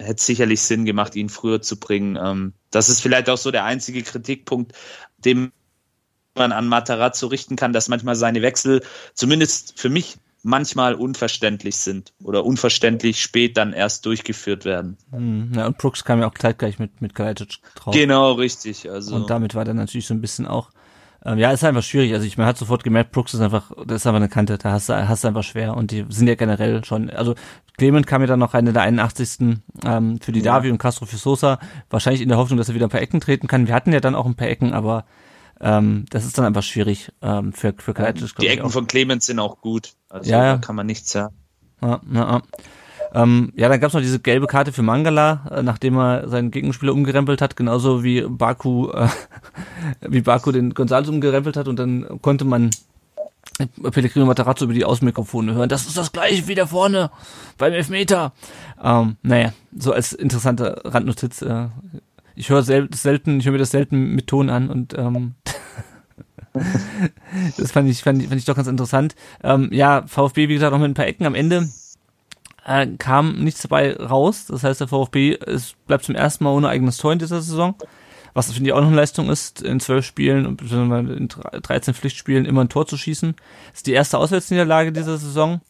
hätte 0.00 0.22
sicherlich 0.22 0.62
Sinn 0.62 0.84
gemacht, 0.84 1.14
ihn 1.14 1.28
früher 1.28 1.62
zu 1.62 1.78
bringen. 1.78 2.18
Ähm, 2.20 2.54
das 2.70 2.88
ist 2.88 3.00
vielleicht 3.00 3.28
auch 3.28 3.38
so 3.38 3.50
der 3.50 3.64
einzige 3.64 4.02
Kritikpunkt, 4.02 4.72
dem 5.18 5.52
man 6.34 6.52
an 6.52 6.66
Matarazzo 6.66 7.28
richten 7.28 7.56
kann, 7.56 7.72
dass 7.72 7.88
manchmal 7.88 8.16
seine 8.16 8.42
Wechsel, 8.42 8.82
zumindest 9.14 9.78
für 9.78 9.88
mich, 9.88 10.16
manchmal 10.44 10.94
unverständlich 10.94 11.76
sind 11.76 12.12
oder 12.22 12.44
unverständlich 12.44 13.22
spät 13.22 13.56
dann 13.56 13.72
erst 13.72 14.04
durchgeführt 14.04 14.64
werden. 14.66 14.98
Hm, 15.10 15.52
ja, 15.54 15.66
und 15.66 15.78
Brooks 15.78 16.04
kam 16.04 16.20
ja 16.20 16.28
auch 16.28 16.34
zeitgleich 16.34 16.78
mit, 16.78 17.00
mit 17.00 17.14
Kalajdzic 17.14 17.60
drauf. 17.74 17.94
Genau, 17.94 18.32
richtig. 18.32 18.90
Also. 18.90 19.16
Und 19.16 19.30
damit 19.30 19.54
war 19.54 19.64
dann 19.64 19.76
natürlich 19.76 20.06
so 20.06 20.12
ein 20.12 20.20
bisschen 20.20 20.46
auch 20.46 20.70
ähm, 21.24 21.38
ja, 21.38 21.50
ist 21.52 21.64
einfach 21.64 21.82
schwierig. 21.82 22.12
Also 22.12 22.26
ich, 22.26 22.36
man 22.36 22.46
hat 22.46 22.58
sofort 22.58 22.84
gemerkt, 22.84 23.12
Brooks 23.12 23.32
ist 23.32 23.40
einfach, 23.40 23.70
das 23.86 24.02
ist 24.02 24.06
einfach 24.06 24.16
eine 24.16 24.28
Kante, 24.28 24.58
da 24.58 24.72
hast 24.72 24.88
du, 24.88 25.08
hast 25.08 25.24
du 25.24 25.28
einfach 25.28 25.42
schwer. 25.42 25.76
Und 25.76 25.90
die 25.90 26.04
sind 26.08 26.28
ja 26.28 26.34
generell 26.34 26.84
schon, 26.84 27.08
also 27.10 27.34
Clement 27.78 28.06
kam 28.06 28.20
ja 28.20 28.26
dann 28.26 28.38
noch 28.38 28.54
eine 28.54 28.72
der 28.72 28.82
81. 28.82 29.60
Ähm, 29.84 30.20
für 30.20 30.32
die 30.32 30.40
ja. 30.40 30.52
Davi 30.52 30.70
und 30.70 30.78
Castro 30.78 31.06
für 31.06 31.16
Sosa. 31.16 31.58
Wahrscheinlich 31.88 32.20
in 32.20 32.28
der 32.28 32.38
Hoffnung, 32.38 32.58
dass 32.58 32.68
er 32.68 32.74
wieder 32.74 32.86
ein 32.86 32.90
paar 32.90 33.00
Ecken 33.00 33.20
treten 33.20 33.46
kann. 33.46 33.66
Wir 33.66 33.74
hatten 33.74 33.92
ja 33.92 34.00
dann 34.00 34.14
auch 34.14 34.26
ein 34.26 34.34
paar 34.34 34.48
Ecken, 34.48 34.74
aber 34.74 35.06
ähm, 35.60 36.04
das 36.10 36.26
ist 36.26 36.36
dann 36.36 36.44
einfach 36.44 36.62
schwierig 36.62 37.10
ähm, 37.22 37.52
für, 37.52 37.74
für 37.76 37.94
Kalajdzic. 37.94 38.36
Die 38.36 38.48
Ecken 38.48 38.70
von 38.70 38.86
Clement 38.86 39.22
sind 39.22 39.38
auch 39.38 39.60
gut. 39.60 39.94
Also 40.10 40.30
ja, 40.30 40.44
ja. 40.44 40.52
da 40.56 40.58
kann 40.58 40.76
man 40.76 40.86
nichts 40.86 41.10
sagen. 41.10 41.34
Ja, 41.80 42.00
ja, 42.12 42.20
ja. 42.20 42.42
Ähm, 43.14 43.52
ja, 43.54 43.68
dann 43.68 43.80
gab's 43.80 43.94
noch 43.94 44.00
diese 44.00 44.18
gelbe 44.18 44.48
Karte 44.48 44.72
für 44.72 44.82
Mangala, 44.82 45.46
äh, 45.50 45.62
nachdem 45.62 45.96
er 45.96 46.28
seinen 46.28 46.50
Gegenspieler 46.50 46.92
umgerempelt 46.92 47.40
hat, 47.40 47.54
genauso 47.54 48.02
wie 48.02 48.22
Baku, 48.22 48.90
äh, 48.90 49.08
wie 50.00 50.20
Baku 50.20 50.50
den 50.50 50.74
Gonzales 50.74 51.08
umgerempelt 51.08 51.56
hat 51.56 51.68
und 51.68 51.78
dann 51.78 52.20
konnte 52.20 52.44
man 52.44 52.70
Pellegrino 53.92 54.26
Matarazzo 54.26 54.64
über 54.64 54.74
die 54.74 54.84
Außenmikrofone 54.84 55.54
hören. 55.54 55.68
Das 55.68 55.86
ist 55.86 55.96
das 55.96 56.10
gleiche 56.10 56.48
wie 56.48 56.56
da 56.56 56.66
vorne 56.66 57.12
beim 57.56 57.72
Elfmeter. 57.72 58.32
Ähm, 58.82 59.16
naja, 59.22 59.52
so 59.76 59.92
als 59.92 60.12
interessante 60.12 60.80
Randnotiz. 60.84 61.40
Äh, 61.42 61.68
ich 62.34 62.50
höre 62.50 62.64
sel 62.64 62.88
selten, 62.92 63.38
ich 63.38 63.46
höre 63.46 63.52
mir 63.52 63.58
das 63.58 63.70
selten 63.70 64.16
mit 64.16 64.26
Ton 64.26 64.50
an 64.50 64.70
und 64.70 64.98
ähm, 64.98 65.34
das 67.56 67.70
fand 67.70 67.88
ich, 67.88 68.02
fand 68.02 68.20
ich, 68.20 68.26
fand 68.26 68.40
ich 68.40 68.44
doch 68.44 68.56
ganz 68.56 68.66
interessant. 68.66 69.14
Ähm, 69.44 69.68
ja, 69.70 70.02
VfB, 70.04 70.48
wie 70.48 70.54
gesagt, 70.54 70.72
noch 70.72 70.80
mit 70.80 70.90
ein 70.90 70.94
paar 70.94 71.06
Ecken 71.06 71.26
am 71.26 71.36
Ende 71.36 71.68
äh, 72.64 72.86
kam 72.98 73.42
nichts 73.42 73.62
dabei 73.62 73.96
raus. 73.96 74.46
Das 74.48 74.64
heißt, 74.64 74.80
der 74.80 74.88
VfB 74.88 75.32
ist, 75.32 75.74
bleibt 75.86 76.04
zum 76.04 76.14
ersten 76.14 76.44
Mal 76.44 76.50
ohne 76.50 76.68
eigenes 76.68 76.96
Tor 76.96 77.12
in 77.12 77.18
dieser 77.18 77.42
Saison. 77.42 77.74
Was 78.32 78.52
finde 78.52 78.68
ich 78.68 78.72
auch 78.72 78.80
noch 78.80 78.88
eine 78.88 78.96
Leistung 78.96 79.30
ist, 79.30 79.62
in 79.62 79.78
zwölf 79.78 80.04
Spielen 80.04 80.44
und 80.44 80.60
in 80.60 81.28
13 81.28 81.94
Pflichtspielen 81.94 82.46
immer 82.46 82.62
ein 82.62 82.68
Tor 82.68 82.86
zu 82.86 82.96
schießen. 82.96 83.36
Das 83.70 83.78
ist 83.78 83.86
die 83.86 83.92
erste 83.92 84.18
Auswärtsniederlage 84.18 84.90
dieser 84.90 85.18
Saison. 85.18 85.60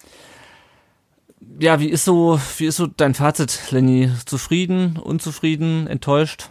Ja, 1.60 1.78
wie 1.78 1.90
ist 1.90 2.06
so, 2.06 2.40
wie 2.56 2.66
ist 2.66 2.76
so 2.76 2.86
dein 2.86 3.12
Fazit, 3.12 3.70
Lenny? 3.70 4.10
Zufrieden, 4.24 4.96
unzufrieden, 4.96 5.86
enttäuscht? 5.86 6.48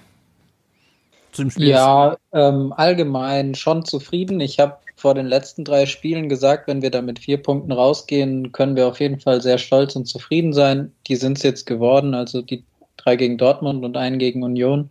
Zu 1.32 1.42
dem 1.42 1.52
Spiel? 1.52 1.70
Ja, 1.70 2.18
ähm, 2.32 2.74
allgemein 2.78 3.56
schon 3.56 3.84
zufrieden. 3.84 4.40
Ich 4.40 4.60
habe 4.60 4.78
vor 4.96 5.16
den 5.16 5.26
letzten 5.26 5.64
drei 5.64 5.86
Spielen 5.86 6.30
gesagt, 6.30 6.68
wenn 6.68 6.82
wir 6.82 6.92
da 6.92 7.02
mit 7.02 7.20
vier 7.20 7.42
Punkten 7.42 7.72
rausgehen, 7.72 8.52
können 8.52 8.76
wir 8.76 8.88
auf 8.88 9.00
jeden 9.00 9.20
Fall 9.20 9.42
sehr 9.42 9.58
stolz 9.58 9.96
und 9.96 10.06
zufrieden 10.06 10.54
sein. 10.54 10.92
Die 11.08 11.16
sind 11.16 11.38
es 11.38 11.44
jetzt 11.44 11.66
geworden, 11.66 12.14
also 12.14 12.42
die 12.42 12.64
drei 12.98 13.16
gegen 13.16 13.38
Dortmund 13.38 13.84
und 13.84 13.98
einen 13.98 14.20
gegen 14.20 14.44
Union. 14.44 14.90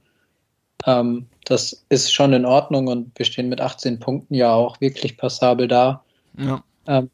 Ähm, 0.86 1.26
das 1.44 1.84
ist 1.88 2.12
schon 2.12 2.32
in 2.32 2.44
Ordnung 2.44 2.88
und 2.88 3.12
wir 3.16 3.26
stehen 3.26 3.48
mit 3.48 3.60
18 3.60 4.00
Punkten 4.00 4.34
ja 4.34 4.52
auch 4.52 4.80
wirklich 4.80 5.16
passabel 5.16 5.68
da. 5.68 6.02
Ja. 6.38 6.62
Ähm, 6.86 7.10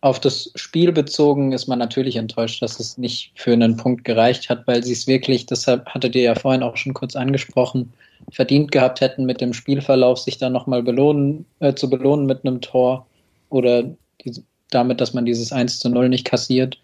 auf 0.00 0.18
das 0.18 0.50
Spiel 0.54 0.92
bezogen 0.92 1.52
ist 1.52 1.66
man 1.66 1.78
natürlich 1.78 2.16
enttäuscht, 2.16 2.62
dass 2.62 2.80
es 2.80 2.96
nicht 2.96 3.32
für 3.34 3.52
einen 3.52 3.76
Punkt 3.76 4.04
gereicht 4.04 4.48
hat, 4.48 4.66
weil 4.66 4.82
sie 4.82 4.92
es 4.92 5.06
wirklich, 5.06 5.44
deshalb 5.46 5.86
hattet 5.86 6.14
ihr 6.14 6.22
ja 6.22 6.34
vorhin 6.34 6.62
auch 6.62 6.76
schon 6.76 6.94
kurz 6.94 7.16
angesprochen, 7.16 7.92
verdient 8.30 8.72
gehabt 8.72 9.00
hätten, 9.00 9.24
mit 9.24 9.40
dem 9.40 9.52
Spielverlauf 9.52 10.18
sich 10.18 10.38
dann 10.38 10.52
nochmal 10.52 10.82
belohnen, 10.82 11.46
äh, 11.60 11.74
zu 11.74 11.90
belohnen 11.90 12.26
mit 12.26 12.44
einem 12.44 12.60
Tor 12.60 13.06
oder 13.48 13.84
die, 14.24 14.42
damit, 14.70 15.00
dass 15.00 15.14
man 15.14 15.24
dieses 15.24 15.52
1 15.52 15.78
zu 15.78 15.88
0 15.88 16.08
nicht 16.08 16.24
kassiert, 16.24 16.80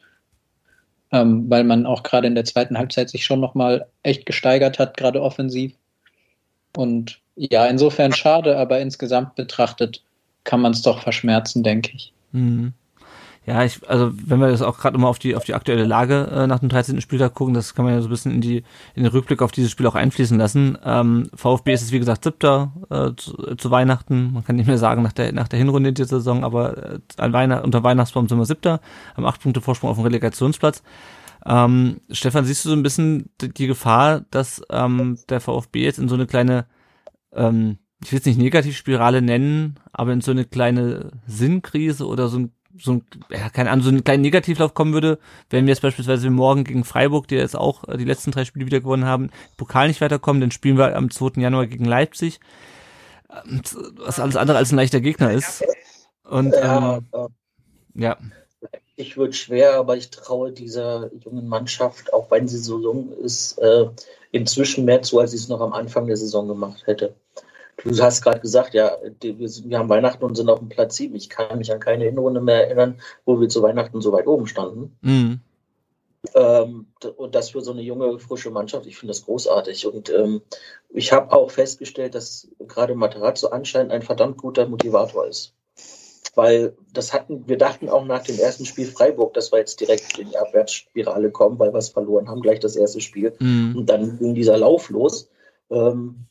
ähm, 1.12 1.48
weil 1.48 1.64
man 1.64 1.86
auch 1.86 2.02
gerade 2.02 2.26
in 2.26 2.34
der 2.34 2.44
zweiten 2.44 2.76
Halbzeit 2.76 3.10
sich 3.10 3.24
schon 3.24 3.40
nochmal 3.40 3.86
echt 4.02 4.26
gesteigert 4.26 4.78
hat, 4.78 4.96
gerade 4.96 5.22
offensiv. 5.22 5.72
Und 6.76 7.20
ja, 7.36 7.66
insofern 7.66 8.12
schade, 8.12 8.58
aber 8.58 8.80
insgesamt 8.80 9.34
betrachtet 9.34 10.02
kann 10.44 10.60
man 10.60 10.72
es 10.72 10.82
doch 10.82 11.00
verschmerzen, 11.00 11.62
denke 11.62 11.92
ich. 11.94 12.12
Mhm. 12.32 12.72
Ja, 13.46 13.62
ich, 13.62 13.88
also 13.88 14.10
wenn 14.12 14.40
wir 14.40 14.48
das 14.48 14.60
auch 14.60 14.76
gerade 14.76 14.98
mal 14.98 15.06
auf 15.06 15.20
die 15.20 15.36
auf 15.36 15.44
die 15.44 15.54
aktuelle 15.54 15.84
Lage 15.84 16.28
äh, 16.32 16.46
nach 16.48 16.58
dem 16.58 16.68
13. 16.68 17.00
Spieltag 17.00 17.34
gucken, 17.34 17.54
das 17.54 17.76
kann 17.76 17.84
man 17.84 17.94
ja 17.94 18.00
so 18.00 18.08
ein 18.08 18.10
bisschen 18.10 18.32
in 18.32 18.40
die 18.40 18.64
in 18.96 19.04
den 19.04 19.06
Rückblick 19.06 19.40
auf 19.40 19.52
dieses 19.52 19.70
Spiel 19.70 19.86
auch 19.86 19.94
einfließen 19.94 20.36
lassen. 20.36 20.76
Ähm, 20.84 21.30
VfB 21.32 21.72
ist 21.72 21.82
es 21.82 21.92
wie 21.92 22.00
gesagt 22.00 22.24
siebter 22.24 22.72
äh, 22.90 23.12
zu, 23.16 23.54
zu, 23.54 23.70
Weihnachten. 23.70 24.32
Man 24.32 24.44
kann 24.44 24.56
nicht 24.56 24.66
mehr 24.66 24.78
sagen 24.78 25.04
nach 25.04 25.12
der 25.12 25.30
nach 25.30 25.46
der 25.46 25.60
Hinrunde 25.60 25.90
in 25.90 25.94
der 25.94 26.06
Saison, 26.06 26.42
aber 26.42 26.94
äh, 26.94 26.98
an 27.18 27.32
Weihnacht, 27.32 27.62
unter 27.62 27.84
Weihnachtsbaum 27.84 28.28
sind 28.28 28.36
wir 28.36 28.46
siebter, 28.46 28.80
haben 29.16 29.26
acht 29.26 29.40
Punkte 29.40 29.60
Vorsprung 29.60 29.90
auf 29.90 29.96
dem 29.96 30.04
Relegationsplatz. 30.04 30.82
Ähm, 31.46 32.00
Stefan, 32.10 32.44
siehst 32.44 32.64
du 32.64 32.70
so 32.70 32.74
ein 32.74 32.82
bisschen 32.82 33.30
die, 33.40 33.54
die 33.54 33.68
Gefahr, 33.68 34.24
dass 34.32 34.60
ähm, 34.70 35.18
der 35.28 35.40
VfB 35.40 35.84
jetzt 35.84 36.00
in 36.00 36.08
so 36.08 36.16
eine 36.16 36.26
kleine 36.26 36.66
ähm, 37.32 37.78
ich 38.02 38.12
will 38.12 38.18
es 38.18 38.26
nicht 38.26 38.38
Negativspirale 38.38 39.22
nennen, 39.22 39.76
aber 39.92 40.12
in 40.12 40.20
so 40.20 40.30
eine 40.30 40.44
kleine 40.44 41.12
Sinnkrise 41.26 42.06
oder 42.06 42.28
so 42.28 42.38
ein 42.38 42.52
so 42.78 42.92
ein, 42.92 43.04
ja, 43.30 43.48
keine 43.50 43.70
Ahnung, 43.70 43.84
so 43.84 43.90
einen 43.90 44.04
kleinen 44.04 44.22
Negativlauf 44.22 44.74
kommen 44.74 44.92
würde, 44.92 45.18
wenn 45.50 45.66
wir 45.66 45.72
jetzt 45.72 45.82
beispielsweise 45.82 46.30
morgen 46.30 46.64
gegen 46.64 46.84
Freiburg, 46.84 47.28
die 47.28 47.36
jetzt 47.36 47.56
auch 47.56 47.86
äh, 47.88 47.96
die 47.96 48.04
letzten 48.04 48.30
drei 48.30 48.44
Spiele 48.44 48.66
wieder 48.66 48.80
gewonnen 48.80 49.04
haben, 49.04 49.30
Pokal 49.56 49.88
nicht 49.88 50.00
weiterkommen, 50.00 50.40
dann 50.40 50.50
spielen 50.50 50.78
wir 50.78 50.96
am 50.96 51.10
2. 51.10 51.40
Januar 51.40 51.66
gegen 51.66 51.84
Leipzig, 51.84 52.40
ähm, 53.30 53.62
was 53.96 54.20
alles 54.20 54.36
andere 54.36 54.58
als 54.58 54.72
ein 54.72 54.76
leichter 54.76 55.00
Gegner 55.00 55.32
ist. 55.32 55.64
Und 56.24 56.52
ja, 56.52 56.98
ähm, 57.12 57.28
ja. 57.94 58.16
Ich 58.96 59.16
würde 59.16 59.34
schwer, 59.34 59.74
aber 59.74 59.96
ich 59.96 60.10
traue 60.10 60.52
dieser 60.52 61.10
jungen 61.22 61.48
Mannschaft, 61.48 62.12
auch 62.12 62.30
wenn 62.30 62.48
sie 62.48 62.58
so 62.58 62.80
jung 62.80 63.12
ist, 63.12 63.58
äh, 63.58 63.86
inzwischen 64.32 64.84
mehr 64.84 65.02
zu, 65.02 65.18
als 65.18 65.34
ich 65.34 65.42
es 65.42 65.48
noch 65.48 65.60
am 65.60 65.72
Anfang 65.72 66.06
der 66.06 66.16
Saison 66.16 66.48
gemacht 66.48 66.86
hätte. 66.86 67.14
Du 67.84 68.02
hast 68.02 68.22
gerade 68.22 68.40
gesagt, 68.40 68.74
ja, 68.74 68.96
wir, 69.20 69.78
haben 69.78 69.88
Weihnachten 69.88 70.24
und 70.24 70.34
sind 70.34 70.48
auf 70.48 70.60
dem 70.60 70.68
Platz 70.68 70.96
7. 70.96 71.14
Ich 71.14 71.28
kann 71.28 71.58
mich 71.58 71.70
an 71.72 71.80
keine 71.80 72.04
Hinrunde 72.04 72.40
mehr 72.40 72.66
erinnern, 72.66 73.00
wo 73.24 73.38
wir 73.40 73.48
zu 73.48 73.62
Weihnachten 73.62 74.00
so 74.00 74.12
weit 74.12 74.26
oben 74.26 74.46
standen. 74.46 74.96
Mhm. 75.02 75.40
Ähm, 76.34 76.86
und 77.16 77.34
das 77.34 77.50
für 77.50 77.60
so 77.60 77.72
eine 77.72 77.82
junge, 77.82 78.18
frische 78.18 78.50
Mannschaft, 78.50 78.86
ich 78.86 78.96
finde 78.96 79.12
das 79.12 79.24
großartig. 79.24 79.86
Und 79.86 80.10
ähm, 80.10 80.42
ich 80.88 81.12
habe 81.12 81.32
auch 81.32 81.50
festgestellt, 81.50 82.14
dass 82.14 82.48
gerade 82.66 82.94
Materazzo 82.94 83.48
anscheinend 83.48 83.92
ein 83.92 84.02
verdammt 84.02 84.38
guter 84.38 84.66
Motivator 84.66 85.26
ist. 85.26 85.52
Weil 86.34 86.76
das 86.92 87.12
hatten, 87.12 87.46
wir 87.46 87.56
dachten 87.56 87.88
auch 87.88 88.04
nach 88.04 88.22
dem 88.22 88.38
ersten 88.38 88.66
Spiel 88.66 88.86
Freiburg, 88.86 89.34
dass 89.34 89.52
wir 89.52 89.58
jetzt 89.58 89.80
direkt 89.80 90.18
in 90.18 90.30
die 90.30 90.36
Abwärtsspirale 90.36 91.30
kommen, 91.30 91.58
weil 91.58 91.72
wir 91.72 91.78
es 91.78 91.90
verloren 91.90 92.28
haben, 92.28 92.42
gleich 92.42 92.60
das 92.60 92.76
erste 92.76 93.00
Spiel. 93.00 93.34
Mhm. 93.38 93.76
Und 93.76 93.86
dann 93.86 94.18
ging 94.18 94.34
dieser 94.34 94.58
Lauf 94.58 94.90
los. 94.90 95.30
Ähm, 95.70 96.26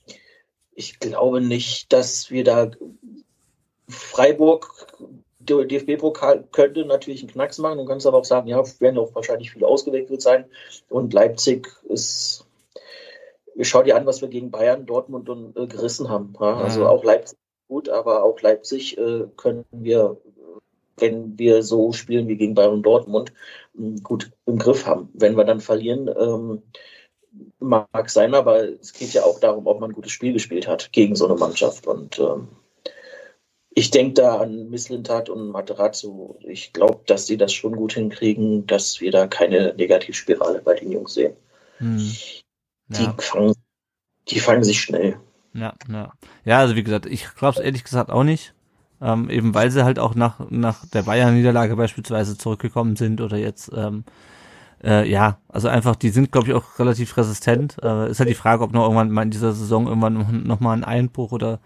ich 0.75 0.99
glaube 0.99 1.41
nicht, 1.41 1.91
dass 1.91 2.29
wir 2.29 2.43
da 2.43 2.69
Freiburg, 3.87 4.87
DFB-Pokal 5.39 6.45
könnte 6.51 6.85
natürlich 6.85 7.21
einen 7.21 7.31
Knacks 7.31 7.59
machen. 7.59 7.77
Du 7.77 7.85
kannst 7.85 8.05
aber 8.05 8.17
auch 8.17 8.25
sagen, 8.25 8.47
ja, 8.47 8.61
werden 8.79 8.97
auch 8.97 9.13
wahrscheinlich 9.13 9.51
viele 9.51 9.67
ausgewechselt 9.67 10.21
sein. 10.21 10.45
Und 10.89 11.13
Leipzig 11.13 11.71
ist, 11.87 12.45
schau 13.61 13.83
dir 13.83 13.95
an, 13.95 14.05
was 14.05 14.21
wir 14.21 14.27
gegen 14.27 14.51
Bayern, 14.51 14.85
Dortmund 14.85 15.29
und 15.29 15.55
äh, 15.55 15.67
gerissen 15.67 16.09
haben. 16.09 16.33
Ja? 16.39 16.57
Also 16.57 16.87
auch 16.87 17.03
Leipzig 17.03 17.37
gut, 17.67 17.89
aber 17.89 18.23
auch 18.23 18.41
Leipzig 18.41 18.97
äh, 18.97 19.25
können 19.37 19.65
wir, 19.71 20.17
wenn 20.97 21.37
wir 21.37 21.63
so 21.63 21.93
spielen 21.93 22.27
wie 22.27 22.37
gegen 22.37 22.55
Bayern 22.55 22.73
und 22.73 22.83
Dortmund, 22.83 23.33
gut 24.03 24.31
im 24.45 24.57
Griff 24.57 24.85
haben. 24.85 25.09
Wenn 25.13 25.35
wir 25.35 25.45
dann 25.45 25.61
verlieren, 25.61 26.07
ähm, 26.07 26.63
mag 27.59 28.09
sein, 28.09 28.33
aber 28.33 28.63
es 28.63 28.93
geht 28.93 29.13
ja 29.13 29.23
auch 29.23 29.39
darum, 29.39 29.67
ob 29.67 29.79
man 29.79 29.91
ein 29.91 29.95
gutes 29.95 30.11
Spiel 30.11 30.33
gespielt 30.33 30.67
hat 30.67 30.91
gegen 30.91 31.15
so 31.15 31.25
eine 31.25 31.35
Mannschaft. 31.35 31.87
Und 31.87 32.19
ähm, 32.19 32.47
ich 33.71 33.91
denke 33.91 34.13
da 34.13 34.37
an 34.37 34.69
Misslintat 34.69 35.29
und 35.29 35.49
Materazzo. 35.49 36.39
Ich 36.41 36.73
glaube, 36.73 37.01
dass 37.05 37.27
sie 37.27 37.37
das 37.37 37.53
schon 37.53 37.75
gut 37.75 37.93
hinkriegen, 37.93 38.65
dass 38.67 39.01
wir 39.01 39.11
da 39.11 39.27
keine 39.27 39.73
Negativspirale 39.75 40.61
bei 40.61 40.75
den 40.75 40.91
Jungs 40.91 41.13
sehen. 41.13 41.35
Hm. 41.79 42.11
Ja. 42.89 42.97
Die, 42.97 43.21
fangen, 43.21 43.55
die 44.29 44.39
fangen 44.39 44.63
sich 44.63 44.81
schnell. 44.81 45.19
Ja, 45.53 45.73
ja. 45.91 46.13
Ja, 46.43 46.59
also 46.59 46.75
wie 46.75 46.83
gesagt, 46.83 47.05
ich 47.05 47.33
glaube 47.35 47.59
es 47.59 47.65
ehrlich 47.65 47.83
gesagt 47.83 48.09
auch 48.11 48.23
nicht. 48.23 48.53
Ähm, 49.01 49.29
eben 49.29 49.53
weil 49.53 49.71
sie 49.71 49.83
halt 49.83 49.99
auch 49.99 50.15
nach, 50.15 50.49
nach 50.49 50.85
der 50.85 51.03
Bayern-Niederlage 51.03 51.75
beispielsweise 51.75 52.37
zurückgekommen 52.37 52.95
sind 52.95 53.19
oder 53.19 53.35
jetzt, 53.37 53.69
ähm, 53.75 54.05
äh, 54.85 55.09
ja, 55.09 55.39
also 55.49 55.67
einfach, 55.67 55.95
die 55.95 56.09
sind, 56.09 56.31
glaube 56.31 56.47
ich, 56.47 56.53
auch 56.53 56.79
relativ 56.79 57.17
resistent. 57.17 57.77
Äh, 57.81 58.09
ist 58.11 58.19
halt 58.19 58.29
die 58.29 58.35
Frage, 58.35 58.63
ob 58.63 58.71
noch 58.71 58.83
irgendwann 58.83 59.11
mal 59.11 59.23
in 59.23 59.31
dieser 59.31 59.51
Saison 59.51 59.87
irgendwann 59.87 60.43
nochmal 60.45 60.77
ein 60.77 60.83
Einbruch 60.83 61.31
oder 61.31 61.59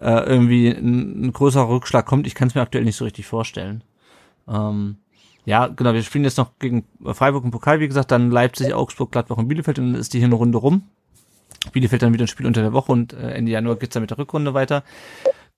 äh, 0.00 0.24
irgendwie 0.24 0.68
ein, 0.68 1.26
ein 1.26 1.32
größerer 1.32 1.68
Rückschlag 1.68 2.06
kommt. 2.06 2.26
Ich 2.26 2.34
kann 2.34 2.48
es 2.48 2.54
mir 2.54 2.60
aktuell 2.60 2.84
nicht 2.84 2.96
so 2.96 3.04
richtig 3.04 3.26
vorstellen. 3.26 3.84
Ähm, 4.48 4.96
ja, 5.44 5.68
genau, 5.68 5.94
wir 5.94 6.02
spielen 6.02 6.24
jetzt 6.24 6.38
noch 6.38 6.58
gegen 6.58 6.84
Freiburg 7.04 7.44
im 7.44 7.50
Pokal, 7.50 7.80
wie 7.80 7.88
gesagt, 7.88 8.10
dann 8.10 8.30
Leipzig, 8.30 8.74
Augsburg, 8.74 9.12
Gladbach 9.12 9.36
und 9.36 9.48
Bielefeld 9.48 9.78
und 9.78 9.92
dann 9.92 10.00
ist 10.00 10.12
die 10.12 10.20
Hinrunde 10.20 10.58
rum. 10.58 10.82
Bielefeld 11.72 12.02
dann 12.02 12.12
wieder 12.12 12.24
ein 12.24 12.28
Spiel 12.28 12.46
unter 12.46 12.62
der 12.62 12.72
Woche 12.72 12.92
und 12.92 13.12
äh, 13.12 13.32
Ende 13.32 13.52
Januar 13.52 13.76
geht's 13.76 13.94
dann 13.94 14.02
mit 14.02 14.10
der 14.10 14.18
Rückrunde 14.18 14.54
weiter. 14.54 14.82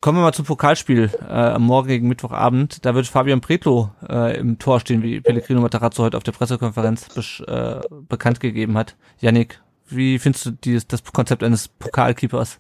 Kommen 0.03 0.19
wir 0.19 0.23
mal 0.23 0.35
zum 0.35 0.47
Pokalspiel 0.47 1.13
äh, 1.21 1.33
am 1.33 1.63
morgigen 1.63 2.09
Mittwochabend. 2.09 2.85
Da 2.85 2.97
wird 2.97 3.07
Fabian 3.07 3.41
Pretlo 3.41 3.93
äh, 4.09 4.37
im 4.37 4.59
Tor 4.59 4.81
stehen, 4.81 5.05
wie 5.05 5.21
Pellegrino 5.21 5.61
Matarazzo 5.61 6.03
heute 6.03 6.17
auf 6.17 6.25
der 6.25 6.33
Pressekonferenz 6.33 7.07
äh, 7.47 7.81
bekannt 8.09 8.41
gegeben 8.41 8.77
hat. 8.77 8.97
Yannick, 9.21 9.63
wie 9.87 10.19
findest 10.19 10.47
du 10.47 10.51
dieses, 10.51 10.89
das 10.89 11.05
Konzept 11.05 11.45
eines 11.45 11.69
Pokalkeepers? 11.69 12.59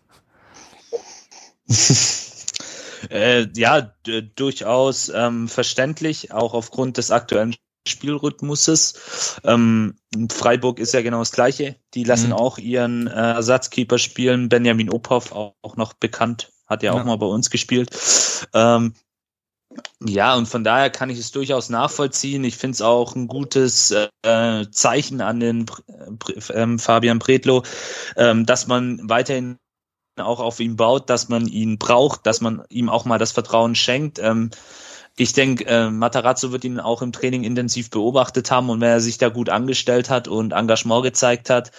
äh, 3.10 3.48
ja, 3.56 3.92
durchaus 4.36 5.08
ähm, 5.12 5.48
verständlich, 5.48 6.30
auch 6.30 6.54
aufgrund 6.54 6.96
des 6.96 7.10
aktuellen 7.10 7.56
Spielrhythmuses. 7.88 9.40
Ähm, 9.42 9.96
Freiburg 10.30 10.78
ist 10.78 10.94
ja 10.94 11.02
genau 11.02 11.18
das 11.18 11.32
Gleiche. 11.32 11.74
Die 11.94 12.04
lassen 12.04 12.28
mhm. 12.28 12.34
auch 12.34 12.58
ihren 12.58 13.08
äh, 13.08 13.32
Ersatzkeeper 13.32 13.98
spielen. 13.98 14.48
Benjamin 14.48 14.90
Ophoff, 14.90 15.32
auch, 15.32 15.56
auch 15.62 15.76
noch 15.76 15.92
bekannt, 15.92 16.51
hat 16.66 16.82
ja, 16.82 16.94
ja, 16.94 17.00
auch 17.00 17.04
mal 17.04 17.16
bei 17.16 17.26
uns 17.26 17.50
gespielt. 17.50 17.90
Ähm, 18.54 18.94
ja, 20.00 20.34
und 20.34 20.46
von 20.46 20.64
daher 20.64 20.90
kann 20.90 21.10
ich 21.10 21.18
es 21.18 21.32
durchaus 21.32 21.68
nachvollziehen. 21.68 22.44
Ich 22.44 22.56
finde 22.56 22.74
es 22.74 22.82
auch 22.82 23.14
ein 23.14 23.28
gutes 23.28 23.90
äh, 23.90 24.66
Zeichen 24.70 25.20
an 25.20 25.40
den 25.40 25.66
äh, 26.46 26.78
Fabian 26.78 27.18
Bredlow, 27.18 27.62
ähm, 28.16 28.44
dass 28.44 28.66
man 28.66 29.00
weiterhin 29.08 29.58
auch 30.16 30.40
auf 30.40 30.60
ihn 30.60 30.76
baut, 30.76 31.08
dass 31.08 31.28
man 31.28 31.46
ihn 31.46 31.78
braucht, 31.78 32.26
dass 32.26 32.40
man 32.40 32.64
ihm 32.68 32.88
auch 32.88 33.04
mal 33.04 33.18
das 33.18 33.32
Vertrauen 33.32 33.74
schenkt. 33.74 34.18
Ähm, 34.18 34.50
ich 35.16 35.32
denke, 35.32 35.66
äh, 35.66 35.90
Matarazzo 35.90 36.52
wird 36.52 36.64
ihn 36.64 36.80
auch 36.80 37.02
im 37.02 37.12
Training 37.12 37.44
intensiv 37.44 37.90
beobachtet 37.90 38.50
haben 38.50 38.70
und 38.70 38.80
wenn 38.80 38.88
er 38.88 39.00
sich 39.00 39.18
da 39.18 39.28
gut 39.28 39.48
angestellt 39.48 40.10
hat 40.10 40.28
und 40.28 40.52
Engagement 40.52 41.02
gezeigt 41.02 41.50
hat, 41.50 41.70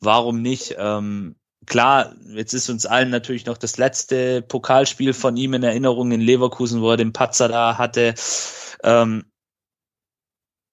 warum 0.00 0.42
nicht? 0.42 0.76
Ähm, 0.78 1.36
klar, 1.66 2.14
jetzt 2.28 2.52
ist 2.54 2.68
uns 2.68 2.86
allen 2.86 3.10
natürlich 3.10 3.46
noch 3.46 3.58
das 3.58 3.76
letzte 3.76 4.42
Pokalspiel 4.42 5.12
von 5.12 5.36
ihm 5.36 5.54
in 5.54 5.62
Erinnerung 5.62 6.12
in 6.12 6.20
Leverkusen, 6.20 6.80
wo 6.80 6.90
er 6.90 6.96
den 6.96 7.12
Patzer 7.12 7.48
da 7.48 7.78
hatte. 7.78 8.14
Ähm, 8.82 9.24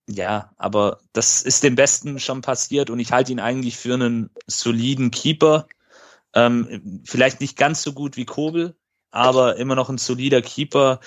ja, 0.09 0.51
aber 0.57 1.01
das 1.11 1.41
ist 1.41 1.63
dem 1.63 1.75
Besten 1.75 2.19
schon 2.19 2.41
passiert 2.41 2.89
und 2.89 2.99
ich 2.99 3.11
halte 3.11 3.31
ihn 3.31 3.41
eigentlich 3.41 3.77
für 3.77 3.95
einen 3.95 4.29
soliden 4.47 5.11
Keeper. 5.11 5.67
Ähm, 6.33 7.03
vielleicht 7.05 7.41
nicht 7.41 7.57
ganz 7.57 7.81
so 7.81 7.93
gut 7.93 8.15
wie 8.15 8.25
Kobel, 8.25 8.77
aber 9.11 9.57
immer 9.57 9.75
noch 9.75 9.89
ein 9.89 9.97
solider 9.97 10.41
Keeper, 10.41 11.01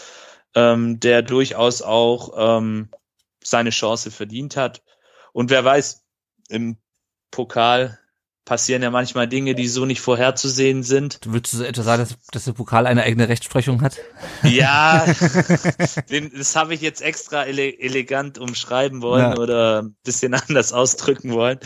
ähm, 0.54 1.00
der 1.00 1.22
durchaus 1.22 1.80
auch 1.80 2.58
ähm, 2.58 2.90
seine 3.42 3.70
Chance 3.70 4.10
verdient 4.10 4.56
hat. 4.56 4.82
Und 5.32 5.50
wer 5.50 5.64
weiß, 5.64 6.04
im 6.48 6.76
Pokal 7.30 7.99
passieren 8.50 8.82
ja 8.82 8.90
manchmal 8.90 9.28
Dinge, 9.28 9.54
die 9.54 9.68
so 9.68 9.84
nicht 9.84 10.00
vorherzusehen 10.00 10.82
sind. 10.82 11.24
Du 11.24 11.32
würdest 11.32 11.60
etwa 11.60 11.84
sagen, 11.84 12.02
dass, 12.02 12.16
dass 12.32 12.44
der 12.46 12.52
Pokal 12.52 12.84
eine 12.88 13.04
eigene 13.04 13.28
Rechtsprechung 13.28 13.80
hat? 13.80 13.98
Ja, 14.42 15.06
den, 16.10 16.32
das 16.36 16.56
habe 16.56 16.74
ich 16.74 16.80
jetzt 16.80 17.00
extra 17.00 17.44
ele 17.44 17.78
elegant 17.78 18.38
umschreiben 18.38 19.02
wollen 19.02 19.34
ja. 19.34 19.38
oder 19.38 19.82
ein 19.82 19.94
bisschen 20.02 20.34
anders 20.48 20.72
ausdrücken 20.72 21.30
wollen. 21.32 21.60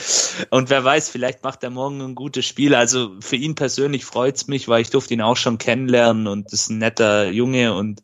Und 0.51 0.69
wer 0.69 0.85
weiß, 0.85 1.09
vielleicht 1.09 1.43
macht 1.43 1.63
er 1.63 1.71
morgen 1.71 2.03
ein 2.03 2.15
gutes 2.15 2.45
Spiel. 2.45 2.75
Also 2.75 3.17
für 3.19 3.37
ihn 3.37 3.55
persönlich 3.55 4.05
freut's 4.05 4.47
mich, 4.47 4.69
weil 4.69 4.83
ich 4.83 4.91
durfte 4.91 5.15
ihn 5.15 5.23
auch 5.23 5.39
schon 5.39 5.57
kennenlernen 5.57 6.27
und 6.27 6.53
ist 6.53 6.69
ein 6.69 6.77
netter 6.77 7.31
Junge 7.31 7.73
und 7.73 8.03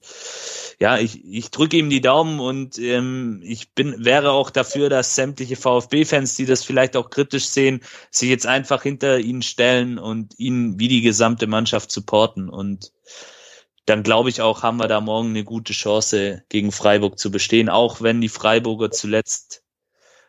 ja, 0.81 0.97
ich, 0.97 1.23
ich 1.27 1.51
drücke 1.51 1.77
ihm 1.77 1.91
die 1.91 2.01
Daumen 2.01 2.41
und 2.41 2.79
ähm, 2.79 3.43
ich 3.45 3.75
bin 3.75 4.03
wäre 4.03 4.33
auch 4.33 4.49
dafür, 4.49 4.89
dass 4.89 5.15
sämtliche 5.15 5.57
VfB-Fans, 5.57 6.37
die 6.37 6.47
das 6.47 6.65
vielleicht 6.65 6.97
auch 6.97 7.11
kritisch 7.11 7.49
sehen, 7.49 7.81
sich 8.11 8.31
jetzt 8.31 8.47
einfach 8.47 8.83
hinter 8.83 9.19
ihn 9.19 9.43
stellen 9.43 9.99
und 9.99 10.39
ihn 10.39 10.81
wie 10.81 10.89
die 10.89 11.03
gesamte 11.03 11.47
Mannschaft 11.47 11.91
supporten. 11.93 12.49
Und 12.49 12.93
dann 13.85 14.03
glaube 14.03 14.31
ich 14.31 14.41
auch, 14.41 14.63
haben 14.63 14.79
wir 14.79 14.89
da 14.89 15.03
morgen 15.03 15.29
eine 15.29 15.45
gute 15.45 15.75
Chance, 15.75 16.45
gegen 16.49 16.73
Freiburg 16.73 17.19
zu 17.19 17.31
bestehen, 17.31 17.69
auch 17.69 18.01
wenn 18.01 18.23
die 18.23 18.31
Freiburger 18.31 18.91
zuletzt 18.91 19.63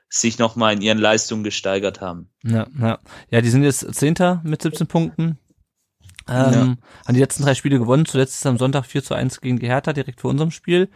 sich 0.09 0.37
nochmal 0.37 0.73
in 0.73 0.81
ihren 0.81 0.97
Leistungen 0.97 1.45
gesteigert 1.45 2.01
haben. 2.01 2.29
Ja, 2.43 2.67
ja. 2.77 2.99
ja, 3.29 3.39
die 3.39 3.49
sind 3.49 3.63
jetzt 3.63 3.95
Zehnter 3.95 4.41
mit 4.43 4.61
17 4.61 4.85
Punkten. 4.87 5.37
Ähm, 6.29 6.53
ja. 6.53 6.61
Haben 7.05 7.13
die 7.13 7.19
letzten 7.19 7.43
drei 7.43 7.55
Spiele 7.55 7.79
gewonnen, 7.79 8.05
zuletzt 8.05 8.35
ist 8.35 8.45
am 8.45 8.57
Sonntag 8.57 8.85
4 8.85 9.03
zu 9.03 9.13
1 9.13 9.41
gegen 9.41 9.59
die 9.59 9.67
Hertha, 9.67 9.93
direkt 9.93 10.21
vor 10.21 10.31
unserem 10.31 10.51
Spiel. 10.51 10.89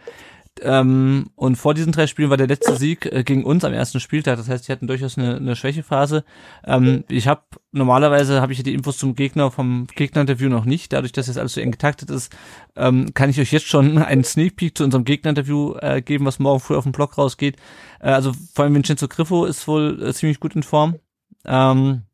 Ähm, 0.62 1.26
und 1.34 1.56
vor 1.56 1.74
diesen 1.74 1.92
drei 1.92 2.06
Spielen 2.06 2.30
war 2.30 2.38
der 2.38 2.46
letzte 2.46 2.76
Sieg 2.76 3.04
äh, 3.06 3.24
gegen 3.24 3.44
uns 3.44 3.64
am 3.64 3.74
ersten 3.74 4.00
Spieltag. 4.00 4.38
Das 4.38 4.48
heißt, 4.48 4.66
die 4.66 4.72
hatten 4.72 4.86
durchaus 4.86 5.18
eine, 5.18 5.36
eine 5.36 5.54
Schwächephase. 5.54 6.24
Ähm, 6.64 7.04
ich 7.08 7.28
habe 7.28 7.42
normalerweise 7.72 8.40
habe 8.40 8.54
ich 8.54 8.62
die 8.62 8.72
Infos 8.72 8.96
zum 8.96 9.14
Gegner 9.14 9.50
vom 9.50 9.86
Gegnerinterview 9.94 10.48
noch 10.48 10.64
nicht. 10.64 10.94
Dadurch, 10.94 11.12
dass 11.12 11.26
jetzt 11.26 11.36
alles 11.36 11.52
so 11.52 11.60
eng 11.60 11.72
getaktet 11.72 12.10
ist, 12.10 12.34
ähm, 12.74 13.12
kann 13.12 13.28
ich 13.28 13.38
euch 13.38 13.52
jetzt 13.52 13.66
schon 13.66 13.98
einen 14.02 14.24
Sneak 14.24 14.56
Peek 14.56 14.78
zu 14.78 14.84
unserem 14.84 15.04
Gegnerinterview 15.04 15.74
äh, 15.80 16.00
geben, 16.00 16.24
was 16.24 16.38
morgen 16.38 16.60
früh 16.60 16.76
auf 16.76 16.84
dem 16.84 16.92
Blog 16.92 17.18
rausgeht. 17.18 17.56
Äh, 18.00 18.10
also 18.10 18.32
vor 18.54 18.64
allem 18.64 18.74
Vincenzo 18.74 19.08
Griffo 19.08 19.44
ist 19.44 19.68
wohl 19.68 20.02
äh, 20.02 20.14
ziemlich 20.14 20.40
gut 20.40 20.56
in 20.56 20.62
Form. 20.62 20.96
Ähm, 21.44 22.05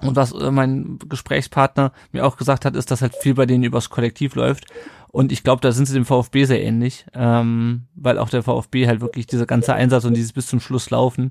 und 0.00 0.16
was 0.16 0.32
äh, 0.32 0.50
mein 0.50 0.98
Gesprächspartner 1.08 1.92
mir 2.12 2.26
auch 2.26 2.36
gesagt 2.36 2.64
hat, 2.64 2.76
ist, 2.76 2.90
dass 2.90 3.02
halt 3.02 3.14
viel 3.14 3.34
bei 3.34 3.46
denen 3.46 3.64
übers 3.64 3.90
Kollektiv 3.90 4.34
läuft. 4.34 4.66
Und 5.08 5.30
ich 5.30 5.44
glaube, 5.44 5.60
da 5.60 5.70
sind 5.70 5.86
sie 5.86 5.94
dem 5.94 6.04
VfB 6.04 6.44
sehr 6.44 6.62
ähnlich, 6.62 7.06
ähm, 7.14 7.86
weil 7.94 8.18
auch 8.18 8.28
der 8.28 8.42
VfB 8.42 8.88
halt 8.88 9.00
wirklich 9.00 9.26
dieser 9.26 9.46
ganze 9.46 9.74
Einsatz 9.74 10.04
und 10.04 10.14
dieses 10.14 10.32
bis 10.32 10.48
zum 10.48 10.58
Schluss 10.58 10.90
laufen, 10.90 11.30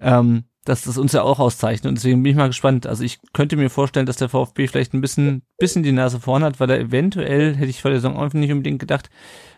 ähm, 0.00 0.44
dass 0.64 0.82
das 0.82 0.96
uns 0.96 1.12
ja 1.12 1.22
auch 1.22 1.38
auszeichnet. 1.38 1.90
Und 1.90 1.96
deswegen 1.96 2.22
bin 2.22 2.30
ich 2.32 2.38
mal 2.38 2.46
gespannt. 2.46 2.86
Also 2.86 3.04
ich 3.04 3.20
könnte 3.34 3.56
mir 3.56 3.68
vorstellen, 3.68 4.06
dass 4.06 4.16
der 4.16 4.30
VfB 4.30 4.66
vielleicht 4.66 4.94
ein 4.94 5.02
bisschen, 5.02 5.42
bisschen 5.58 5.82
die 5.82 5.92
Nase 5.92 6.20
vorn 6.20 6.42
hat, 6.42 6.58
weil 6.60 6.70
er 6.70 6.80
eventuell, 6.80 7.54
hätte 7.54 7.68
ich 7.68 7.82
vor 7.82 7.90
der 7.90 8.00
Saison 8.00 8.18
einfach 8.18 8.38
nicht 8.38 8.52
unbedingt 8.52 8.78
gedacht, 8.78 9.10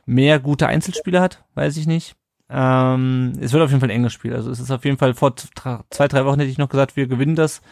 mehr 0.05 0.41
gute 0.41 0.67
Einzelspieler 0.67 1.21
hat, 1.21 1.45
weiß 1.55 1.77
ich 1.77 1.87
nicht. 1.87 2.17
Ähm, 2.51 3.33
es 3.41 3.53
wird 3.53 3.63
auf 3.63 3.71
jeden 3.71 3.81
Fall 3.81 3.91
ein 3.91 3.97
enges 3.97 4.13
Spiel. 4.13 4.35
Also 4.35 4.51
es 4.51 4.59
ist 4.59 4.71
auf 4.71 4.85
jeden 4.85 4.99
Fall 4.99 5.15
vor 5.15 5.35
zwei, 5.37 6.09
drei 6.09 6.25
Wochen 6.25 6.41
hätte 6.41 6.51
ich 6.51 6.59
noch 6.59 6.69
gesagt, 6.69 6.97
wir 6.97 7.07
gewinnen 7.07 7.37
das. 7.37 7.63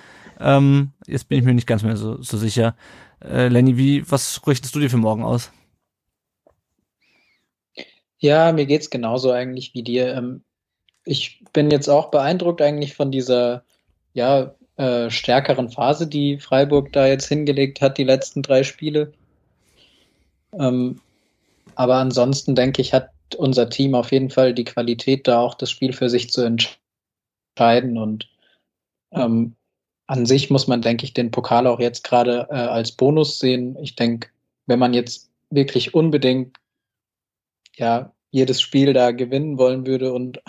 Ähm, 0.43 0.93
jetzt 1.07 1.29
bin 1.29 1.39
ich 1.39 1.45
mir 1.45 1.55
nicht 1.55 1.67
ganz 1.67 1.83
mehr 1.83 1.97
so, 1.97 2.21
so 2.21 2.37
sicher. 2.37 2.77
Äh, 3.21 3.49
Lenny, 3.49 3.77
wie, 3.77 4.11
was 4.11 4.47
richtest 4.47 4.75
du 4.75 4.81
dir 4.81 4.91
für 4.91 4.97
morgen 4.97 5.25
aus? 5.25 5.51
Ja, 8.19 8.53
mir 8.53 8.67
geht's 8.67 8.91
genauso 8.91 9.31
eigentlich 9.31 9.75
wie 9.75 9.83
dir. 9.83 10.15
Ähm, 10.15 10.43
ich 11.05 11.43
bin 11.53 11.71
jetzt 11.71 11.89
auch 11.89 12.11
beeindruckt 12.11 12.63
eigentlich 12.63 12.95
von 12.95 13.11
dieser, 13.11 13.65
ja, 14.15 14.55
äh, 14.77 15.11
stärkeren 15.11 15.69
Phase, 15.69 16.07
die 16.07 16.39
Freiburg 16.39 16.93
da 16.93 17.07
jetzt 17.07 17.27
hingelegt 17.29 17.81
hat, 17.81 17.99
die 17.99 18.05
letzten 18.05 18.43
drei 18.43 18.65
Spiele. 18.65 19.13
Ähm, 20.53 21.01
aber 21.75 21.97
ansonsten 21.97 22.55
denke 22.55 22.83
ich, 22.83 22.93
hat 22.93 23.11
unser 23.37 23.71
Team 23.71 23.95
auf 23.95 24.13
jeden 24.13 24.31
Fall 24.31 24.55
die 24.55 24.65
Qualität, 24.65 25.27
da 25.27 25.41
auch 25.41 25.55
das 25.55 25.71
Spiel 25.71 25.93
für 25.93 26.09
sich 26.09 26.31
zu 26.31 26.43
entscheiden. 26.43 27.99
Und 27.99 28.29
ähm, 29.13 29.57
an 30.07 30.27
sich 30.27 30.51
muss 30.51 30.67
man, 30.67 30.83
denke 30.83 31.05
ich, 31.05 31.15
den 31.15 31.31
Pokal 31.31 31.67
auch 31.67 31.81
jetzt 31.81 32.05
gerade 32.05 32.47
äh, 32.51 32.55
als 32.55 32.93
Bonus 32.93 33.39
sehen. 33.39 33.77
Ich 33.81 33.97
denke, 33.97 34.29
wenn 34.67 34.79
man 34.79 34.95
jetzt 34.95 35.31
wirklich 35.51 35.95
unbedingt 35.95 36.57
ja 37.77 38.13
jedes 38.31 38.61
Spiel 38.61 38.93
da 38.93 39.11
gewinnen 39.13 39.59
wollen 39.59 39.87
würde 39.87 40.13
und 40.13 40.43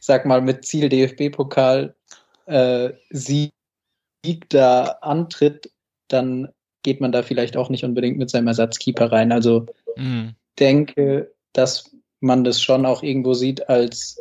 sag 0.00 0.26
mal 0.26 0.40
mit 0.40 0.64
Ziel 0.64 0.88
DFB-Pokal 0.88 1.94
äh, 2.46 2.90
Sieg 3.10 3.52
da 4.48 4.98
antritt, 5.00 5.70
dann 6.08 6.48
geht 6.82 7.00
man 7.00 7.12
da 7.12 7.22
vielleicht 7.22 7.56
auch 7.56 7.70
nicht 7.70 7.84
unbedingt 7.84 8.18
mit 8.18 8.30
seinem 8.30 8.48
Ersatzkeeper 8.48 9.10
rein. 9.12 9.32
Also 9.32 9.66
mhm. 9.96 10.34
denke, 10.58 11.32
dass 11.52 11.90
man 12.20 12.44
das 12.44 12.60
schon 12.60 12.86
auch 12.86 13.02
irgendwo 13.02 13.34
sieht 13.34 13.68
als 13.68 14.20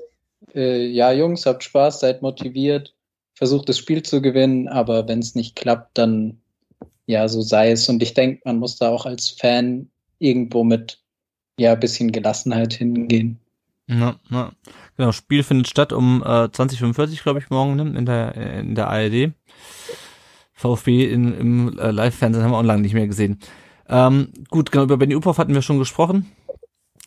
äh, 0.53 0.85
ja 0.85 1.11
Jungs, 1.11 1.45
habt 1.45 1.63
Spaß, 1.63 1.99
seid 1.99 2.21
motiviert, 2.21 2.93
versucht 3.37 3.69
das 3.69 3.77
Spiel 3.77 4.01
zu 4.01 4.19
gewinnen, 4.19 4.67
aber 4.67 5.07
wenn 5.07 5.19
es 5.19 5.35
nicht 5.35 5.55
klappt, 5.55 5.99
dann 5.99 6.39
ja, 7.05 7.27
so 7.27 7.41
sei 7.41 7.69
es. 7.69 7.87
Und 7.87 8.01
ich 8.01 8.15
denke, 8.15 8.41
man 8.45 8.57
muss 8.57 8.77
da 8.77 8.89
auch 8.89 9.05
als 9.05 9.29
Fan 9.29 9.89
irgendwo 10.17 10.63
mit 10.63 10.99
ja, 11.59 11.75
bisschen 11.75 12.11
Gelassenheit 12.11 12.73
hingehen. 12.73 13.39
Ja, 13.87 14.15
ja. 14.31 14.51
Genau, 14.97 15.11
Spiel 15.11 15.43
findet 15.43 15.67
statt 15.67 15.93
um 15.93 16.23
äh, 16.23 16.51
2045, 16.51 17.21
glaube 17.21 17.37
ich, 17.37 17.51
morgen 17.51 17.75
ne, 17.75 17.97
in 17.97 18.05
der 18.07 18.35
in 18.35 18.73
der 18.73 18.89
ARD. 18.89 19.33
VfB 20.53 21.05
in, 21.05 21.37
im 21.37 21.79
äh, 21.79 21.91
Live-Fernsehen 21.91 22.43
haben 22.43 22.51
wir 22.51 22.63
lange 22.63 22.81
nicht 22.81 22.95
mehr 22.95 23.05
gesehen. 23.05 23.39
Ähm, 23.87 24.33
gut, 24.49 24.71
genau, 24.71 24.85
über 24.85 24.97
Benny 24.97 25.15
Uphoff 25.15 25.37
hatten 25.37 25.53
wir 25.53 25.61
schon 25.61 25.77
gesprochen. 25.77 26.25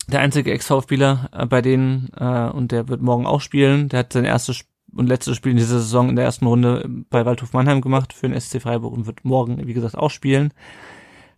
Der 0.07 0.21
einzige 0.21 0.53
Ex-VfBler 0.53 1.29
äh, 1.33 1.47
bei 1.47 1.61
denen 1.61 2.11
äh, 2.17 2.49
und 2.51 2.71
der 2.71 2.89
wird 2.89 3.03
morgen 3.03 3.27
auch 3.27 3.41
spielen. 3.41 3.89
Der 3.89 3.99
hat 3.99 4.13
sein 4.13 4.25
erstes 4.25 4.65
und 4.95 5.07
letztes 5.07 5.37
Spiel 5.37 5.53
in 5.53 5.59
dieser 5.59 5.79
Saison 5.79 6.09
in 6.09 6.17
der 6.17 6.25
ersten 6.25 6.47
Runde 6.47 6.89
bei 7.11 7.25
Waldhof 7.25 7.53
Mannheim 7.53 7.81
gemacht 7.81 8.13
für 8.13 8.29
den 8.29 8.39
SC 8.41 8.61
Freiburg 8.61 8.93
und 8.93 9.07
wird 9.07 9.25
morgen, 9.25 9.67
wie 9.67 9.75
gesagt, 9.75 9.97
auch 9.97 10.11
spielen. 10.11 10.53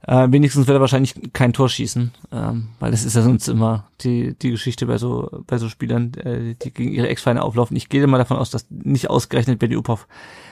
Äh, 0.05 0.29
wenigstens 0.31 0.67
wird 0.67 0.77
er 0.77 0.81
wahrscheinlich 0.81 1.15
kein 1.33 1.53
Tor 1.53 1.69
schießen, 1.69 2.11
ähm, 2.33 2.69
weil 2.81 2.91
das 2.91 3.05
ist 3.05 3.15
ja 3.15 3.23
sonst 3.23 3.47
immer 3.47 3.87
die, 4.01 4.35
die 4.35 4.51
Geschichte 4.51 4.87
bei 4.87 4.99
so, 4.99 5.45
bei 5.47 5.59
so 5.59 5.69
Spielern, 5.69 6.13
äh, 6.15 6.55
die 6.61 6.73
gegen 6.73 6.93
ihre 6.93 7.09
Ex-Vereine 7.09 7.43
auflaufen. 7.43 7.77
Ich 7.77 7.89
gehe 7.89 8.05
mal 8.09 8.19
davon 8.19 8.37
aus, 8.37 8.51
dass 8.51 8.67
nicht 8.69 9.11
ausgerechnet 9.11 9.61
Benny 9.61 9.77
Uphoff 9.77 10.09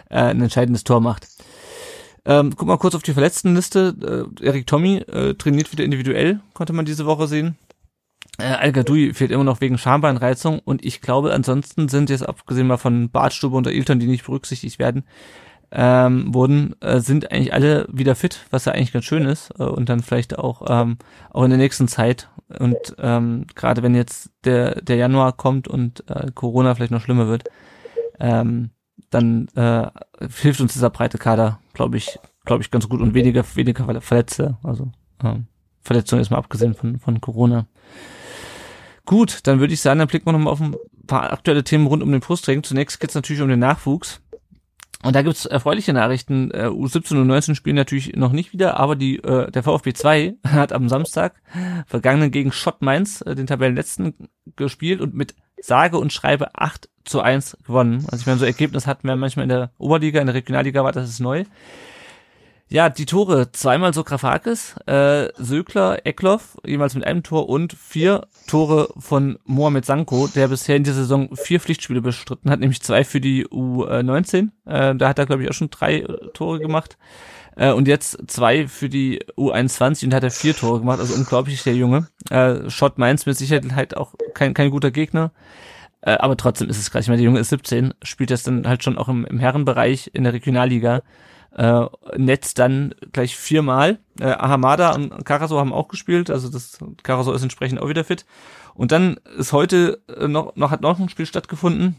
äh, 0.09 0.18
ein 0.18 0.40
entscheidendes 0.40 0.84
Tor 0.84 1.01
macht. 1.01 1.26
Ähm, 2.24 2.53
guck 2.55 2.68
mal 2.68 2.76
kurz 2.76 2.94
auf 2.94 3.03
die 3.03 3.12
Verletztenliste. 3.12 4.28
Äh, 4.40 4.44
Erik 4.44 4.68
Tommy 4.68 4.98
äh, 4.98 5.34
trainiert 5.34 5.72
wieder 5.72 5.84
individuell, 5.84 6.40
konnte 6.55 6.72
man 6.72 6.84
diese 6.84 7.07
Woche 7.07 7.26
sehen. 7.26 7.57
Äh, 8.39 8.45
Al 8.45 8.72
Gadoui 8.72 9.12
fehlt 9.14 9.31
immer 9.31 9.45
noch 9.45 9.61
wegen 9.61 9.78
Schambeinreizung 9.78 10.61
und 10.61 10.85
ich 10.85 11.01
glaube, 11.01 11.33
ansonsten 11.33 11.89
sind 11.89 12.11
jetzt 12.11 12.26
abgesehen 12.26 12.66
mal 12.66 12.76
von 12.76 13.11
Bartstube 13.11 13.57
und 13.57 13.66
Ilton, 13.66 14.01
die 14.01 14.07
nicht 14.07 14.24
berücksichtigt 14.24 14.78
werden, 14.78 15.05
ähm, 15.72 16.35
wurden, 16.35 16.74
äh, 16.81 17.01
sind 17.01 17.31
eigentlich 17.31 17.53
alle 17.53 17.87
wieder 17.93 18.16
fit, 18.16 18.47
was 18.51 18.64
ja 18.64 18.72
eigentlich 18.72 18.93
ganz 18.93 19.05
schön 19.05 19.24
ist 19.24 19.51
äh, 19.59 19.64
und 19.64 19.89
dann 19.89 20.01
vielleicht 20.01 20.39
auch 20.39 20.62
ähm, 20.68 20.99
auch 21.31 21.45
in 21.45 21.51
der 21.51 21.59
nächsten 21.59 21.87
Zeit 21.87 22.28
und 22.59 22.76
ähm, 22.99 23.47
gerade 23.55 23.83
wenn 23.83 23.95
jetzt 23.95 24.31
der 24.45 24.81
der 24.83 24.97
Januar 24.97 25.33
kommt 25.33 25.68
und 25.68 26.09
äh, 26.09 26.33
Corona 26.35 26.74
vielleicht 26.74 26.91
noch 26.91 27.03
schlimmer 27.03 27.28
wird, 27.28 27.45
ähm, 28.18 28.70
dann 29.11 29.49
äh, 29.55 29.87
hilft 30.41 30.61
uns 30.61 30.72
dieser 30.72 30.91
breite 30.91 31.18
Kader, 31.18 31.61
glaube 31.72 31.97
ich, 31.97 32.18
glaube 32.45 32.62
ich 32.62 32.70
ganz 32.72 32.89
gut 32.89 33.01
und 33.01 33.14
weniger 33.14 33.45
weniger 33.55 34.01
Verletzte, 34.01 34.57
also 34.64 34.91
ähm, 35.22 35.47
Verletzungen 35.83 36.22
ist 36.22 36.31
mal 36.31 36.39
abgesehen 36.39 36.74
von 36.74 36.99
von 36.99 37.20
Corona. 37.20 37.66
Gut, 39.07 39.40
dann 39.44 39.61
würde 39.61 39.74
ich 39.74 39.80
sagen, 39.80 39.98
dann 39.98 40.09
blicken 40.09 40.26
wir 40.26 40.32
nochmal 40.32 40.53
auf 40.53 40.61
ein 40.61 40.76
paar 41.07 41.32
aktuelle 41.32 41.64
Themen 41.64 41.86
rund 41.86 42.03
um 42.03 42.12
den 42.12 42.20
Brustring. 42.20 42.62
Zunächst 42.62 43.01
geht 43.01 43.11
es 43.11 43.14
natürlich 43.14 43.42
um 43.42 43.48
den 43.48 43.59
Nachwuchs. 43.59 44.20
Und 45.03 45.16
da 45.16 45.22
gibt's 45.22 45.46
erfreuliche 45.46 45.92
Nachrichten. 45.92 46.51
Äh, 46.51 46.66
U17 46.66 47.16
und 47.16 47.30
U19 47.30 47.55
spielen 47.55 47.76
natürlich 47.76 48.14
noch 48.16 48.32
nicht 48.32 48.53
wieder, 48.53 48.78
aber 48.78 48.96
die, 48.96 49.16
äh, 49.16 49.51
der 49.51 49.62
VfB 49.62 49.94
2 49.94 50.34
hat 50.46 50.72
am 50.72 50.88
Samstag 50.88 51.34
vergangenen 51.86 52.30
gegen 52.30 52.53
Schott 52.53 52.82
Mainz 52.82 53.22
äh, 53.22 53.34
den 53.34 53.46
Tabellenletzten 53.46 54.14
gespielt 54.57 55.01
und 55.01 55.14
mit 55.14 55.34
sage 55.61 55.98
und 55.98 56.12
schreibe 56.12 56.55
8 56.55 56.88
zu 57.05 57.20
1 57.22 57.59
gewonnen. 57.66 58.05
Also 58.11 58.22
ich 58.22 58.26
meine, 58.26 58.38
so 58.38 58.44
Ergebnis 58.44 58.86
hatten 58.86 59.09
wir 59.09 59.16
manchmal 59.16 59.44
in 59.44 59.48
der 59.51 59.70
Oberliga, 59.78 60.20
in 60.20 60.26
der 60.26 60.34
Regionalliga 60.34 60.84
war 60.84 60.92
das 60.92 61.09
ist 61.09 61.20
neu. 61.20 61.44
Ja, 62.72 62.88
die 62.88 63.04
Tore, 63.04 63.50
zweimal 63.50 63.92
so 63.92 64.04
Grafakis, 64.04 64.76
äh, 64.86 65.28
Sökler, 65.36 66.06
Eckloff, 66.06 66.56
jeweils 66.64 66.94
mit 66.94 67.04
einem 67.04 67.24
Tor 67.24 67.48
und 67.48 67.72
vier 67.72 68.28
Tore 68.46 68.90
von 68.96 69.40
Mohamed 69.44 69.84
Sanko, 69.84 70.28
der 70.28 70.46
bisher 70.46 70.76
in 70.76 70.84
dieser 70.84 70.98
Saison 70.98 71.34
vier 71.34 71.58
Pflichtspiele 71.58 72.00
bestritten 72.00 72.48
hat, 72.48 72.60
nämlich 72.60 72.80
zwei 72.80 73.02
für 73.02 73.20
die 73.20 73.44
U19. 73.44 74.50
Äh, 74.66 74.94
da 74.94 75.08
hat 75.08 75.18
er, 75.18 75.26
glaube 75.26 75.42
ich, 75.42 75.50
auch 75.50 75.54
schon 75.54 75.70
drei 75.70 75.96
äh, 75.96 76.28
Tore 76.32 76.60
gemacht. 76.60 76.96
Äh, 77.56 77.72
und 77.72 77.88
jetzt 77.88 78.18
zwei 78.28 78.68
für 78.68 78.88
die 78.88 79.18
U21 79.36 80.04
und 80.04 80.14
hat 80.14 80.22
er 80.22 80.30
vier 80.30 80.54
Tore 80.54 80.78
gemacht. 80.78 81.00
Also 81.00 81.14
unglaublich, 81.14 81.64
der 81.64 81.74
Junge. 81.74 82.06
Äh, 82.30 82.70
Schott 82.70 82.98
Mainz 82.98 83.26
mit 83.26 83.36
Sicherheit 83.36 83.64
halt 83.74 83.96
auch 83.96 84.14
kein, 84.32 84.54
kein 84.54 84.70
guter 84.70 84.92
Gegner. 84.92 85.32
Äh, 86.02 86.12
aber 86.12 86.36
trotzdem 86.36 86.68
ist 86.68 86.78
es 86.78 86.92
krass. 86.92 87.02
Ich 87.02 87.08
meine, 87.08 87.18
der 87.18 87.26
Junge 87.26 87.40
ist 87.40 87.48
17, 87.48 87.94
spielt 88.04 88.30
jetzt 88.30 88.46
dann 88.46 88.68
halt 88.68 88.84
schon 88.84 88.96
auch 88.96 89.08
im, 89.08 89.24
im 89.24 89.40
Herrenbereich 89.40 90.12
in 90.14 90.22
der 90.22 90.34
Regionalliga 90.34 91.02
äh, 91.57 91.86
Netz 92.16 92.55
dann 92.55 92.94
gleich 93.12 93.36
viermal. 93.36 93.98
Äh, 94.18 94.26
Ahamada 94.26 94.94
und 94.94 95.24
Karaso 95.24 95.59
haben 95.59 95.72
auch 95.72 95.88
gespielt, 95.88 96.30
also 96.30 96.48
das 96.48 96.78
Karaso 97.03 97.32
ist 97.32 97.42
entsprechend 97.42 97.80
auch 97.80 97.88
wieder 97.88 98.05
fit. 98.05 98.24
Und 98.74 98.92
dann 98.92 99.18
ist 99.36 99.53
heute 99.53 100.01
äh, 100.09 100.28
noch, 100.28 100.57
noch 100.57 100.70
hat 100.70 100.80
noch 100.80 100.98
ein 100.98 101.09
Spiel 101.09 101.26
stattgefunden. 101.26 101.96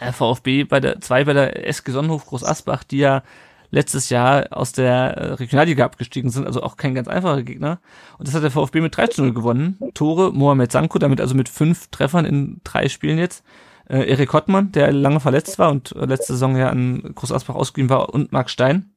Äh, 0.00 0.12
VfB 0.12 0.64
bei 0.64 0.80
der 0.80 1.00
zwei 1.00 1.24
bei 1.24 1.32
der 1.32 1.66
SG 1.66 1.92
Sonnenhof 1.92 2.26
Groß 2.26 2.44
Asbach, 2.44 2.84
die 2.84 2.98
ja 2.98 3.22
letztes 3.70 4.10
Jahr 4.10 4.46
aus 4.50 4.72
der 4.72 5.16
äh, 5.16 5.32
Regionalliga 5.34 5.84
abgestiegen 5.84 6.30
sind, 6.30 6.46
also 6.46 6.62
auch 6.62 6.76
kein 6.76 6.94
ganz 6.94 7.08
einfacher 7.08 7.42
Gegner. 7.42 7.80
Und 8.18 8.28
das 8.28 8.34
hat 8.34 8.42
der 8.42 8.50
VfB 8.50 8.82
mit 8.82 8.96
3 8.96 9.06
zu 9.08 9.22
0 9.22 9.32
gewonnen. 9.32 9.78
Tore 9.94 10.32
Mohamed 10.32 10.70
Sanko, 10.70 10.98
damit 10.98 11.20
also 11.20 11.34
mit 11.34 11.48
fünf 11.48 11.88
Treffern 11.88 12.26
in 12.26 12.60
drei 12.64 12.88
Spielen 12.88 13.18
jetzt 13.18 13.42
äh, 13.88 14.08
Erik 14.08 14.32
Hottmann, 14.32 14.72
der 14.72 14.92
lange 14.92 15.20
verletzt 15.20 15.58
war 15.58 15.70
und 15.70 15.92
äh, 15.96 16.04
letzte 16.04 16.34
Saison 16.34 16.56
ja 16.56 16.68
an 16.68 17.12
Groß 17.14 17.32
Asbach 17.32 17.54
ausgeliehen 17.54 17.90
war, 17.90 18.12
und 18.14 18.32
Marc 18.32 18.50
Stein. 18.50 18.92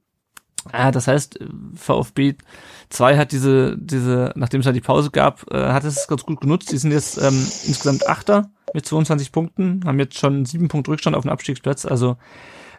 Äh, 0.71 0.91
das 0.91 1.07
heißt, 1.07 1.39
VfB 1.75 2.35
2 2.89 3.17
hat 3.17 3.31
diese, 3.31 3.77
diese, 3.77 4.33
nachdem 4.35 4.61
es 4.61 4.65
halt 4.65 4.75
die 4.75 4.81
Pause 4.81 5.11
gab, 5.11 5.51
äh, 5.51 5.71
hat 5.71 5.83
es 5.83 6.07
ganz 6.07 6.23
gut 6.23 6.41
genutzt. 6.41 6.71
Die 6.71 6.77
sind 6.77 6.91
jetzt 6.91 7.17
ähm, 7.17 7.47
insgesamt 7.65 8.07
Achter 8.07 8.49
mit 8.73 8.85
22 8.85 9.31
Punkten, 9.31 9.81
haben 9.85 9.99
jetzt 9.99 10.17
schon 10.17 10.45
sieben 10.45 10.67
Punkte 10.67 10.91
Rückstand 10.91 11.15
auf 11.15 11.23
den 11.23 11.31
Abstiegsplatz. 11.31 11.85
Also 11.85 12.17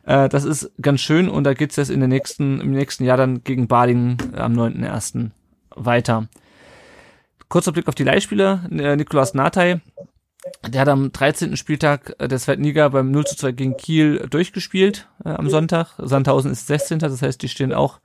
äh, 0.05 0.29
das 0.29 0.45
ist 0.45 0.73
ganz 0.81 1.01
schön 1.01 1.29
und 1.29 1.45
da 1.45 1.55
geht's 1.55 1.77
jetzt 1.77 1.91
in 1.91 2.01
der 2.01 2.09
nächsten, 2.09 2.61
im 2.61 2.71
nächsten 2.73 3.05
Jahr 3.05 3.17
dann 3.17 3.45
gegen 3.45 3.69
Badingen 3.69 4.17
äh, 4.35 4.39
am 4.39 4.53
9.1. 4.55 5.31
weiter. 5.75 6.29
Kurzer 7.49 7.73
Blick 7.73 7.89
auf 7.89 7.95
die 7.95 8.05
Leihspieler. 8.05 8.69
Äh, 8.71 8.97
Nikolaus 8.97 9.35
Natay 9.35 9.81
der 10.67 10.81
hat 10.81 10.89
am 10.89 11.13
13. 11.13 11.57
Spieltag 11.57 12.15
äh, 12.19 12.29
der 12.29 12.39
zweiten 12.39 12.65
Liga 12.65 12.89
beim 12.89 13.11
0 13.11 13.25
zu 13.27 13.37
2 13.37 13.53
gegen 13.53 13.77
Kiel 13.77 14.27
durchgespielt 14.31 15.09
äh, 15.25 15.31
am 15.31 15.49
Sonntag. 15.49 15.95
Sandhausen 15.99 16.51
ist 16.51 16.67
16. 16.67 16.99
Das 16.99 17.23
heißt, 17.23 17.41
die 17.43 17.49
stehen 17.49 17.73
auch, 17.73 18.01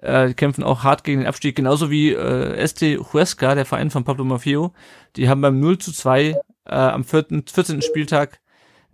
äh, 0.00 0.28
die 0.28 0.34
kämpfen 0.34 0.64
auch 0.64 0.84
hart 0.84 1.04
gegen 1.04 1.20
den 1.20 1.26
Abstieg, 1.26 1.56
genauso 1.56 1.90
wie 1.90 2.12
äh, 2.12 2.66
ST 2.66 2.82
Huesca, 2.82 3.54
der 3.54 3.66
Verein 3.66 3.90
von 3.90 4.04
Pablo 4.04 4.24
Maffeo. 4.24 4.72
Die 5.16 5.28
haben 5.28 5.40
beim 5.40 5.60
0 5.60 5.78
zu 5.78 5.92
2 5.92 6.36
äh, 6.66 6.74
am 6.74 7.04
4., 7.04 7.44
14. 7.52 7.82
Spieltag 7.82 8.40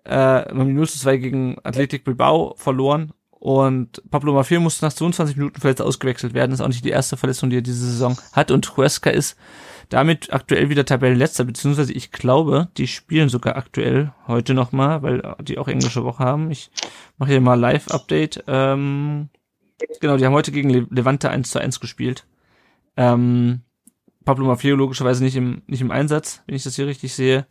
äh, 0.04 0.52
0 0.52 0.88
zu 0.88 0.98
2 0.98 1.16
gegen 1.16 1.56
Athletic 1.64 2.04
Bilbao 2.04 2.54
verloren. 2.56 3.12
Und 3.30 4.02
Pablo 4.10 4.32
Maffeo 4.32 4.60
musste 4.60 4.84
nach 4.84 4.92
22 4.92 5.36
Minuten 5.36 5.60
verletzt 5.60 5.80
ausgewechselt 5.80 6.34
werden. 6.34 6.50
Das 6.50 6.58
ist 6.58 6.64
auch 6.64 6.68
nicht 6.68 6.84
die 6.84 6.90
erste 6.90 7.16
Verletzung, 7.16 7.50
die 7.50 7.58
er 7.58 7.62
diese 7.62 7.86
Saison 7.86 8.18
hat. 8.32 8.50
Und 8.50 8.76
Huesca 8.76 9.10
ist 9.10 9.36
damit 9.88 10.32
aktuell 10.32 10.68
wieder 10.68 10.84
Tabellenletzter, 10.84 11.44
beziehungsweise 11.44 11.92
ich 11.92 12.12
glaube, 12.12 12.68
die 12.76 12.86
spielen 12.86 13.28
sogar 13.28 13.56
aktuell 13.56 14.12
heute 14.26 14.54
nochmal, 14.54 15.02
weil 15.02 15.36
die 15.42 15.58
auch 15.58 15.68
englische 15.68 16.04
Woche 16.04 16.24
haben. 16.24 16.50
Ich 16.50 16.70
mache 17.16 17.30
hier 17.30 17.40
mal 17.40 17.58
Live-Update. 17.58 18.44
Ähm, 18.46 19.30
genau, 20.00 20.16
die 20.16 20.26
haben 20.26 20.34
heute 20.34 20.52
gegen 20.52 20.70
Le 20.70 20.86
Levante 20.90 21.30
1 21.30 21.50
zu 21.50 21.58
1 21.58 21.80
gespielt. 21.80 22.26
Ähm, 22.96 23.62
Pablo 24.24 24.46
Maffeo 24.46 24.76
logischerweise 24.76 25.24
nicht 25.24 25.36
im, 25.36 25.62
nicht 25.66 25.80
im 25.80 25.90
Einsatz, 25.90 26.42
wenn 26.46 26.54
ich 26.54 26.64
das 26.64 26.76
hier 26.76 26.86
richtig 26.86 27.14
sehe, 27.14 27.46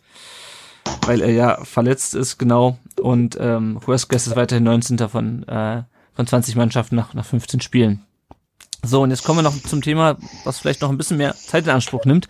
weil 1.08 1.22
er 1.22 1.32
ja 1.32 1.66
verletzt 1.66 2.14
ist, 2.14 2.38
genau. 2.38 2.78
Und 3.02 3.38
ähm, 3.40 3.80
Huescas 3.88 4.28
ist 4.28 4.36
weiterhin 4.36 4.64
19. 4.64 5.00
von, 5.10 5.44
äh, 5.48 5.84
von 6.14 6.28
20 6.28 6.56
Mannschaften 6.56 6.96
nach, 6.96 7.14
nach 7.16 7.26
15 7.26 7.62
Spielen. 7.62 8.07
So, 8.84 9.02
und 9.02 9.10
jetzt 9.10 9.24
kommen 9.24 9.40
wir 9.40 9.44
noch 9.44 9.60
zum 9.64 9.82
Thema, 9.82 10.18
was 10.44 10.60
vielleicht 10.60 10.82
noch 10.82 10.90
ein 10.90 10.98
bisschen 10.98 11.18
mehr 11.18 11.36
Zeit 11.36 11.66
in 11.66 11.72
Anspruch 11.72 12.06
nimmt. 12.06 12.28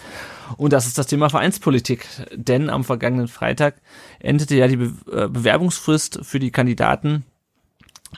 Und 0.55 0.73
das 0.73 0.87
ist 0.87 0.97
das 0.97 1.07
Thema 1.07 1.29
Vereinspolitik. 1.29 2.07
Denn 2.33 2.69
am 2.69 2.83
vergangenen 2.83 3.27
Freitag 3.27 3.75
endete 4.19 4.55
ja 4.55 4.67
die 4.67 4.77
Be 4.77 4.93
äh, 5.11 5.27
Bewerbungsfrist 5.27 6.19
für 6.23 6.39
die 6.39 6.51
Kandidaten, 6.51 7.25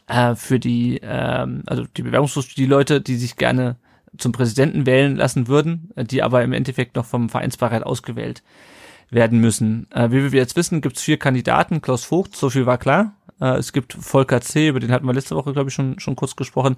äh, 0.08 0.36
für 0.36 0.60
die, 0.60 1.02
äh, 1.02 1.48
also 1.66 1.86
die 1.98 2.04
Bewerbungsfrist 2.04 2.50
für 2.50 2.56
die 2.56 2.66
Leute, 2.66 3.02
die 3.02 3.18
sich 3.18 3.36
gerne 3.36 3.78
zum 4.18 4.32
Präsidenten 4.32 4.86
wählen 4.86 5.16
lassen 5.16 5.48
würden, 5.48 5.92
die 5.96 6.24
aber 6.24 6.44
im 6.44 6.54
Endeffekt 6.54 6.96
noch 6.96 7.06
vom 7.06 7.30
Vereinsbeirat 7.30 7.84
ausgewählt 7.84 8.44
werden 9.10 9.40
müssen. 9.40 9.88
Äh, 9.92 10.12
wie 10.12 10.32
wir 10.32 10.40
jetzt 10.40 10.56
wissen, 10.56 10.82
gibt 10.82 10.98
es 10.98 11.04
vier 11.04 11.18
Kandidaten. 11.18 11.82
Klaus 11.82 12.06
Vogt, 12.06 12.36
so 12.36 12.50
viel 12.50 12.66
war 12.66 12.78
klar. 12.78 13.14
Äh, 13.42 13.58
es 13.58 13.74
gibt 13.74 13.94
Volker 13.94 14.42
C., 14.42 14.70
über 14.70 14.80
den 14.80 14.92
hatten 14.92 15.06
wir 15.06 15.14
letzte 15.14 15.36
Woche, 15.36 15.54
glaube 15.54 15.70
ich, 15.70 15.76
schon, 15.76 16.00
schon 16.00 16.16
kurz 16.16 16.36
gesprochen. 16.36 16.76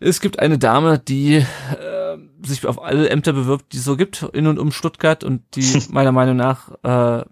Es 0.00 0.20
gibt 0.20 0.38
eine 0.38 0.58
Dame, 0.58 0.98
die 0.98 1.36
äh, 1.36 2.18
sich 2.42 2.66
auf 2.66 2.82
alle 2.82 3.10
Ämter 3.10 3.32
bewirbt, 3.32 3.72
die 3.72 3.78
es 3.78 3.84
so 3.84 3.96
gibt 3.96 4.22
in 4.32 4.46
und 4.46 4.58
um 4.58 4.70
Stuttgart 4.70 5.24
und 5.24 5.42
die 5.54 5.82
meiner 5.90 6.12
Meinung 6.12 6.36
nach 6.36 6.70
äh, 6.82 7.24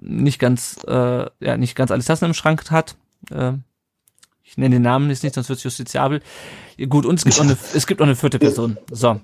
nicht 0.00 0.38
ganz, 0.38 0.78
äh, 0.86 1.26
ja, 1.40 1.56
nicht 1.56 1.74
ganz 1.74 1.90
alles 1.90 2.06
Tassen 2.06 2.26
im 2.26 2.34
Schrank 2.34 2.70
hat. 2.70 2.96
Äh, 3.30 3.54
ich 4.44 4.56
nenne 4.56 4.76
den 4.76 4.82
Namen 4.82 5.10
jetzt 5.10 5.24
nicht, 5.24 5.34
sonst 5.34 5.48
wird 5.48 5.58
es 5.58 5.64
justiziabel. 5.64 6.22
Gut, 6.88 7.04
und 7.04 7.16
es 7.16 7.24
gibt, 7.24 7.38
auch 7.38 7.44
eine, 7.44 7.56
es 7.74 7.86
gibt 7.86 8.00
auch 8.00 8.06
eine 8.06 8.16
vierte 8.16 8.38
Person. 8.38 8.78
So. 8.90 9.20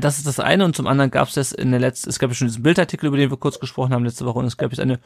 Das 0.00 0.18
ist 0.18 0.26
das 0.26 0.40
eine 0.40 0.64
und 0.64 0.74
zum 0.74 0.86
anderen 0.86 1.10
gab 1.10 1.28
es 1.28 1.34
das 1.34 1.52
in 1.52 1.70
der 1.70 1.78
letzten, 1.78 2.08
es 2.08 2.18
gab 2.18 2.30
ja 2.30 2.34
schon 2.34 2.48
diesen 2.48 2.62
Bildartikel, 2.62 3.06
über 3.06 3.16
den 3.16 3.30
wir 3.30 3.36
kurz 3.36 3.60
gesprochen 3.60 3.92
haben 3.92 4.04
letzte 4.04 4.24
Woche 4.24 4.38
und 4.38 4.46
es 4.46 4.56
gab 4.56 4.72
jetzt 4.72 4.80
eine 4.80 4.98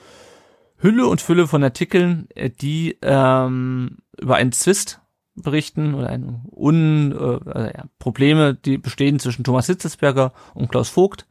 Hülle 0.79 1.09
und 1.09 1.21
Fülle 1.21 1.47
von 1.47 1.63
Artikeln, 1.63 2.29
äh, 2.35 2.49
die 2.49 2.97
ähm, 3.03 3.99
über 4.19 4.37
einen 4.37 4.53
Zwist 4.53 5.01
berichten 5.43 5.95
oder 5.95 6.09
ein 6.09 6.43
Un, 6.51 7.13
äh, 7.13 7.51
also 7.51 7.67
ja, 7.67 7.85
Probleme, 7.99 8.55
die 8.55 8.79
bestehen 8.79 9.19
zwischen 9.19 9.45
Thomas 9.45 9.67
Hitzesberger 9.67 10.33
und 10.55 10.71
Klaus 10.71 10.89
Vogt. 10.89 11.27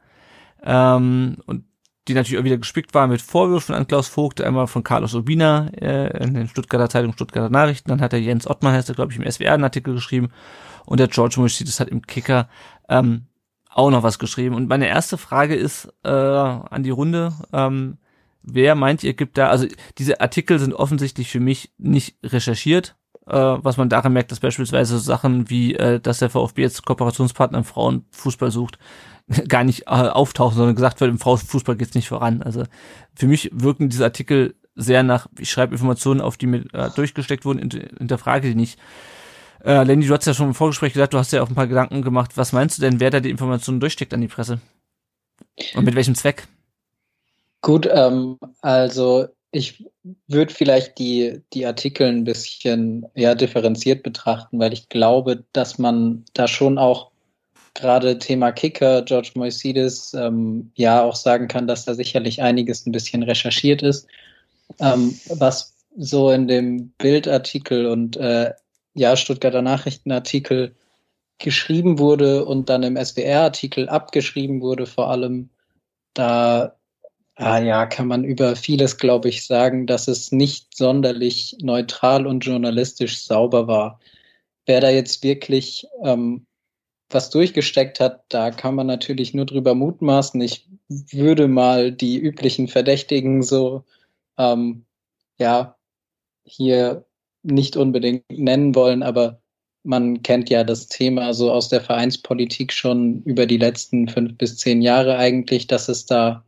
ähm, 0.62 1.38
und 1.46 1.64
die 2.08 2.14
natürlich 2.14 2.40
auch 2.40 2.44
wieder 2.44 2.58
gespickt 2.58 2.94
war 2.94 3.06
mit 3.06 3.20
Vorwürfen 3.20 3.74
an 3.74 3.86
Klaus 3.86 4.08
Vogt, 4.08 4.40
einmal 4.40 4.66
von 4.66 4.82
Carlos 4.82 5.14
Urbina 5.14 5.68
äh, 5.74 6.24
in 6.24 6.34
den 6.34 6.48
Stuttgarter 6.48 6.88
Zeitung, 6.88 7.12
Stuttgarter 7.12 7.50
Nachrichten, 7.50 7.90
dann 7.90 8.00
hat 8.00 8.12
der 8.12 8.22
Jens 8.22 8.48
Ottmar, 8.48 8.72
heißt 8.72 8.88
er, 8.88 8.94
glaube 8.94 9.12
ich, 9.12 9.18
im 9.18 9.30
SWR 9.30 9.52
einen 9.52 9.64
Artikel 9.64 9.94
geschrieben 9.94 10.30
und 10.86 11.00
der 11.00 11.08
George 11.08 11.36
Moschidis 11.38 11.80
hat 11.80 11.88
im 11.88 12.02
Kicker 12.02 12.48
ähm, 12.88 13.26
auch 13.68 13.90
noch 13.90 14.02
was 14.02 14.18
geschrieben. 14.18 14.54
Und 14.54 14.68
meine 14.68 14.88
erste 14.88 15.18
Frage 15.18 15.54
ist 15.54 15.92
äh, 16.02 16.08
an 16.08 16.82
die 16.82 16.90
Runde, 16.90 17.34
ähm, 17.52 17.98
wer 18.42 18.74
meint 18.74 19.04
ihr 19.04 19.14
gibt 19.14 19.36
da, 19.36 19.48
also 19.48 19.66
diese 19.98 20.20
Artikel 20.20 20.58
sind 20.58 20.72
offensichtlich 20.72 21.30
für 21.30 21.40
mich 21.40 21.72
nicht 21.76 22.16
recherchiert, 22.24 22.96
äh, 23.28 23.64
was 23.64 23.76
man 23.76 23.88
daran 23.88 24.12
merkt, 24.12 24.32
dass 24.32 24.40
beispielsweise 24.40 24.98
Sachen 24.98 25.50
wie, 25.50 25.74
äh, 25.74 26.00
dass 26.00 26.18
der 26.18 26.30
VfB 26.30 26.62
jetzt 26.62 26.84
Kooperationspartner 26.84 27.58
im 27.58 27.64
Frauenfußball 27.64 28.50
sucht, 28.50 28.78
gar 29.48 29.64
nicht 29.64 29.82
äh, 29.82 29.90
auftauchen, 29.90 30.56
sondern 30.56 30.74
gesagt 30.74 31.00
wird, 31.00 31.10
im 31.10 31.18
Frauenfußball 31.18 31.76
geht's 31.76 31.94
nicht 31.94 32.08
voran. 32.08 32.42
Also 32.42 32.64
für 33.14 33.26
mich 33.26 33.50
wirken 33.52 33.88
diese 33.88 34.04
Artikel 34.04 34.54
sehr 34.74 35.02
nach, 35.02 35.26
ich 35.38 35.50
schreibe 35.50 35.74
Informationen 35.74 36.20
auf, 36.20 36.36
die 36.36 36.46
mir 36.46 36.64
äh, 36.72 36.90
durchgesteckt 36.94 37.44
wurden, 37.44 37.70
hinterfrage 37.98 38.48
die 38.48 38.54
nicht. 38.54 38.78
Äh, 39.64 39.82
Lenny, 39.82 40.06
du 40.06 40.14
hast 40.14 40.26
ja 40.26 40.34
schon 40.34 40.48
im 40.48 40.54
Vorgespräch 40.54 40.92
gesagt, 40.92 41.14
du 41.14 41.18
hast 41.18 41.32
ja 41.32 41.42
auch 41.42 41.48
ein 41.48 41.54
paar 41.56 41.66
Gedanken 41.66 42.02
gemacht. 42.02 42.36
Was 42.36 42.52
meinst 42.52 42.78
du 42.78 42.82
denn, 42.82 43.00
wer 43.00 43.10
da 43.10 43.20
die 43.20 43.30
Informationen 43.30 43.80
durchsteckt 43.80 44.14
an 44.14 44.20
die 44.20 44.28
Presse? 44.28 44.60
Und 45.74 45.84
mit 45.84 45.96
welchem 45.96 46.14
Zweck? 46.14 46.46
Gut, 47.60 47.88
ähm, 47.90 48.38
also 48.62 49.26
ich 49.50 49.84
würde 50.26 50.52
vielleicht 50.52 50.98
die, 50.98 51.40
die 51.52 51.64
Artikel 51.64 52.06
ein 52.06 52.24
bisschen 52.24 53.06
ja, 53.14 53.34
differenziert 53.34 54.02
betrachten, 54.02 54.58
weil 54.58 54.72
ich 54.72 54.88
glaube, 54.88 55.44
dass 55.52 55.78
man 55.78 56.24
da 56.34 56.46
schon 56.48 56.78
auch 56.78 57.10
gerade 57.74 58.18
Thema 58.18 58.52
Kicker, 58.52 59.02
George 59.02 59.30
Moisidis, 59.34 60.12
ähm, 60.14 60.70
ja 60.74 61.02
auch 61.02 61.14
sagen 61.14 61.48
kann, 61.48 61.66
dass 61.66 61.84
da 61.84 61.94
sicherlich 61.94 62.42
einiges 62.42 62.84
ein 62.86 62.92
bisschen 62.92 63.22
recherchiert 63.22 63.82
ist. 63.82 64.06
Ähm, 64.80 65.18
was 65.28 65.74
so 65.96 66.30
in 66.30 66.46
dem 66.46 66.90
Bildartikel 66.98 67.86
und 67.86 68.16
äh, 68.16 68.52
ja, 68.94 69.16
Stuttgarter 69.16 69.62
Nachrichtenartikel 69.62 70.74
geschrieben 71.38 71.98
wurde 71.98 72.44
und 72.44 72.68
dann 72.68 72.82
im 72.82 72.96
SWR-Artikel 72.96 73.88
abgeschrieben 73.88 74.60
wurde, 74.60 74.86
vor 74.86 75.08
allem, 75.10 75.48
da 76.14 76.77
ah 77.38 77.58
ja, 77.58 77.86
kann 77.86 78.08
man 78.08 78.24
über 78.24 78.56
vieles, 78.56 78.98
glaube 78.98 79.28
ich, 79.28 79.46
sagen, 79.46 79.86
dass 79.86 80.08
es 80.08 80.32
nicht 80.32 80.76
sonderlich 80.76 81.56
neutral 81.62 82.26
und 82.26 82.40
journalistisch 82.40 83.24
sauber 83.24 83.66
war. 83.68 84.00
Wer 84.66 84.80
da 84.80 84.90
jetzt 84.90 85.22
wirklich 85.22 85.86
ähm, 86.04 86.46
was 87.10 87.30
durchgesteckt 87.30 88.00
hat, 88.00 88.24
da 88.28 88.50
kann 88.50 88.74
man 88.74 88.86
natürlich 88.86 89.34
nur 89.34 89.46
drüber 89.46 89.74
mutmaßen. 89.74 90.40
Ich 90.40 90.68
würde 90.88 91.48
mal 91.48 91.92
die 91.92 92.18
üblichen 92.18 92.68
Verdächtigen 92.68 93.42
so 93.42 93.84
ähm, 94.36 94.84
ja 95.38 95.76
hier 96.44 97.06
nicht 97.42 97.76
unbedingt 97.76 98.24
nennen 98.30 98.74
wollen, 98.74 99.02
aber 99.02 99.40
man 99.84 100.22
kennt 100.22 100.50
ja 100.50 100.64
das 100.64 100.88
Thema 100.88 101.32
so 101.32 101.52
aus 101.52 101.68
der 101.68 101.80
Vereinspolitik 101.80 102.72
schon 102.72 103.22
über 103.22 103.46
die 103.46 103.58
letzten 103.58 104.08
fünf 104.08 104.36
bis 104.36 104.58
zehn 104.58 104.82
Jahre 104.82 105.16
eigentlich, 105.16 105.66
dass 105.66 105.88
es 105.88 106.04
da 106.04 106.44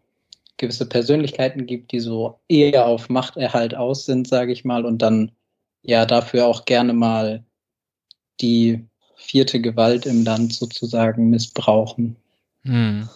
gewisse 0.60 0.86
Persönlichkeiten 0.86 1.66
gibt, 1.66 1.92
die 1.92 2.00
so 2.00 2.38
eher 2.48 2.86
auf 2.86 3.08
Machterhalt 3.08 3.74
aus 3.74 4.04
sind, 4.04 4.28
sage 4.28 4.52
ich 4.52 4.64
mal, 4.64 4.84
und 4.84 5.02
dann 5.02 5.32
ja 5.82 6.06
dafür 6.06 6.46
auch 6.46 6.66
gerne 6.66 6.92
mal 6.92 7.44
die 8.40 8.86
vierte 9.16 9.60
Gewalt 9.60 10.06
im 10.06 10.24
Land 10.24 10.54
sozusagen 10.54 11.30
missbrauchen. 11.30 12.16
Hm. 12.62 13.08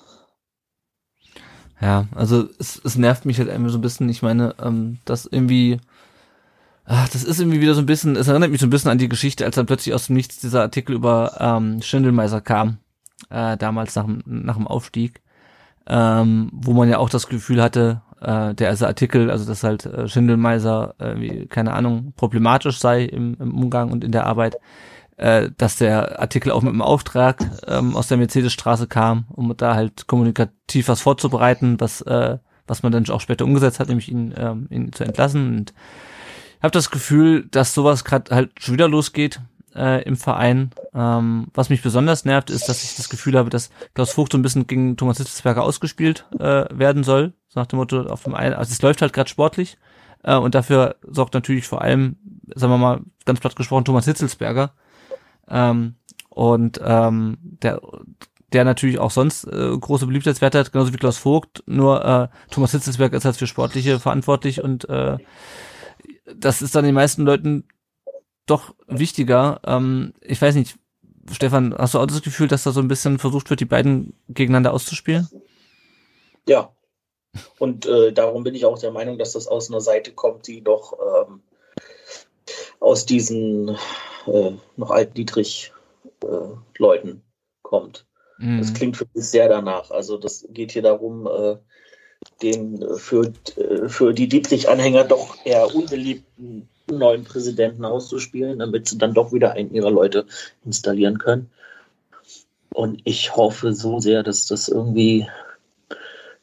Ja, 1.80 2.08
also 2.14 2.48
es, 2.58 2.80
es 2.82 2.96
nervt 2.96 3.26
mich 3.26 3.38
halt 3.38 3.48
irgendwie 3.48 3.70
so 3.70 3.78
ein 3.78 3.82
bisschen. 3.82 4.08
Ich 4.08 4.22
meine, 4.22 4.54
ähm, 4.60 4.98
dass 5.04 5.26
irgendwie 5.26 5.78
Ach, 6.86 7.08
das 7.08 7.24
ist 7.24 7.40
irgendwie 7.40 7.62
wieder 7.62 7.74
so 7.74 7.80
ein 7.80 7.86
bisschen, 7.86 8.14
es 8.14 8.28
erinnert 8.28 8.50
mich 8.50 8.60
so 8.60 8.66
ein 8.66 8.70
bisschen 8.70 8.90
an 8.90 8.98
die 8.98 9.08
Geschichte, 9.08 9.46
als 9.46 9.54
dann 9.56 9.64
plötzlich 9.64 9.94
aus 9.94 10.08
dem 10.08 10.16
Nichts 10.16 10.40
dieser 10.40 10.60
Artikel 10.60 10.94
über 10.94 11.36
ähm, 11.40 11.80
Schindelmeiser 11.80 12.42
kam, 12.42 12.76
äh, 13.30 13.56
damals 13.56 13.94
nach, 13.96 14.06
nach 14.26 14.56
dem 14.56 14.66
Aufstieg, 14.66 15.22
ähm, 15.86 16.50
wo 16.52 16.72
man 16.72 16.88
ja 16.88 16.98
auch 16.98 17.10
das 17.10 17.28
Gefühl 17.28 17.62
hatte, 17.62 18.02
äh, 18.20 18.54
der 18.54 18.68
also 18.68 18.86
Artikel, 18.86 19.30
also 19.30 19.44
dass 19.44 19.62
halt 19.62 19.86
äh, 19.86 20.08
Schindelmeiser, 20.08 20.94
äh, 20.98 21.14
wie, 21.20 21.46
keine 21.46 21.72
Ahnung, 21.74 22.12
problematisch 22.16 22.78
sei 22.78 23.04
im, 23.04 23.36
im 23.38 23.54
Umgang 23.54 23.92
und 23.92 24.04
in 24.04 24.12
der 24.12 24.26
Arbeit, 24.26 24.56
äh, 25.16 25.50
dass 25.56 25.76
der 25.76 26.20
Artikel 26.20 26.50
auch 26.50 26.62
mit 26.62 26.72
einem 26.72 26.82
Auftrag 26.82 27.44
ähm, 27.66 27.96
aus 27.96 28.08
der 28.08 28.16
Mercedesstraße 28.16 28.86
kam, 28.86 29.26
um 29.30 29.54
da 29.56 29.74
halt 29.74 30.06
kommunikativ 30.06 30.88
was 30.88 31.02
vorzubereiten, 31.02 31.80
was, 31.80 32.00
äh, 32.02 32.38
was 32.66 32.82
man 32.82 32.92
dann 32.92 33.08
auch 33.10 33.20
später 33.20 33.44
umgesetzt 33.44 33.78
hat, 33.78 33.88
nämlich 33.88 34.10
ihn, 34.10 34.34
ähm, 34.36 34.66
ihn 34.70 34.92
zu 34.92 35.04
entlassen. 35.04 35.58
Und 35.58 35.74
habe 36.62 36.72
das 36.72 36.90
Gefühl, 36.90 37.46
dass 37.50 37.74
sowas 37.74 38.04
gerade 38.04 38.34
halt 38.34 38.50
schon 38.58 38.74
wieder 38.74 38.88
losgeht 38.88 39.40
äh, 39.74 40.02
im 40.04 40.16
Verein. 40.16 40.70
Ähm, 40.94 41.48
was 41.54 41.70
mich 41.70 41.82
besonders 41.82 42.24
nervt, 42.24 42.50
ist, 42.50 42.68
dass 42.68 42.84
ich 42.84 42.96
das 42.96 43.08
Gefühl 43.08 43.36
habe, 43.36 43.50
dass 43.50 43.70
Klaus 43.94 44.12
Vogt 44.12 44.32
so 44.32 44.38
ein 44.38 44.42
bisschen 44.42 44.66
gegen 44.66 44.96
Thomas 44.96 45.18
Hitzelsberger 45.18 45.62
ausgespielt 45.62 46.26
äh, 46.38 46.66
werden 46.70 47.04
soll. 47.04 47.32
So 47.48 47.60
nach 47.60 47.66
dem 47.66 47.78
Motto, 47.78 48.02
auf 48.02 48.24
dem 48.24 48.34
einen, 48.34 48.54
also 48.54 48.72
es 48.72 48.82
läuft 48.82 49.02
halt 49.02 49.12
gerade 49.12 49.30
sportlich 49.30 49.78
äh, 50.22 50.36
und 50.36 50.54
dafür 50.54 50.96
sorgt 51.02 51.34
natürlich 51.34 51.66
vor 51.66 51.82
allem, 51.82 52.16
sagen 52.54 52.72
wir 52.72 52.78
mal, 52.78 53.00
ganz 53.24 53.40
platt 53.40 53.56
gesprochen, 53.56 53.84
Thomas 53.84 54.04
Hitzelsberger. 54.06 54.72
Ähm, 55.48 55.96
und 56.30 56.80
ähm, 56.82 57.38
der 57.40 57.80
der 58.54 58.64
natürlich 58.64 58.98
auch 59.00 59.10
sonst 59.10 59.44
äh, 59.44 59.76
große 59.76 60.06
Beliebtheitswerte 60.06 60.60
hat, 60.60 60.72
genauso 60.72 60.92
wie 60.92 60.96
Klaus 60.96 61.18
Vogt, 61.18 61.64
nur 61.66 62.04
äh, 62.04 62.28
Thomas 62.50 62.70
Hitzelsberger 62.70 63.16
ist 63.16 63.24
halt 63.24 63.36
für 63.36 63.48
Sportliche 63.48 63.98
verantwortlich 63.98 64.62
und 64.62 64.88
äh, 64.88 65.18
das 66.34 66.62
ist 66.62 66.74
dann 66.74 66.84
den 66.84 66.94
meisten 66.94 67.24
Leuten 67.24 67.64
doch 68.46 68.74
wichtiger. 68.86 69.60
Ähm, 69.64 70.14
ich 70.20 70.40
weiß 70.40 70.54
nicht, 70.54 70.76
Stefan, 71.30 71.74
hast 71.76 71.94
du 71.94 71.98
auch 71.98 72.06
das 72.06 72.22
Gefühl, 72.22 72.48
dass 72.48 72.64
da 72.64 72.72
so 72.72 72.80
ein 72.80 72.88
bisschen 72.88 73.18
versucht 73.18 73.48
wird, 73.50 73.60
die 73.60 73.64
beiden 73.64 74.14
gegeneinander 74.28 74.72
auszuspielen? 74.72 75.28
Ja. 76.46 76.74
Und 77.58 77.86
äh, 77.86 78.12
darum 78.12 78.44
bin 78.44 78.54
ich 78.54 78.64
auch 78.64 78.78
der 78.78 78.92
Meinung, 78.92 79.18
dass 79.18 79.32
das 79.32 79.48
aus 79.48 79.68
einer 79.68 79.80
Seite 79.80 80.12
kommt, 80.12 80.46
die 80.46 80.62
doch 80.62 80.96
ähm, 81.26 81.42
aus 82.78 83.06
diesen 83.06 83.76
äh, 84.26 84.52
noch 84.76 84.90
altniedrig 84.90 85.72
äh, 86.22 86.56
Leuten 86.78 87.22
kommt. 87.62 88.06
Mhm. 88.38 88.58
Das 88.58 88.74
klingt 88.74 88.96
für 88.96 89.06
mich 89.14 89.24
sehr 89.24 89.48
danach. 89.48 89.90
Also 89.90 90.18
das 90.18 90.46
geht 90.50 90.72
hier 90.72 90.82
darum, 90.82 91.26
äh, 91.26 91.56
den 92.42 92.82
äh, 92.82 92.96
für, 92.96 93.32
äh, 93.56 93.88
für 93.88 94.12
die 94.12 94.28
Dietrich-Anhänger 94.28 95.04
doch 95.04 95.36
eher 95.44 95.74
unbeliebten 95.74 96.68
neuen 96.90 97.24
Präsidenten 97.24 97.84
auszuspielen, 97.84 98.58
damit 98.58 98.88
sie 98.88 98.98
dann 98.98 99.14
doch 99.14 99.32
wieder 99.32 99.52
einen 99.52 99.72
ihrer 99.72 99.90
Leute 99.90 100.26
installieren 100.64 101.18
können. 101.18 101.50
Und 102.72 103.00
ich 103.04 103.36
hoffe 103.36 103.72
so 103.72 104.00
sehr, 104.00 104.22
dass 104.22 104.46
das 104.46 104.68
irgendwie, 104.68 105.28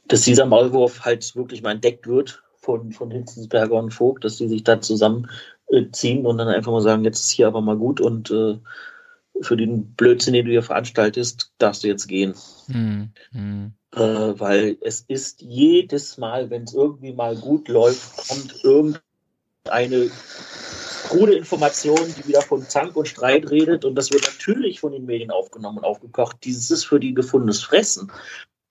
dass 0.08 0.22
dieser 0.22 0.46
Maulwurf 0.46 1.02
halt 1.02 1.36
wirklich 1.36 1.62
mal 1.62 1.72
entdeckt 1.72 2.08
wird 2.08 2.42
von, 2.58 2.92
von 2.92 3.12
Hinzensberger 3.12 3.76
und 3.76 3.92
Vogt, 3.92 4.24
dass 4.24 4.38
die 4.38 4.48
sich 4.48 4.64
da 4.64 4.80
zusammenziehen 4.80 6.26
und 6.26 6.38
dann 6.38 6.48
einfach 6.48 6.72
mal 6.72 6.82
sagen, 6.82 7.04
jetzt 7.04 7.20
ist 7.20 7.32
hier 7.32 7.48
aber 7.48 7.62
mal 7.62 7.78
gut 7.78 8.00
und 8.00 8.32
äh, 8.32 8.58
für 9.42 9.58
den 9.58 9.94
Blödsinn, 9.96 10.34
den 10.34 10.46
du 10.46 10.52
hier 10.52 10.64
veranstaltest, 10.64 11.52
darfst 11.58 11.84
du 11.84 11.88
jetzt 11.88 12.08
gehen. 12.08 12.36
Mhm 12.68 13.74
äh, 13.94 14.00
weil 14.00 14.78
es 14.82 15.02
ist 15.02 15.42
jedes 15.42 16.18
Mal, 16.18 16.50
wenn 16.50 16.64
es 16.64 16.74
irgendwie 16.74 17.14
mal 17.14 17.36
gut 17.36 17.68
läuft, 17.68 18.28
kommt 18.28 18.64
irgendeine 19.66 20.12
krude 21.08 21.34
Information, 21.34 22.00
die 22.18 22.28
wieder 22.28 22.42
von 22.42 22.62
Zank 22.64 22.96
und 22.96 23.08
Streit 23.08 23.50
redet 23.50 23.86
und 23.86 23.96
das 23.96 24.12
wird 24.12 24.24
natürlich 24.24 24.80
von 24.80 24.92
den 24.92 25.06
Medien 25.06 25.32
aufgenommen 25.32 25.80
und 25.80 25.84
aufgekocht. 25.84 26.38
Dieses 26.44 26.72
ist 26.72 26.86
für 26.86 27.00
die 27.00 27.14
gefundenes 27.14 27.62
Fressen, 27.64 28.12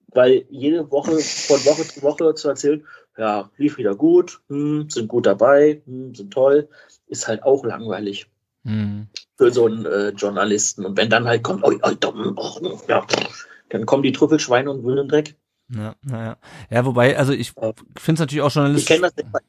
weil 0.09 0.47
jede 0.49 0.91
Woche, 0.91 1.19
von 1.19 1.65
Woche 1.65 1.87
zu 1.87 2.03
Woche 2.03 2.35
zu 2.35 2.49
erzählen, 2.49 2.87
ja, 3.19 3.51
lief 3.57 3.77
wieder 3.77 3.95
gut, 3.95 4.41
hm, 4.49 4.89
sind 4.89 5.09
gut 5.09 5.27
dabei, 5.27 5.83
hm, 5.85 6.15
sind 6.15 6.33
toll, 6.33 6.69
ist 7.07 7.29
halt 7.29 7.43
auch 7.43 7.65
langweilig. 7.65 8.27
Hm. 8.65 9.09
Für 9.37 9.53
so 9.53 9.67
einen 9.67 9.87
äh, 9.87 10.11
Journalisten. 10.11 10.85
Und 10.85 10.97
wenn 10.97 11.11
dann 11.11 11.27
halt 11.27 11.43
kommt, 11.43 11.65
oh, 11.65 11.73
oh, 11.83 12.35
oh, 12.37 12.81
ja, 12.89 13.07
dann 13.71 13.87
kommen 13.87 14.03
die 14.03 14.13
Trüffelschweine 14.13 14.71
und 14.71 14.85
wühlen 14.85 15.09
Dreck. 15.09 15.37
Ja, 15.75 15.95
naja. 16.03 16.37
Ja, 16.71 16.85
wobei, 16.85 17.17
also 17.17 17.33
ich 17.33 17.53
finde 17.53 17.83
es 17.97 18.19
natürlich 18.19 18.43
auch 18.43 18.53
journalistisch. 18.53 18.91
Ich 18.91 19.01
kenne 19.01 19.13
das, 19.15 19.15
selber. 19.15 19.41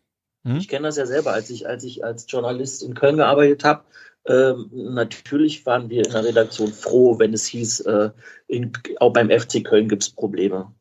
Hm? 0.44 0.58
Ich 0.58 0.68
kenn 0.68 0.84
das 0.84 0.98
ja 0.98 1.06
selber, 1.06 1.34
als 1.34 1.50
ich, 1.50 1.68
als 1.68 1.84
ich 1.84 2.04
als 2.04 2.26
Journalist 2.28 2.84
in 2.84 2.94
Köln 2.94 3.18
gearbeitet 3.18 3.64
habe. 3.64 3.84
Ähm, 4.26 4.70
natürlich 4.72 5.66
waren 5.66 5.90
wir 5.90 6.06
in 6.06 6.12
der 6.12 6.24
Redaktion 6.24 6.72
froh, 6.72 7.18
wenn 7.18 7.34
es 7.34 7.46
hieß, 7.48 7.82
äh, 7.82 8.12
in, 8.48 8.72
auch 9.00 9.14
beim 9.14 9.30
FC 9.30 9.64
Köln 9.64 9.90
gibt 9.90 10.04
es 10.04 10.10
Probleme. 10.10 10.72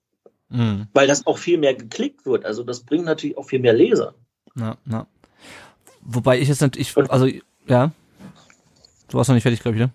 Mhm. 0.51 0.89
Weil 0.93 1.07
das 1.07 1.27
auch 1.27 1.39
viel 1.39 1.59
mehr 1.59 1.75
geklickt 1.75 2.27
wird. 2.27 2.45
Also 2.45 2.65
das 2.65 2.81
bringt 2.81 3.05
natürlich 3.05 3.39
auch 3.39 3.47
viel 3.47 3.61
mehr 3.61 3.73
Leser. 3.73 4.15
Ja, 4.57 4.77
ja. 4.91 5.07
Wobei 6.03 6.41
ich 6.41 6.49
jetzt 6.49 6.61
natürlich, 6.61 6.95
also 6.97 7.29
ja. 7.67 7.93
Du 9.09 9.19
warst 9.19 9.29
noch 9.29 9.35
nicht 9.35 9.43
fertig, 9.43 9.61
glaube 9.61 9.77
ich, 9.77 9.83
ne? 9.85 9.91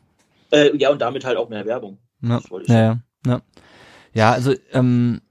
Äh, 0.51 0.75
ja, 0.77 0.89
und 0.89 1.01
damit 1.01 1.25
halt 1.25 1.37
auch 1.37 1.49
mehr 1.49 1.65
Werbung. 1.65 1.97
Ja, 2.21 2.41
ja, 2.67 2.75
ja. 2.75 2.99
Ja, 3.25 3.41
ja 4.13 4.31
also 4.31 4.53
ähm, 4.71 5.21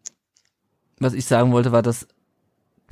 was 0.98 1.14
ich 1.14 1.24
sagen 1.24 1.52
wollte, 1.52 1.72
war, 1.72 1.82
dass 1.82 2.06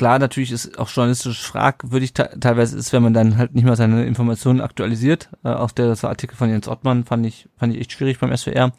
klar, 0.03 0.19
natürlich 0.19 0.51
ist 0.51 0.81
auch 0.81 0.89
journalistisch 0.89 1.41
fragwürdig 1.43 2.13
teilweise 2.13 2.77
ist, 2.77 2.93
wenn 2.93 3.05
man 3.05 3.15
dann 3.15 3.39
halt 3.39 3.55
nicht 3.55 3.63
mal 3.63 3.77
seine 3.77 4.05
Informationen 4.05 4.61
aktualisiert. 4.61 5.29
Äh, 5.45 5.51
auch 5.51 5.71
der 5.71 5.97
Artikel 6.03 6.35
von 6.35 6.51
Jens 6.51 6.67
Ottmann 6.67 7.05
fand 7.05 7.25
ich, 7.25 7.49
fand 7.57 7.73
ich 7.73 7.81
echt 7.81 7.93
schwierig 7.93 8.19
beim 8.19 8.37
SWR. 8.37 8.73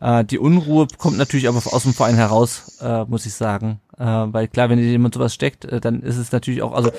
Äh, 0.00 0.24
die 0.24 0.38
Unruhe 0.38 0.86
kommt 0.96 1.18
natürlich 1.18 1.48
aber 1.48 1.58
aus 1.58 1.82
dem 1.82 1.92
Verein 1.92 2.14
heraus, 2.14 2.78
äh, 2.80 3.04
muss 3.04 3.26
ich 3.26 3.34
sagen. 3.34 3.78
Äh, 3.98 4.04
weil 4.06 4.48
klar, 4.48 4.70
wenn 4.70 4.78
jemand 4.78 5.12
sowas 5.12 5.34
steckt, 5.34 5.66
äh, 5.66 5.82
dann 5.82 6.00
ist 6.00 6.16
es 6.16 6.32
natürlich 6.32 6.62
auch, 6.62 6.72
also 6.72 6.90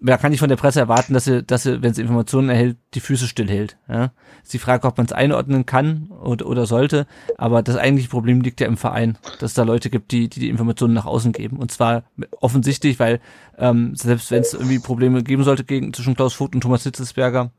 da 0.00 0.16
kann 0.16 0.32
ich 0.32 0.40
von 0.40 0.48
der 0.48 0.56
Presse 0.56 0.80
erwarten, 0.80 1.12
dass 1.12 1.24
sie, 1.24 1.42
dass 1.42 1.64
sie, 1.64 1.82
wenn 1.82 1.92
sie 1.92 2.02
Informationen 2.02 2.48
erhält, 2.48 2.76
die 2.94 3.00
Füße 3.00 3.26
stillhält. 3.26 3.76
Ja? 3.88 4.12
Ist 4.42 4.52
die 4.52 4.58
Frage, 4.58 4.86
ob 4.86 4.96
man 4.96 5.06
es 5.06 5.12
einordnen 5.12 5.66
kann 5.66 6.10
oder, 6.22 6.46
oder 6.46 6.66
sollte. 6.66 7.06
Aber 7.36 7.62
das 7.62 7.76
eigentliche 7.76 8.08
Problem 8.08 8.40
liegt 8.40 8.60
ja 8.60 8.66
im 8.66 8.76
Verein, 8.76 9.18
dass 9.40 9.50
es 9.50 9.54
da 9.54 9.64
Leute 9.64 9.90
gibt, 9.90 10.12
die, 10.12 10.28
die 10.28 10.40
die 10.40 10.48
Informationen 10.48 10.94
nach 10.94 11.06
außen 11.06 11.32
geben. 11.32 11.56
Und 11.56 11.72
zwar 11.72 12.04
offensichtlich, 12.40 12.98
weil 13.00 13.20
ähm, 13.58 13.96
selbst 13.96 14.30
wenn 14.30 14.42
es 14.42 14.54
irgendwie 14.54 14.78
Probleme 14.78 15.22
geben 15.22 15.42
sollte 15.42 15.64
gegen 15.64 15.92
zwischen 15.92 16.14
Klaus 16.14 16.34
Vogt 16.34 16.54
und 16.54 16.60
Thomas 16.60 16.84
Hitzelsberger, 16.84 17.50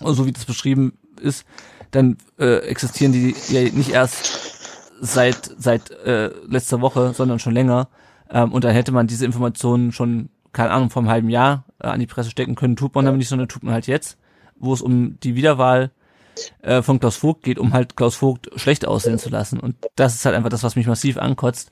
so 0.00 0.26
wie 0.26 0.32
das 0.32 0.44
beschrieben 0.44 0.98
ist, 1.20 1.44
dann 1.92 2.16
äh, 2.38 2.58
existieren 2.66 3.12
die 3.12 3.34
ja 3.48 3.62
nicht 3.62 3.90
erst 3.90 4.58
seit 5.00 5.54
seit 5.58 5.90
äh, 5.90 6.30
letzter 6.46 6.80
Woche, 6.80 7.12
sondern 7.14 7.38
schon 7.38 7.54
länger. 7.54 7.88
Ähm, 8.30 8.52
und 8.52 8.64
dann 8.64 8.72
hätte 8.72 8.92
man 8.92 9.06
diese 9.06 9.24
Informationen 9.24 9.92
schon 9.92 10.30
keine 10.52 10.70
Ahnung, 10.70 10.90
vor 10.90 11.02
einem 11.02 11.10
halben 11.10 11.30
Jahr 11.30 11.64
äh, 11.80 11.88
an 11.88 12.00
die 12.00 12.06
Presse 12.06 12.30
stecken 12.30 12.54
können, 12.54 12.76
tut 12.76 12.94
man 12.94 13.04
damit 13.04 13.18
nicht, 13.18 13.28
sondern 13.28 13.48
tut 13.48 13.62
man 13.62 13.74
halt 13.74 13.86
jetzt, 13.86 14.18
wo 14.56 14.72
es 14.72 14.82
um 14.82 15.18
die 15.20 15.34
Wiederwahl 15.34 15.90
äh, 16.62 16.82
von 16.82 17.00
Klaus 17.00 17.16
Vogt 17.16 17.42
geht, 17.42 17.58
um 17.58 17.72
halt 17.72 17.96
Klaus 17.96 18.16
Vogt 18.16 18.50
schlecht 18.56 18.86
aussehen 18.86 19.18
zu 19.18 19.30
lassen. 19.30 19.60
Und 19.60 19.76
das 19.96 20.14
ist 20.14 20.24
halt 20.24 20.36
einfach 20.36 20.50
das, 20.50 20.62
was 20.62 20.76
mich 20.76 20.86
massiv 20.86 21.18
ankotzt. 21.18 21.70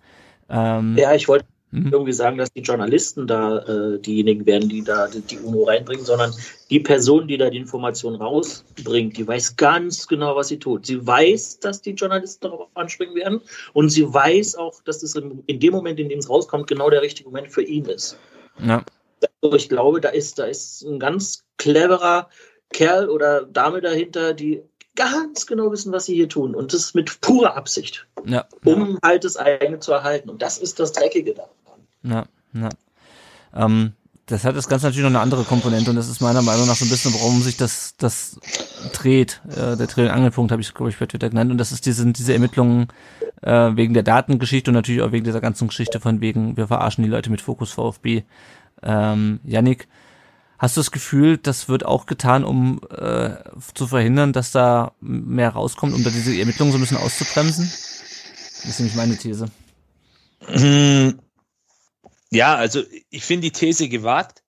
Ähm, 0.49 0.97
ja, 0.97 1.15
ich 1.15 1.29
wollte 1.29 1.47
mhm. 1.71 1.93
irgendwie 1.93 2.13
sagen, 2.13 2.39
dass 2.39 2.53
die 2.53 2.61
Journalisten 2.61 3.27
da 3.27 3.59
äh, 3.59 3.99
diejenigen 4.01 4.47
werden, 4.47 4.69
die 4.69 4.83
da 4.83 5.09
die, 5.09 5.39
UNO 5.39 5.65
reinbringen, 5.65 6.05
sondern 6.05 6.33
die 6.71 6.81
Person, 6.81 7.29
die 7.29 7.37
da 7.37 7.51
die 7.51 7.59
Information 7.59 8.15
rausbringt, 8.15 9.17
die 9.17 9.27
weiß 9.27 9.57
ganz 9.57 10.07
genau, 10.07 10.37
was 10.37 10.49
sie 10.49 10.59
tut. 10.59 10.87
Sie 10.87 11.07
weiß, 11.07 11.61
dass 11.61 11.83
die 11.83 11.93
Journalisten 11.93 12.45
darauf 12.45 12.69
anspringen 12.75 13.15
werden 13.15 13.41
und 13.73 13.91
sie 13.91 14.13
weiß 14.13 14.57
auch, 14.57 14.83
dass 14.83 15.03
es 15.03 15.15
in, 15.15 15.43
in 15.47 15.61
dem 15.61 15.73
Moment, 15.73 16.01
in 16.01 16.09
dem 16.09 16.19
es 16.19 16.31
rauskommt, 16.31 16.67
genau 16.67 16.91
der 16.91 17.03
richtige 17.03 17.29
Moment 17.29 17.51
für 17.51 17.63
ihn 17.63 17.85
ist. 17.87 18.19
Ja. 18.61 18.85
Also 19.43 19.57
ich 19.57 19.69
glaube, 19.69 20.01
da 20.01 20.11
ist, 20.11 20.39
da 20.39 20.45
ist 20.45 20.83
ein 20.83 20.99
ganz 20.99 21.45
cleverer 21.57 22.29
Kerl 22.71 23.09
oder 23.09 23.45
Dame 23.45 23.81
dahinter, 23.81 24.35
die 24.35 24.63
ganz 24.95 25.47
genau 25.47 25.71
wissen, 25.71 25.93
was 25.93 26.07
sie 26.07 26.15
hier 26.15 26.29
tun. 26.29 26.55
Und 26.55 26.73
das 26.73 26.95
mit 26.95 27.21
purer 27.21 27.57
Absicht. 27.57 28.07
Ja. 28.25 28.47
Um 28.65 28.99
halt 29.03 29.25
das 29.25 29.37
eigene 29.37 29.79
zu 29.79 29.93
erhalten. 29.93 30.29
Und 30.29 30.43
das 30.43 30.59
ist 30.59 30.81
das 30.81 30.93
Dreckige 30.93 31.35
daran. 31.35 31.51
Ja, 32.03 32.25
ja. 32.53 32.69
Ähm, 33.55 33.93
das 34.29 34.45
hat 34.45 34.57
das 34.57 34.69
Ganze 34.69 34.87
natürlich 34.87 35.05
noch 35.05 35.11
eine 35.11 35.21
andere 35.21 35.45
Komponente 35.45 35.89
und 35.89 35.97
das 35.97 36.09
ist 36.09 36.21
meiner 36.21 36.43
Meinung 36.43 36.67
nach 36.67 36.77
so 36.77 36.85
ein 36.85 36.91
bisschen, 36.91 37.15
warum 37.15 37.41
sich 37.41 37.57
das, 37.57 37.95
das 37.97 38.39
dreht. 38.93 39.41
Äh, 39.49 39.77
der 39.77 39.87
Dreh- 39.87 40.05
und 40.05 40.11
Angelpunkt 40.11 40.53
habe 40.53 40.61
ich, 40.61 40.75
glaube 40.75 40.91
ich, 40.91 40.99
bei 40.99 41.07
Twitter 41.07 41.31
genannt. 41.31 41.51
Und 41.51 41.57
das 41.57 41.73
ist 41.73 41.87
diese, 41.87 42.05
diese 42.13 42.35
Ermittlungen 42.35 42.89
äh, 43.43 43.71
wegen 43.75 43.95
der 43.95 44.03
Datengeschichte 44.03 44.71
und 44.71 44.75
natürlich 44.75 45.01
auch 45.01 45.13
wegen 45.13 45.25
dieser 45.25 45.41
ganzen 45.41 45.69
Geschichte 45.69 45.99
von 45.99 46.21
wegen, 46.21 46.59
wir 46.59 46.67
verarschen 46.67 47.05
die 47.05 47.11
Leute 47.11 47.31
mit 47.31 47.41
Fokus 47.41 47.73
VfB. 47.73 48.25
Ähm, 48.83 49.41
Yannick, 49.45 49.89
hast 50.59 50.77
du 50.77 50.81
das 50.81 50.91
Gefühl, 50.91 51.39
das 51.39 51.71
wird 51.71 51.87
auch 51.87 52.05
getan, 52.05 52.45
um 52.45 52.81
äh, 52.95 53.31
zu 53.73 53.87
verhindern, 53.87 54.35
dass 54.35 54.53
da 54.53 54.93
mehr 55.01 55.51
rauskommt, 55.51 55.95
um 55.95 56.05
da 56.05 56.11
diese 56.11 56.39
Ermittlungen 56.39 56.73
so 56.73 56.79
ein 56.79 56.83
bisschen 56.83 56.99
auszubremsen? 56.99 57.65
Das 57.65 58.65
ist 58.67 58.79
nämlich 58.79 58.97
meine 58.97 59.17
These. 59.17 59.47
Ja, 62.31 62.57
also 62.57 62.83
ich 63.11 63.25
finde 63.25 63.51
die 63.51 63.53
These 63.53 63.89
gewagt 63.89 64.43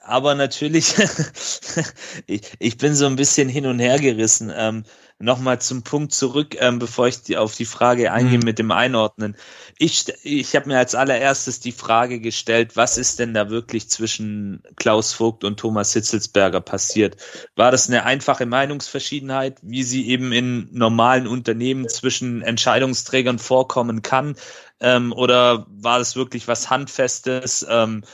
aber 0.00 0.34
natürlich, 0.34 0.94
ich, 2.26 2.42
ich 2.58 2.78
bin 2.78 2.94
so 2.94 3.06
ein 3.06 3.16
bisschen 3.16 3.48
hin 3.48 3.66
und 3.66 3.78
her 3.78 3.98
gerissen. 3.98 4.52
Ähm, 4.54 4.84
Nochmal 5.22 5.60
zum 5.60 5.82
Punkt 5.82 6.14
zurück, 6.14 6.56
ähm, 6.60 6.78
bevor 6.78 7.06
ich 7.06 7.22
die, 7.22 7.36
auf 7.36 7.54
die 7.54 7.66
Frage 7.66 8.10
eingehe 8.10 8.38
mhm. 8.38 8.44
mit 8.44 8.58
dem 8.58 8.70
Einordnen. 8.70 9.36
Ich, 9.76 10.06
ich 10.22 10.56
habe 10.56 10.68
mir 10.68 10.78
als 10.78 10.94
allererstes 10.94 11.60
die 11.60 11.72
Frage 11.72 12.20
gestellt, 12.20 12.74
was 12.74 12.96
ist 12.96 13.18
denn 13.18 13.34
da 13.34 13.50
wirklich 13.50 13.90
zwischen 13.90 14.62
Klaus 14.76 15.12
Vogt 15.12 15.44
und 15.44 15.60
Thomas 15.60 15.92
Hitzelsberger 15.92 16.62
passiert? 16.62 17.18
War 17.54 17.70
das 17.70 17.86
eine 17.86 18.04
einfache 18.06 18.46
Meinungsverschiedenheit, 18.46 19.58
wie 19.60 19.82
sie 19.82 20.08
eben 20.08 20.32
in 20.32 20.70
normalen 20.72 21.26
Unternehmen 21.26 21.86
zwischen 21.90 22.40
Entscheidungsträgern 22.40 23.38
vorkommen 23.38 24.00
kann? 24.00 24.36
Ähm, 24.80 25.12
oder 25.12 25.66
war 25.68 25.98
das 25.98 26.16
wirklich 26.16 26.48
was 26.48 26.70
Handfestes? 26.70 27.66
Ähm, 27.68 28.04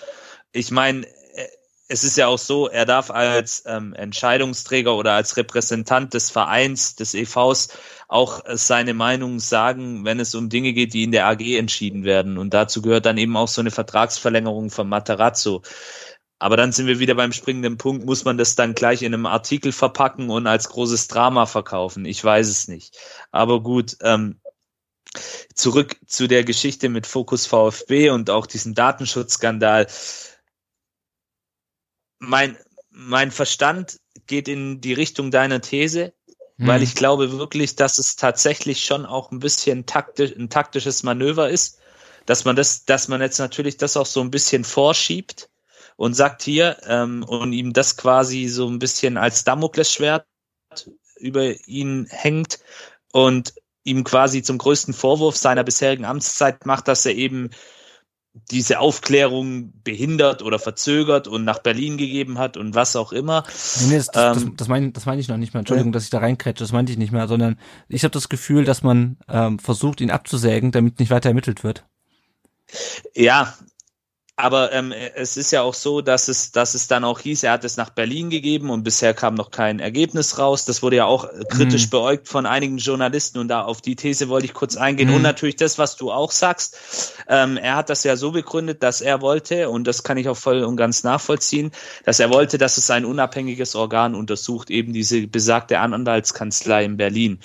ich 0.51 0.73
meine, 0.73 1.07
es 1.89 2.03
ist 2.03 2.17
ja 2.17 2.27
auch 2.27 2.39
so, 2.39 2.69
er 2.69 2.85
darf 2.85 3.11
als 3.11 3.63
ähm, 3.67 3.95
Entscheidungsträger 3.95 4.97
oder 4.97 5.13
als 5.13 5.37
Repräsentant 5.37 6.15
des 6.15 6.31
Vereins, 6.31 6.97
des 6.97 7.15
EVs 7.15 7.69
auch 8.09 8.45
äh, 8.45 8.57
seine 8.57 8.93
Meinung 8.93 9.39
sagen, 9.39 10.05
wenn 10.05 10.19
es 10.19 10.35
um 10.35 10.49
Dinge 10.49 10.73
geht, 10.73 10.95
die 10.95 11.05
in 11.05 11.13
der 11.13 11.27
AG 11.27 11.57
entschieden 11.57 12.05
werden. 12.05 12.39
Und 12.39 12.55
dazu 12.55 12.83
gehört 12.83 13.07
dann 13.07 13.19
eben 13.19 13.37
auch 13.37 13.49
so 13.49 13.61
eine 13.61 13.71
Vertragsverlängerung 13.71 14.71
von 14.71 14.89
Materazzo. 14.89 15.63
Aber 16.39 16.57
dann 16.57 16.73
sind 16.73 16.87
wir 16.87 16.99
wieder 16.99 17.15
beim 17.15 17.33
springenden 17.33 17.79
Punkt, 17.79 18.05
muss 18.05 18.25
man 18.25 18.37
das 18.37 18.57
dann 18.57 18.75
gleich 18.75 19.03
in 19.03 19.15
einem 19.15 19.27
Artikel 19.27 19.73
verpacken 19.73 20.29
und 20.29 20.47
als 20.47 20.69
großes 20.69 21.09
Drama 21.09 21.47
verkaufen? 21.47 22.05
Ich 22.05 22.23
weiß 22.23 22.49
es 22.49 22.69
nicht. 22.69 22.99
Aber 23.31 23.63
gut, 23.63 23.97
ähm, 24.03 24.41
zurück 25.55 25.97
zu 26.07 26.27
der 26.27 26.45
Geschichte 26.45 26.89
mit 26.89 27.07
Fokus 27.07 27.47
VfB 27.47 28.11
und 28.11 28.29
auch 28.29 28.47
diesen 28.47 28.75
Datenschutzskandal 28.75 29.87
mein, 32.19 32.57
mein 32.91 33.31
Verstand 33.31 34.01
geht 34.27 34.49
in 34.49 34.81
die 34.81 34.93
Richtung 34.93 35.31
deiner 35.31 35.61
These, 35.61 36.13
hm. 36.57 36.67
weil 36.67 36.83
ich 36.83 36.95
glaube 36.95 37.39
wirklich, 37.39 37.77
dass 37.77 37.99
es 37.99 38.17
tatsächlich 38.17 38.85
schon 38.85 39.07
auch 39.07 39.31
ein 39.31 39.39
bisschen 39.39 39.87
taktisch, 39.87 40.33
ein 40.37 40.51
taktisches 40.51 41.03
Manöver 41.03 41.49
ist, 41.49 41.79
dass 42.25 42.45
man 42.45 42.57
das, 42.57 42.85
dass 42.85 43.09
man 43.09 43.21
jetzt 43.21 43.39
natürlich 43.39 43.77
das 43.77 43.97
auch 43.97 44.07
so 44.07 44.21
ein 44.21 44.31
bisschen 44.31 44.65
vorschiebt 44.65 45.49
und 45.97 46.15
sagt 46.15 46.43
hier 46.43 46.79
ähm, 46.87 47.23
und 47.23 47.53
ihm 47.53 47.73
das 47.73 47.97
quasi 47.97 48.49
so 48.49 48.69
ein 48.69 48.79
bisschen 48.79 49.17
als 49.17 49.45
Damoklesschwert 49.45 50.27
über 51.19 51.55
ihn 51.67 52.07
hängt 52.11 52.59
und 53.13 53.55
ihm 53.85 54.05
quasi 54.05 54.43
zum 54.43 54.59
größten 54.59 54.93
Vorwurf 54.93 55.37
seiner 55.37 55.65
bisherigen 55.65 56.05
Amtszeit 56.05 56.67
macht, 56.67 56.89
dass 56.89 57.07
er 57.07 57.15
eben 57.15 57.51
diese 58.51 58.81
Aufklärung 58.81 59.73
behindert 59.83 60.43
oder 60.43 60.59
verzögert 60.59 61.29
und 61.29 61.45
nach 61.45 61.59
Berlin 61.59 61.97
gegeben 61.97 62.39
hat 62.39 62.57
und 62.57 62.75
was 62.75 62.97
auch 62.97 63.13
immer. 63.13 63.45
Nee, 63.89 63.97
das, 63.97 64.07
das, 64.09 64.37
ähm, 64.37 64.45
das, 64.51 64.57
das 64.57 64.69
meine 64.69 64.93
das 64.93 65.07
mein 65.07 65.19
ich 65.19 65.29
noch 65.29 65.37
nicht 65.37 65.55
mehr. 65.55 65.61
Entschuldigung, 65.61 65.93
dass 65.93 66.05
ich 66.05 66.11
da 66.11 66.19
reinkrätsche, 66.19 66.63
das 66.63 66.73
meinte 66.73 66.93
ich 66.93 66.99
nicht 66.99 67.13
mehr, 67.13 67.29
sondern 67.29 67.59
ich 67.89 68.05
habe 68.05 68.13
das 68.13 68.29
Gefühl, 68.29 68.65
dass 68.65 68.83
man 68.83 69.17
ähm, 69.29 69.59
versucht, 69.59 70.01
ihn 70.01 70.11
abzusägen, 70.11 70.71
damit 70.71 70.99
nicht 71.01 71.11
weiter 71.11 71.31
ermittelt 71.31 71.65
wird. 71.65 71.85
Ja, 73.15 73.55
aber 74.39 74.71
ähm, 74.73 74.93
es 74.93 75.39
ist 75.39 75.51
ja 75.51 75.63
auch 75.63 75.73
so, 75.73 76.03
dass 76.03 76.29
es, 76.29 76.53
dass 76.53 76.75
es 76.75 76.89
dann 76.89 77.05
auch 77.05 77.21
hieß, 77.21 77.43
er 77.43 77.53
hat 77.53 77.65
es 77.65 77.79
nach 77.79 77.89
Berlin 77.89 78.29
gegeben 78.29 78.69
und 78.69 78.83
bisher 78.83 79.15
kam 79.15 79.35
noch 79.35 79.51
kein 79.51 79.81
Ergebnis 79.81 80.39
raus. 80.39 80.67
Das 80.67 80.83
wurde 80.83 80.97
ja 80.97 81.07
auch 81.07 81.27
kritisch 81.49 81.87
mhm. 81.87 81.91
beäugt 81.91 82.29
von 82.29 82.45
einigen 82.45 82.77
Journalisten 82.77 83.39
und 83.39 83.49
da 83.49 83.63
auf 83.63 83.81
die 83.81 83.97
These 83.97 84.29
wollte 84.29 84.45
ich 84.45 84.53
kurz 84.53 84.77
eingehen. 84.77 85.09
Mhm. 85.09 85.17
Und 85.17 85.23
natürlich 85.23 85.57
das, 85.57 85.79
was 85.79 85.97
du 85.97 86.13
auch 86.13 86.31
sagst. 86.31 86.77
Ähm, 87.29 87.57
er 87.57 87.77
hat 87.77 87.89
das 87.89 88.05
ja 88.05 88.15
so 88.17 88.33
begründet, 88.33 88.83
dass 88.83 89.01
er 89.01 89.23
wollte, 89.23 89.71
und 89.71 89.87
das 89.87 90.03
kann 90.03 90.19
ich 90.19 90.29
auch 90.29 90.37
voll 90.37 90.65
und 90.65 90.77
ganz 90.77 91.03
nachvollziehen, 91.03 91.71
dass 92.05 92.21
er 92.21 92.29
wollte, 92.29 92.59
dass 92.59 92.77
es 92.77 92.91
ein 92.91 93.07
unabhängiges 93.07 93.75
Organ 93.75 94.15
untersucht, 94.15 94.69
eben 94.69 94.93
diese 94.93 95.27
besagte 95.27 95.79
Anwaltskanzlei 95.79 96.85
in 96.85 96.99
Berlin. 96.99 97.41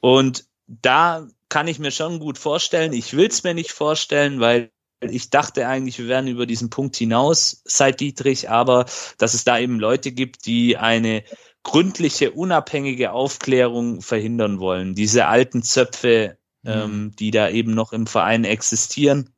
Und 0.00 0.44
da 0.66 1.26
kann 1.48 1.66
ich 1.66 1.78
mir 1.78 1.92
schon 1.92 2.18
gut 2.18 2.36
vorstellen. 2.36 2.92
Ich 2.92 3.16
will 3.16 3.28
es 3.28 3.42
mir 3.42 3.54
nicht 3.54 3.72
vorstellen, 3.72 4.38
weil 4.40 4.70
ich 5.00 5.30
dachte 5.30 5.66
eigentlich, 5.68 5.98
wir 5.98 6.08
wären 6.08 6.26
über 6.26 6.46
diesen 6.46 6.70
Punkt 6.70 6.96
hinaus 6.96 7.62
seit 7.64 8.00
Dietrich, 8.00 8.48
aber 8.48 8.86
dass 9.18 9.34
es 9.34 9.44
da 9.44 9.58
eben 9.58 9.78
Leute 9.78 10.12
gibt, 10.12 10.46
die 10.46 10.76
eine 10.76 11.24
gründliche, 11.62 12.30
unabhängige 12.30 13.12
Aufklärung 13.12 14.00
verhindern 14.00 14.58
wollen. 14.58 14.94
Diese 14.94 15.26
alten 15.26 15.62
Zöpfe, 15.62 16.38
mhm. 16.62 16.70
ähm, 16.70 17.12
die 17.18 17.30
da 17.30 17.48
eben 17.50 17.74
noch 17.74 17.92
im 17.92 18.06
Verein 18.06 18.44
existieren. 18.44 19.34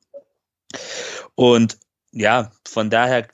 Und 1.35 1.79
ja, 2.13 2.53
von 2.67 2.91
daher, 2.91 3.27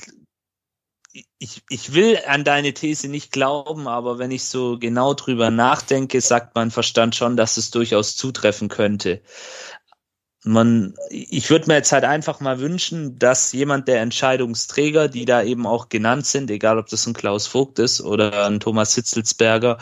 ich, 1.38 1.62
ich 1.68 1.92
will 1.92 2.18
an 2.26 2.44
deine 2.44 2.72
These 2.72 3.08
nicht 3.08 3.32
glauben, 3.32 3.86
aber 3.86 4.18
wenn 4.18 4.30
ich 4.30 4.44
so 4.44 4.78
genau 4.78 5.14
drüber 5.14 5.50
nachdenke, 5.50 6.20
sagt 6.20 6.54
mein 6.54 6.70
Verstand 6.70 7.14
schon, 7.14 7.36
dass 7.36 7.56
es 7.56 7.70
durchaus 7.70 8.16
zutreffen 8.16 8.68
könnte 8.68 9.22
man, 10.44 10.94
ich 11.08 11.48
würde 11.48 11.66
mir 11.68 11.74
jetzt 11.74 11.92
halt 11.92 12.04
einfach 12.04 12.40
mal 12.40 12.60
wünschen, 12.60 13.18
dass 13.18 13.52
jemand 13.52 13.88
der 13.88 14.02
Entscheidungsträger, 14.02 15.08
die 15.08 15.24
da 15.24 15.42
eben 15.42 15.66
auch 15.66 15.88
genannt 15.88 16.26
sind, 16.26 16.50
egal 16.50 16.78
ob 16.78 16.86
das 16.88 17.06
ein 17.06 17.14
Klaus 17.14 17.46
Vogt 17.46 17.78
ist 17.78 18.02
oder 18.02 18.46
ein 18.46 18.60
Thomas 18.60 18.94
Hitzelsberger 18.94 19.78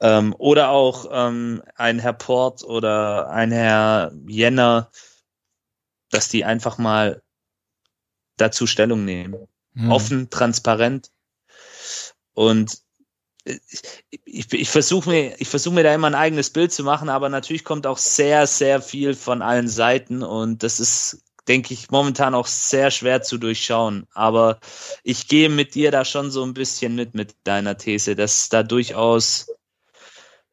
ähm, 0.00 0.34
oder 0.38 0.70
auch 0.70 1.06
ähm, 1.10 1.62
ein 1.74 1.98
Herr 1.98 2.12
Port 2.12 2.62
oder 2.62 3.28
ein 3.30 3.50
Herr 3.50 4.12
Jenner, 4.28 4.90
dass 6.10 6.28
die 6.28 6.44
einfach 6.44 6.78
mal 6.78 7.20
dazu 8.36 8.68
Stellung 8.68 9.04
nehmen. 9.04 9.48
Mhm. 9.74 9.90
Offen, 9.90 10.30
transparent. 10.30 11.10
Und 12.34 12.78
ich, 14.24 14.52
ich 14.52 14.70
versuche 14.70 15.08
mir, 15.08 15.34
ich 15.40 15.48
versuche 15.48 15.74
mir 15.74 15.82
da 15.82 15.94
immer 15.94 16.06
ein 16.06 16.14
eigenes 16.14 16.50
Bild 16.50 16.72
zu 16.72 16.84
machen, 16.84 17.08
aber 17.08 17.28
natürlich 17.28 17.64
kommt 17.64 17.86
auch 17.86 17.98
sehr, 17.98 18.46
sehr 18.46 18.80
viel 18.80 19.14
von 19.14 19.42
allen 19.42 19.68
Seiten 19.68 20.22
und 20.22 20.62
das 20.62 20.80
ist, 20.80 21.24
denke 21.46 21.74
ich, 21.74 21.90
momentan 21.90 22.34
auch 22.34 22.46
sehr 22.46 22.90
schwer 22.90 23.22
zu 23.22 23.38
durchschauen. 23.38 24.06
Aber 24.14 24.58
ich 25.02 25.28
gehe 25.28 25.48
mit 25.48 25.74
dir 25.74 25.90
da 25.90 26.04
schon 26.04 26.30
so 26.30 26.44
ein 26.44 26.54
bisschen 26.54 26.94
mit 26.94 27.14
mit 27.14 27.34
deiner 27.44 27.76
These, 27.76 28.16
dass 28.16 28.48
da 28.48 28.62
durchaus 28.62 29.46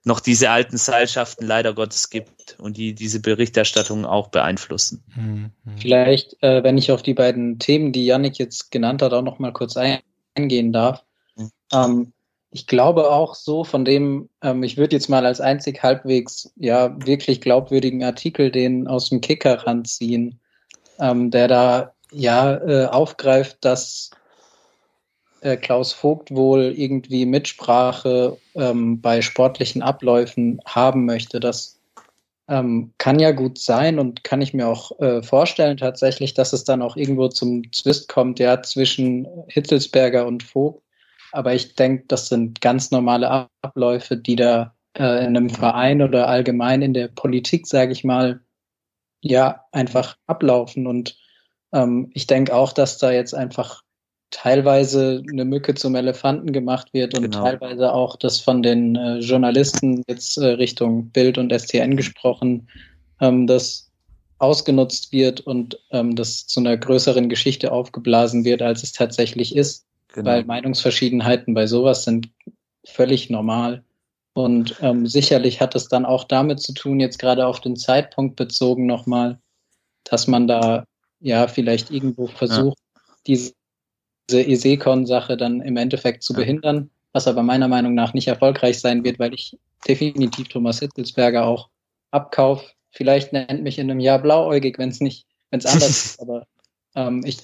noch 0.06 0.20
diese 0.20 0.52
alten 0.52 0.78
Seilschaften 0.78 1.48
leider 1.48 1.74
Gottes 1.74 2.12
gibt 2.12 2.56
und 2.60 2.78
die 2.78 2.94
diese 2.94 3.20
Berichterstattung 3.20 4.06
auch 4.06 4.28
beeinflussen. 4.28 5.04
Mhm. 5.16 5.52
Vielleicht, 5.82 6.42
äh, 6.44 6.64
wenn 6.64 6.78
ich 6.78 6.92
auf 6.92 7.02
die 7.02 7.16
beiden 7.16 7.58
Themen, 7.58 7.92
die 7.92 8.06
Yannick 8.06 8.38
jetzt 8.38 8.72
genannt 8.72 9.02
hat, 9.02 9.14
auch 9.14 9.24
noch 9.24 9.40
mal 9.40 9.52
kurz 9.52 9.76
eingehen 9.76 10.72
darf. 10.72 11.04
Mhm. 11.36 11.52
Ähm, 11.74 12.14
ich 12.56 12.68
glaube 12.68 13.12
auch 13.12 13.36
so 13.36 13.66
von 13.66 13.84
dem, 13.84 14.30
ähm, 14.42 14.64
ich 14.64 14.78
würde 14.78 14.96
jetzt 14.96 15.10
mal 15.10 15.26
als 15.26 15.42
einzig 15.42 15.84
halbwegs, 15.84 16.54
ja, 16.56 16.96
wirklich 17.06 17.42
glaubwürdigen 17.42 18.02
Artikel 18.02 18.50
den 18.50 18.88
aus 18.88 19.10
dem 19.10 19.20
Kicker 19.20 19.68
ranziehen, 19.68 20.40
ähm, 20.98 21.32
der 21.32 21.50
da, 21.50 21.94
ja, 22.14 22.56
äh, 22.56 22.86
aufgreift, 22.86 23.58
dass 23.60 24.12
äh, 25.42 25.58
Klaus 25.58 25.92
Vogt 25.92 26.34
wohl 26.34 26.74
irgendwie 26.78 27.26
Mitsprache 27.26 28.38
ähm, 28.56 29.02
bei 29.02 29.22
sportlichen 29.22 29.82
Abläufen 29.82 30.62
haben 30.66 31.04
möchte. 31.04 31.42
Das 31.42 31.78
ähm, 32.48 32.94
kann 33.00 33.20
ja 33.20 33.32
gut 33.32 33.60
sein 33.60 34.00
und 34.00 34.24
kann 34.24 34.42
ich 34.42 34.54
mir 34.54 34.70
auch 34.70 34.98
äh, 35.02 35.22
vorstellen 35.22 35.76
tatsächlich, 35.76 36.34
dass 36.36 36.54
es 36.54 36.64
dann 36.64 36.82
auch 36.82 36.96
irgendwo 36.96 37.28
zum 37.28 37.70
Zwist 37.74 38.08
kommt, 38.08 38.40
ja, 38.40 38.64
zwischen 38.64 39.28
Hitzelsberger 39.50 40.26
und 40.26 40.42
Vogt. 40.42 40.85
Aber 41.36 41.54
ich 41.54 41.76
denke, 41.76 42.06
das 42.08 42.30
sind 42.30 42.62
ganz 42.62 42.92
normale 42.92 43.50
Abläufe, 43.62 44.18
die 44.18 44.36
da 44.36 44.74
äh, 44.98 45.26
in 45.26 45.36
einem 45.36 45.50
Verein 45.50 46.02
oder 46.02 46.28
allgemein 46.28 46.82
in 46.82 46.94
der 46.94 47.10
Politik, 47.10 47.68
sage 47.68 47.92
ich 47.92 48.04
mal, 48.04 48.42
ja, 49.22 49.66
einfach 49.72 50.18
ablaufen. 50.28 50.88
Und 50.88 51.18
ähm, 51.74 52.10
ich 52.14 52.28
denke 52.28 52.56
auch, 52.56 52.72
dass 52.72 52.98
da 52.98 53.12
jetzt 53.12 53.34
einfach 53.34 53.82
teilweise 54.32 55.24
eine 55.32 55.46
Mücke 55.46 55.76
zum 55.76 55.96
Elefanten 55.96 56.52
gemacht 56.52 56.94
wird 56.94 57.18
und 57.18 57.24
genau. 57.32 57.44
teilweise 57.44 57.94
auch 57.94 58.16
das 58.16 58.40
von 58.40 58.62
den 58.62 58.96
äh, 58.96 59.20
Journalisten 59.20 60.04
jetzt 60.08 60.38
äh, 60.38 60.48
Richtung 60.48 61.10
Bild 61.10 61.38
und 61.38 61.52
STN 61.52 61.96
gesprochen, 61.96 62.68
ähm, 63.22 63.48
das 63.48 63.92
ausgenutzt 64.38 65.12
wird 65.12 65.42
und 65.42 65.80
ähm, 65.92 66.16
das 66.16 66.48
zu 66.48 66.60
einer 66.60 66.76
größeren 66.76 67.30
Geschichte 67.30 67.72
aufgeblasen 67.72 68.44
wird, 68.44 68.62
als 68.62 68.84
es 68.84 68.92
tatsächlich 68.92 69.56
ist. 69.56 69.86
Genau. 70.16 70.32
Weil 70.32 70.46
Meinungsverschiedenheiten 70.46 71.54
bei 71.54 71.68
sowas 71.68 72.06
sind 72.06 72.30
völlig 72.86 73.30
normal. 73.30 73.84
Und 74.34 74.78
ähm, 74.82 75.08
sicherlich 75.08 75.60
hat 75.60 75.76
es 75.76 75.90
dann 75.90 76.06
auch 76.06 76.24
damit 76.24 76.62
zu 76.62 76.74
tun, 76.74 77.02
jetzt 77.02 77.20
gerade 77.20 77.46
auf 77.46 77.60
den 77.60 77.76
Zeitpunkt 77.76 78.38
bezogen 78.38 78.86
nochmal, 78.86 79.40
dass 80.06 80.28
man 80.28 80.48
da 80.48 80.86
ja 81.20 81.48
vielleicht 81.48 81.92
irgendwo 81.92 82.28
versucht, 82.28 82.78
ja. 82.96 83.02
diese, 83.28 83.54
diese 84.30 84.48
Esekon-Sache 84.48 85.36
dann 85.36 85.60
im 85.62 85.76
Endeffekt 85.76 86.24
zu 86.24 86.32
ja. 86.32 86.40
behindern, 86.40 86.90
was 87.12 87.28
aber 87.28 87.44
meiner 87.44 87.68
Meinung 87.68 87.94
nach 87.94 88.14
nicht 88.14 88.30
erfolgreich 88.30 88.80
sein 88.80 89.04
wird, 89.04 89.20
weil 89.20 89.34
ich 89.34 89.58
definitiv 89.86 90.48
Thomas 90.48 90.80
Hitzelsberger 90.80 91.46
auch 91.46 91.70
abkauf. 92.12 92.74
Vielleicht 92.92 93.34
nennt 93.34 93.64
mich 93.64 93.80
in 93.80 93.92
einem 93.92 94.00
Jahr 94.00 94.20
blauäugig, 94.20 94.78
wenn 94.78 94.90
es 94.90 95.02
nicht, 95.02 95.28
wenn 95.52 95.60
es 95.60 95.66
anders 95.66 95.90
ist, 95.90 96.22
aber 96.22 96.48
ähm, 96.96 97.22
ich 97.26 97.40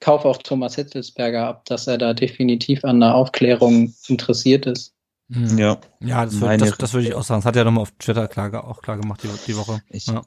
kaufe 0.00 0.26
auch 0.28 0.38
Thomas 0.38 0.74
Hitzelsberger 0.74 1.46
ab, 1.46 1.64
dass 1.66 1.86
er 1.86 1.98
da 1.98 2.14
definitiv 2.14 2.84
an 2.84 3.00
der 3.00 3.14
Aufklärung 3.14 3.94
interessiert 4.08 4.66
ist. 4.66 4.94
Hm. 5.30 5.58
Ja, 5.58 5.78
ja 6.00 6.24
das, 6.24 6.40
würde, 6.40 6.56
das, 6.56 6.78
das 6.78 6.92
würde 6.92 7.08
ich 7.08 7.14
auch 7.14 7.22
sagen. 7.22 7.40
Das 7.40 7.46
hat 7.46 7.56
er 7.56 7.64
nochmal 7.64 7.82
auf 7.82 7.92
Twitter 7.92 8.26
klar, 8.26 8.64
auch 8.64 8.82
klar 8.82 8.96
gemacht 8.96 9.22
die, 9.22 9.28
die 9.46 9.56
Woche. 9.56 9.82
Ich, 9.90 10.06
ja. 10.06 10.22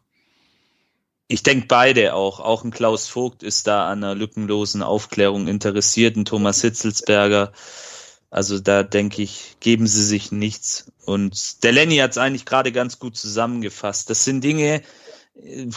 ich 1.27 1.43
denke 1.43 1.67
beide 1.67 2.13
auch. 2.13 2.39
Auch 2.39 2.63
ein 2.63 2.71
Klaus 2.71 3.07
Vogt 3.07 3.43
ist 3.43 3.67
da 3.67 3.89
an 3.89 4.03
einer 4.03 4.15
lückenlosen 4.15 4.81
Aufklärung 4.81 5.47
interessiert, 5.47 6.15
ein 6.15 6.25
Thomas 6.25 6.61
Hitzelsberger. 6.61 7.51
Also 8.29 8.59
da 8.59 8.81
denke 8.81 9.21
ich, 9.21 9.57
geben 9.59 9.85
sie 9.85 10.03
sich 10.03 10.31
nichts. 10.31 10.91
Und 11.05 11.63
der 11.63 11.71
Lenny 11.71 11.97
hat 11.97 12.11
es 12.11 12.17
eigentlich 12.17 12.45
gerade 12.45 12.71
ganz 12.71 12.97
gut 12.97 13.15
zusammengefasst. 13.15 14.09
Das 14.09 14.23
sind 14.23 14.43
Dinge, 14.43 14.81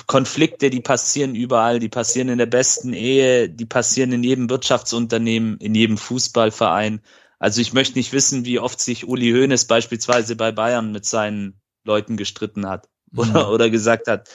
Konflikte, 0.07 0.69
die 0.69 0.81
passieren 0.81 1.35
überall, 1.35 1.79
die 1.79 1.89
passieren 1.89 2.29
in 2.29 2.39
der 2.39 2.47
besten 2.47 2.93
Ehe, 2.93 3.49
die 3.49 3.65
passieren 3.65 4.13
in 4.13 4.23
jedem 4.23 4.51
Wirtschaftsunternehmen, 4.51 5.57
in 5.59 5.75
jedem 5.75 5.97
Fußballverein. 5.97 7.01
Also 7.39 7.61
ich 7.61 7.73
möchte 7.73 7.99
nicht 7.99 8.13
wissen, 8.13 8.45
wie 8.45 8.59
oft 8.59 8.81
sich 8.81 9.07
Uli 9.07 9.33
Hoeneß 9.33 9.67
beispielsweise 9.67 10.37
bei 10.37 10.53
Bayern 10.53 10.93
mit 10.93 11.07
seinen 11.07 11.61
Leuten 11.85 12.17
gestritten 12.17 12.69
hat 12.69 12.89
oder, 13.17 13.47
mhm. 13.47 13.53
oder 13.53 13.71
gesagt 13.71 14.09
hat 14.09 14.29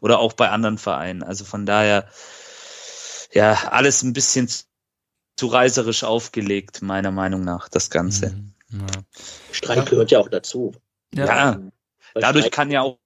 oder 0.00 0.18
auch 0.18 0.32
bei 0.32 0.50
anderen 0.50 0.78
Vereinen. 0.78 1.22
Also 1.22 1.44
von 1.44 1.66
daher, 1.66 2.08
ja, 3.32 3.68
alles 3.70 4.02
ein 4.02 4.12
bisschen 4.12 4.48
zu 5.36 5.46
reiserisch 5.46 6.02
aufgelegt, 6.02 6.82
meiner 6.82 7.10
Meinung 7.10 7.44
nach, 7.44 7.68
das 7.68 7.90
Ganze. 7.90 8.30
Mhm. 8.30 8.54
Ja. 8.80 8.86
Streit 9.52 9.88
gehört 9.88 10.10
ja 10.10 10.18
auch 10.18 10.28
dazu. 10.28 10.72
Ja, 11.14 11.26
ja. 11.26 11.60
dadurch 12.14 12.50
kann 12.50 12.72
ja 12.72 12.82
auch 12.82 12.98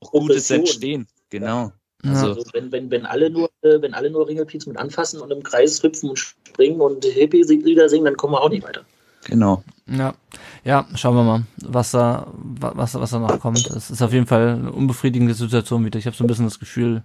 Gutes 0.00 0.50
entstehen. 0.50 1.06
Genau. 1.30 1.72
Also, 2.04 2.28
also, 2.28 2.44
wenn, 2.52 2.70
wenn, 2.70 2.90
wenn 2.90 3.06
alle 3.06 3.28
nur, 3.28 3.50
äh, 3.62 3.80
wenn 3.82 3.92
alle 3.92 4.10
nur 4.10 4.28
Ringelpiez 4.28 4.66
mit 4.66 4.76
anfassen 4.76 5.20
und 5.20 5.32
im 5.32 5.42
Kreis 5.42 5.82
hüpfen 5.82 6.10
und 6.10 6.18
springen 6.18 6.80
und 6.80 7.04
Hippie-Lieder 7.04 7.88
singen, 7.88 8.04
dann 8.04 8.16
kommen 8.16 8.34
wir 8.34 8.40
auch 8.40 8.50
nicht 8.50 8.64
weiter. 8.64 8.82
Genau. 9.24 9.64
Ja. 9.86 10.14
Ja, 10.64 10.86
schauen 10.94 11.16
wir 11.16 11.24
mal, 11.24 11.42
was 11.56 11.90
da, 11.90 12.28
was, 12.34 12.94
was 12.94 13.10
da 13.10 13.18
noch 13.18 13.40
kommt. 13.40 13.66
Es 13.66 13.90
ist 13.90 14.00
auf 14.00 14.12
jeden 14.12 14.26
Fall 14.26 14.48
eine 14.48 14.72
unbefriedigende 14.72 15.34
Situation 15.34 15.84
wieder. 15.84 15.98
Ich 15.98 16.06
habe 16.06 16.16
so 16.16 16.22
ein 16.22 16.28
bisschen 16.28 16.44
das 16.44 16.60
Gefühl, 16.60 17.02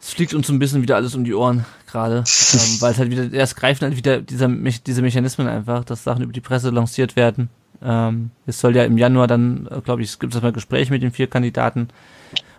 es 0.00 0.10
fliegt 0.10 0.32
uns 0.32 0.46
so 0.46 0.54
ein 0.54 0.58
bisschen 0.58 0.80
wieder 0.80 0.96
alles 0.96 1.14
um 1.14 1.24
die 1.24 1.34
Ohren 1.34 1.66
gerade, 1.86 2.16
ähm, 2.54 2.80
weil 2.80 2.92
es 2.92 2.98
halt 2.98 3.10
wieder, 3.10 3.30
erst 3.30 3.56
greifen 3.56 3.84
halt 3.84 3.96
wieder 3.96 4.22
dieser, 4.22 4.48
diese 4.48 5.02
Mechanismen 5.02 5.48
einfach, 5.48 5.84
dass 5.84 6.04
Sachen 6.04 6.22
über 6.22 6.32
die 6.32 6.40
Presse 6.40 6.70
lanciert 6.70 7.16
werden 7.16 7.50
ähm, 7.82 8.30
es 8.46 8.60
soll 8.60 8.76
ja 8.76 8.84
im 8.84 8.98
Januar 8.98 9.26
dann, 9.26 9.68
glaube 9.84 10.02
ich, 10.02 10.08
es 10.08 10.18
gibt 10.18 10.34
es 10.34 10.42
mal 10.42 10.52
Gespräche 10.52 10.92
mit 10.92 11.02
den 11.02 11.12
vier 11.12 11.28
Kandidaten 11.28 11.88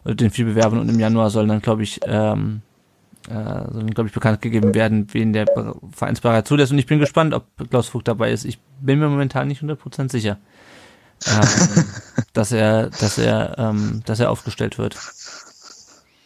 oder 0.03 0.15
den 0.15 0.31
vier 0.31 0.45
Bewerbern 0.45 0.79
und 0.79 0.89
im 0.89 0.99
Januar 0.99 1.29
sollen 1.29 1.49
dann, 1.49 1.61
glaube 1.61 1.83
ich, 1.83 1.99
ähm, 2.05 2.61
äh, 3.29 3.71
sollen, 3.71 3.91
glaube 3.91 4.07
ich, 4.07 4.13
bekannt 4.13 4.41
gegeben 4.41 4.73
werden, 4.73 5.07
wen 5.11 5.33
der 5.33 5.45
Vereinsbeirat 5.91 6.47
zulässt. 6.47 6.71
Und 6.71 6.79
ich 6.79 6.87
bin 6.87 6.99
gespannt, 6.99 7.33
ob 7.33 7.45
Klaus 7.69 7.87
Vogt 7.87 8.07
dabei 8.07 8.31
ist. 8.31 8.45
Ich 8.45 8.59
bin 8.79 8.99
mir 8.99 9.09
momentan 9.09 9.47
nicht 9.47 9.61
100% 9.61 10.11
sicher, 10.11 10.37
ähm, 11.27 11.85
dass 12.33 12.51
er, 12.51 12.89
dass 12.89 13.17
er, 13.17 13.55
ähm, 13.59 14.01
dass 14.05 14.19
er 14.19 14.31
aufgestellt 14.31 14.77
wird. 14.77 14.97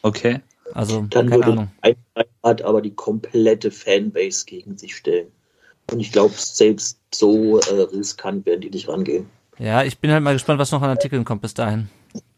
Okay. 0.01 0.41
Also, 0.73 1.01
dann 1.09 1.29
keine 1.29 1.35
würde 1.35 1.51
Ahnung. 1.51 1.71
ein 1.81 1.95
Beirat 2.13 2.61
aber 2.63 2.81
die 2.81 2.95
komplette 2.95 3.71
Fanbase 3.71 4.45
gegen 4.45 4.77
sich 4.77 4.95
stellen. 4.95 5.27
Und 5.91 5.99
ich 5.99 6.11
glaube, 6.11 6.33
selbst 6.37 6.99
so 7.17 7.59
äh, 7.59 7.81
riskant 7.93 8.45
werden 8.45 8.61
die 8.61 8.69
nicht 8.69 8.87
rangehen. 8.87 9.27
Ja, 9.57 9.83
ich 9.83 9.99
bin 9.99 10.11
halt 10.11 10.23
mal 10.23 10.33
gespannt, 10.33 10.59
was 10.59 10.71
noch 10.71 10.81
an 10.81 10.89
Artikeln 10.89 11.25
kommt 11.25 11.41
bis 11.41 11.53
dahin. 11.53 11.89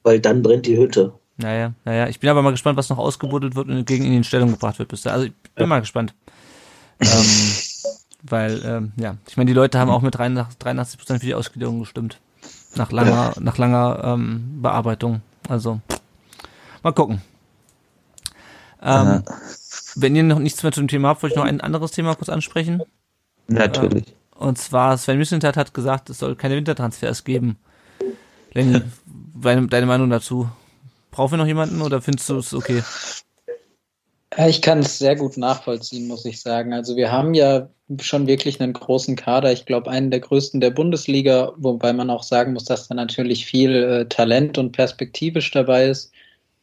Weil 0.03 0.19
dann 0.19 0.43
brennt 0.43 0.65
die 0.65 0.77
Hütte. 0.77 1.13
Naja, 1.37 1.73
naja. 1.85 2.07
Ich 2.07 2.19
bin 2.19 2.29
aber 2.29 2.41
mal 2.41 2.51
gespannt, 2.51 2.77
was 2.77 2.89
noch 2.89 2.97
ausgebuddelt 2.97 3.55
wird 3.55 3.69
und 3.69 3.85
gegen 3.85 4.05
ihn 4.05 4.13
in 4.13 4.23
Stellung 4.23 4.51
gebracht 4.51 4.79
wird 4.79 4.89
bis 4.89 5.01
dahin. 5.01 5.15
Also 5.15 5.25
ich 5.27 5.53
bin 5.55 5.63
ja. 5.63 5.67
mal 5.67 5.79
gespannt. 5.79 6.13
ähm, 6.99 7.07
weil, 8.23 8.61
ähm, 8.65 8.91
ja, 8.97 9.17
ich 9.27 9.37
meine, 9.37 9.47
die 9.47 9.53
Leute 9.53 9.79
haben 9.79 9.91
auch 9.91 10.01
mit 10.01 10.17
83 10.17 10.99
Prozent 10.99 11.19
für 11.19 11.25
die 11.25 11.35
Ausgliederung 11.35 11.79
gestimmt. 11.79 12.19
Nach 12.75 12.91
langer, 12.91 13.33
ja. 13.35 13.41
nach 13.41 13.57
langer 13.57 14.01
ähm, 14.03 14.61
Bearbeitung. 14.61 15.21
Also, 15.47 15.79
mal 16.83 16.91
gucken. 16.91 17.21
Ähm, 18.81 19.23
wenn 19.95 20.15
ihr 20.15 20.23
noch 20.23 20.39
nichts 20.39 20.61
mehr 20.61 20.71
zu 20.71 20.81
dem 20.81 20.87
Thema 20.87 21.09
habt, 21.09 21.23
wollte 21.23 21.33
ich 21.33 21.37
noch 21.37 21.45
ein 21.45 21.61
anderes 21.61 21.91
Thema 21.91 22.15
kurz 22.15 22.29
ansprechen. 22.29 22.83
Natürlich. 23.47 24.13
Und 24.37 24.57
zwar 24.57 24.97
Sven 24.97 25.17
Mislintat 25.17 25.57
hat 25.57 25.73
gesagt, 25.73 26.09
es 26.09 26.19
soll 26.19 26.35
keine 26.35 26.55
Wintertransfers 26.55 27.23
geben. 27.23 27.57
Lenny, 28.53 28.81
deine, 29.41 29.67
deine 29.67 29.85
Meinung 29.85 30.09
dazu? 30.09 30.49
Brauchen 31.11 31.33
wir 31.33 31.37
noch 31.37 31.47
jemanden 31.47 31.81
oder 31.81 32.01
findest 32.01 32.29
du 32.29 32.37
es 32.37 32.53
okay? 32.53 32.83
Ich 34.47 34.61
kann 34.61 34.79
es 34.79 34.99
sehr 34.99 35.15
gut 35.15 35.37
nachvollziehen, 35.37 36.07
muss 36.07 36.25
ich 36.25 36.41
sagen. 36.41 36.73
Also 36.73 36.95
wir 36.95 37.11
haben 37.11 37.33
ja 37.33 37.69
schon 38.01 38.27
wirklich 38.27 38.61
einen 38.61 38.73
großen 38.73 39.15
Kader. 39.15 39.51
Ich 39.51 39.65
glaube, 39.65 39.89
einen 39.89 40.11
der 40.11 40.19
größten 40.19 40.59
der 40.59 40.69
Bundesliga, 40.69 41.53
wobei 41.57 41.93
man 41.93 42.09
auch 42.09 42.23
sagen 42.23 42.53
muss, 42.53 42.65
dass 42.65 42.87
da 42.87 42.93
natürlich 42.93 43.45
viel 43.45 43.73
äh, 43.73 44.05
Talent 44.05 44.57
und 44.57 44.73
perspektivisch 44.73 45.49
dabei 45.51 45.87
ist. 45.87 46.11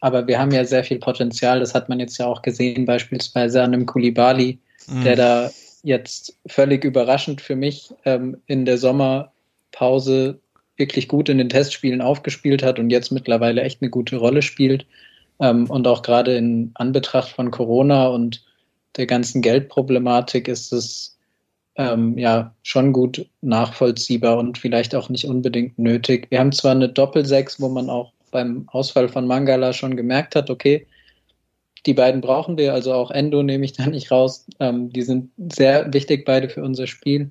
Aber 0.00 0.26
wir 0.26 0.38
haben 0.38 0.52
ja 0.52 0.64
sehr 0.64 0.84
viel 0.84 0.98
Potenzial. 0.98 1.60
Das 1.60 1.74
hat 1.74 1.88
man 1.88 1.98
jetzt 1.98 2.18
ja 2.18 2.26
auch 2.26 2.42
gesehen, 2.42 2.84
beispielsweise 2.84 3.62
an 3.62 3.72
einem 3.72 3.86
Kulibali, 3.86 4.58
mhm. 4.86 5.02
der 5.02 5.16
da 5.16 5.50
jetzt 5.84 6.36
völlig 6.46 6.82
überraschend 6.84 7.40
für 7.40 7.54
mich 7.54 7.92
ähm, 8.04 8.38
in 8.46 8.64
der 8.64 8.78
Sommerpause 8.78 10.40
wirklich 10.76 11.06
gut 11.06 11.28
in 11.28 11.38
den 11.38 11.50
Testspielen 11.50 12.00
aufgespielt 12.00 12.62
hat 12.62 12.78
und 12.78 12.90
jetzt 12.90 13.12
mittlerweile 13.12 13.62
echt 13.62 13.80
eine 13.80 13.90
gute 13.90 14.16
Rolle 14.16 14.42
spielt. 14.42 14.86
Ähm, 15.40 15.70
und 15.70 15.86
auch 15.86 16.02
gerade 16.02 16.36
in 16.36 16.72
Anbetracht 16.74 17.28
von 17.28 17.50
Corona 17.50 18.08
und 18.08 18.44
der 18.96 19.06
ganzen 19.06 19.42
Geldproblematik 19.42 20.48
ist 20.48 20.72
es 20.72 21.18
ähm, 21.76 22.16
ja 22.16 22.54
schon 22.62 22.92
gut 22.92 23.26
nachvollziehbar 23.42 24.38
und 24.38 24.58
vielleicht 24.58 24.94
auch 24.94 25.08
nicht 25.08 25.26
unbedingt 25.26 25.78
nötig. 25.78 26.28
Wir 26.30 26.40
haben 26.40 26.52
zwar 26.52 26.72
eine 26.72 26.88
Doppelsechs, 26.88 27.60
wo 27.60 27.68
man 27.68 27.90
auch 27.90 28.12
beim 28.30 28.68
Ausfall 28.68 29.08
von 29.08 29.26
Mangala 29.26 29.72
schon 29.72 29.96
gemerkt 29.96 30.34
hat, 30.34 30.50
okay, 30.50 30.86
die 31.86 31.94
beiden 31.94 32.20
brauchen 32.20 32.56
wir, 32.56 32.72
also 32.72 32.92
auch 32.92 33.10
Endo 33.10 33.42
nehme 33.42 33.64
ich 33.64 33.72
da 33.72 33.86
nicht 33.86 34.10
raus. 34.10 34.46
Ähm, 34.60 34.90
die 34.90 35.02
sind 35.02 35.30
sehr 35.54 35.92
wichtig 35.92 36.24
beide 36.24 36.48
für 36.48 36.62
unser 36.62 36.86
Spiel. 36.86 37.30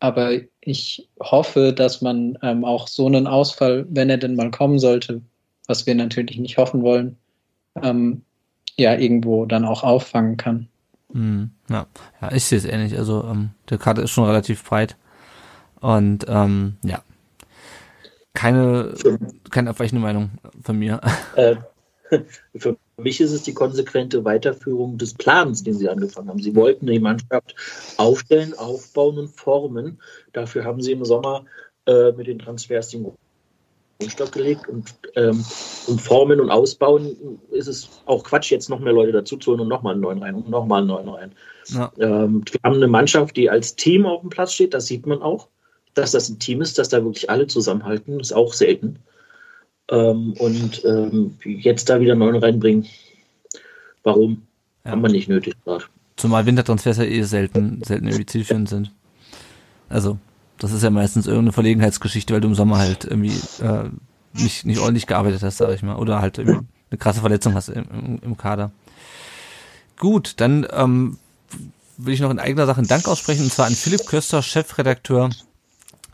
Aber 0.00 0.32
ich 0.60 1.08
hoffe, 1.20 1.72
dass 1.72 2.02
man 2.02 2.36
ähm, 2.42 2.64
auch 2.64 2.88
so 2.88 3.06
einen 3.06 3.26
Ausfall, 3.26 3.86
wenn 3.88 4.10
er 4.10 4.18
denn 4.18 4.36
mal 4.36 4.50
kommen 4.50 4.78
sollte, 4.78 5.22
was 5.66 5.86
wir 5.86 5.94
natürlich 5.94 6.38
nicht 6.38 6.58
hoffen 6.58 6.82
wollen, 6.82 7.16
ähm, 7.82 8.22
ja, 8.76 8.94
irgendwo 8.94 9.46
dann 9.46 9.64
auch 9.64 9.82
auffangen 9.82 10.36
kann. 10.36 10.68
Hm, 11.12 11.50
ja. 11.70 11.86
ja, 12.20 12.32
ich 12.32 12.44
sehe 12.44 12.58
es 12.58 12.64
ähnlich. 12.64 12.98
Also 12.98 13.24
ähm, 13.24 13.50
der 13.70 13.78
Karte 13.78 14.02
ist 14.02 14.10
schon 14.10 14.24
relativ 14.24 14.64
breit. 14.64 14.96
Und 15.80 16.26
ähm, 16.28 16.76
ja, 16.82 17.02
keine, 18.34 18.94
keine 19.50 19.70
abweichende 19.70 20.02
Meinung 20.02 20.32
von 20.62 20.78
mir. 20.78 21.00
Äh, 21.36 21.56
für 22.56 22.76
mich 22.96 23.20
ist 23.20 23.32
es 23.32 23.42
die 23.42 23.54
konsequente 23.54 24.24
Weiterführung 24.24 24.98
des 24.98 25.14
Plans, 25.14 25.64
den 25.64 25.74
sie 25.74 25.88
angefangen 25.88 26.28
haben. 26.28 26.42
Sie 26.42 26.54
wollten 26.54 26.86
die 26.86 27.00
Mannschaft 27.00 27.54
aufstellen, 27.96 28.54
aufbauen 28.54 29.18
und 29.18 29.28
formen. 29.28 30.00
Dafür 30.32 30.64
haben 30.64 30.80
sie 30.80 30.92
im 30.92 31.04
Sommer 31.04 31.44
äh, 31.86 32.12
mit 32.12 32.26
den 32.26 32.38
Transfers 32.38 32.90
den 32.90 33.12
Grundstock 33.98 34.32
gelegt 34.32 34.68
und 34.68 34.94
ähm, 35.16 35.44
um 35.86 35.98
Formen 35.98 36.40
und 36.40 36.50
Ausbauen 36.50 37.16
ist 37.50 37.68
es 37.68 37.88
auch 38.06 38.24
Quatsch, 38.24 38.50
jetzt 38.50 38.68
noch 38.68 38.80
mehr 38.80 38.92
Leute 38.92 39.12
dazu 39.12 39.36
zu 39.36 39.50
holen 39.50 39.60
und 39.60 39.68
nochmal 39.68 39.92
einen 39.92 40.02
neuen 40.02 40.22
rein 40.22 40.34
und 40.34 40.48
nochmal 40.48 40.78
einen 40.78 40.88
neuen 40.88 41.08
rein. 41.08 41.32
Ja. 41.66 41.92
Ähm, 41.98 42.44
wir 42.50 42.60
haben 42.64 42.76
eine 42.76 42.88
Mannschaft, 42.88 43.36
die 43.36 43.50
als 43.50 43.76
Team 43.76 44.06
auf 44.06 44.20
dem 44.20 44.30
Platz 44.30 44.52
steht, 44.52 44.74
das 44.74 44.86
sieht 44.86 45.06
man 45.06 45.22
auch. 45.22 45.48
Dass 45.94 46.10
das 46.10 46.28
ein 46.28 46.40
Team 46.40 46.60
ist, 46.60 46.78
dass 46.78 46.88
da 46.88 47.04
wirklich 47.04 47.30
alle 47.30 47.46
zusammenhalten, 47.46 48.18
ist 48.18 48.32
auch 48.32 48.52
selten. 48.52 48.98
Ähm, 49.90 50.32
und 50.38 50.82
ähm, 50.84 51.36
jetzt 51.44 51.88
da 51.90 52.00
wieder 52.00 52.14
neun 52.14 52.36
reinbringen, 52.36 52.86
warum? 54.02 54.42
Ja. 54.84 54.92
Haben 54.92 55.02
wir 55.02 55.10
nicht 55.10 55.28
nötig 55.28 55.54
gerade. 55.64 55.84
Zumal 56.16 56.46
Wintertransfers 56.46 56.98
ja 56.98 57.04
eh 57.04 57.22
selten, 57.22 57.82
selten 57.84 58.06
irgendwie 58.06 58.26
zielführend 58.26 58.68
sind. 58.68 58.92
Also, 59.88 60.18
das 60.58 60.72
ist 60.72 60.82
ja 60.82 60.90
meistens 60.90 61.26
irgendeine 61.26 61.52
Verlegenheitsgeschichte, 61.52 62.32
weil 62.32 62.40
du 62.40 62.48
im 62.48 62.54
Sommer 62.54 62.78
halt 62.78 63.04
irgendwie 63.04 63.36
äh, 63.62 63.90
nicht, 64.32 64.64
nicht 64.64 64.78
ordentlich 64.78 65.06
gearbeitet 65.06 65.42
hast, 65.42 65.58
sag 65.58 65.74
ich 65.74 65.82
mal. 65.82 65.96
Oder 65.96 66.20
halt 66.20 66.38
irgendwie 66.38 66.66
eine 66.90 66.98
krasse 66.98 67.20
Verletzung 67.20 67.54
hast 67.54 67.68
im, 67.68 67.84
im, 67.90 68.18
im 68.22 68.36
Kader. 68.36 68.70
Gut, 69.98 70.34
dann 70.38 70.66
ähm, 70.72 71.18
will 71.96 72.14
ich 72.14 72.20
noch 72.20 72.30
in 72.30 72.38
eigener 72.38 72.66
Sache 72.66 72.78
einen 72.78 72.88
Dank 72.88 73.06
aussprechen, 73.06 73.44
und 73.44 73.52
zwar 73.52 73.66
an 73.66 73.74
Philipp 73.74 74.06
Köster, 74.06 74.42
Chefredakteur 74.42 75.30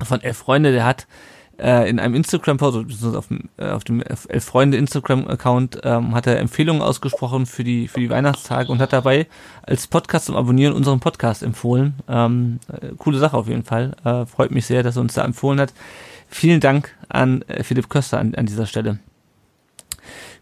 von 0.03 0.21
Elf 0.21 0.39
Freunde, 0.39 0.73
der 0.73 0.85
hat 0.85 1.07
äh, 1.61 1.89
in 1.89 1.99
einem 1.99 2.15
Instagram-Post, 2.15 3.05
auf 3.15 3.29
dem, 3.29 3.49
äh, 3.57 3.71
auf 3.71 3.85
dem 3.85 4.03
Elf 4.03 4.45
Freunde 4.45 4.77
Instagram-Account, 4.77 5.81
ähm, 5.85 6.15
hat 6.15 6.27
er 6.27 6.39
Empfehlungen 6.39 6.83
ausgesprochen 6.83 7.47
für 7.47 7.65
die, 7.65 7.89
für 7.89 8.01
die 8.01 8.11
Weihnachtstage 8.11 8.71
und 8.71 8.81
hat 8.81 8.93
dabei 8.93 9.27
als 9.63 9.87
Podcast 9.87 10.27
zum 10.27 10.37
Abonnieren 10.37 10.75
unseren 10.75 11.01
Podcast 11.01 11.43
empfohlen. 11.43 11.95
Ähm, 12.09 12.61
äh, 12.69 12.95
coole 12.97 13.19
Sache 13.19 13.37
auf 13.37 13.49
jeden 13.49 13.65
Fall. 13.65 13.93
Äh, 14.05 14.27
freut 14.27 14.51
mich 14.51 14.67
sehr, 14.67 14.83
dass 14.83 14.97
er 14.97 15.03
uns 15.03 15.15
da 15.15 15.25
empfohlen 15.25 15.61
hat. 15.61 15.73
Vielen 16.29 16.61
Dank 16.61 16.97
an 17.09 17.43
äh, 17.43 17.63
Philipp 17.63 17.89
Köster 17.89 18.19
an, 18.19 18.35
an 18.35 18.47
dieser 18.47 18.67
Stelle. 18.67 18.99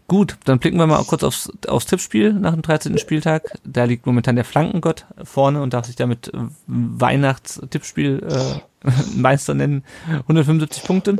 Gut, 0.07 0.37
dann 0.45 0.57
blicken 0.57 0.77
wir 0.77 0.87
mal 0.87 1.03
kurz 1.03 1.23
aufs, 1.23 1.51
aufs 1.67 1.85
Tippspiel 1.85 2.33
nach 2.33 2.53
dem 2.53 2.63
13. 2.63 2.97
Spieltag. 2.97 3.43
Da 3.63 3.83
liegt 3.83 4.07
momentan 4.07 4.35
der 4.35 4.45
Flankengott 4.45 5.05
vorne 5.23 5.61
und 5.61 5.73
darf 5.73 5.85
sich 5.85 5.95
damit 5.95 6.31
Weihnachtstippspiel 6.65 8.23
äh, 8.27 8.59
Meister 9.15 9.53
nennen. 9.53 9.83
175 10.07 10.83
Punkte. 10.83 11.17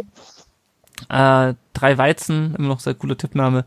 Äh, 1.07 1.53
drei 1.73 1.97
Weizen, 1.97 2.55
immer 2.55 2.67
noch 2.67 2.79
sehr 2.81 2.93
cooler 2.93 3.17
Tippname. 3.17 3.65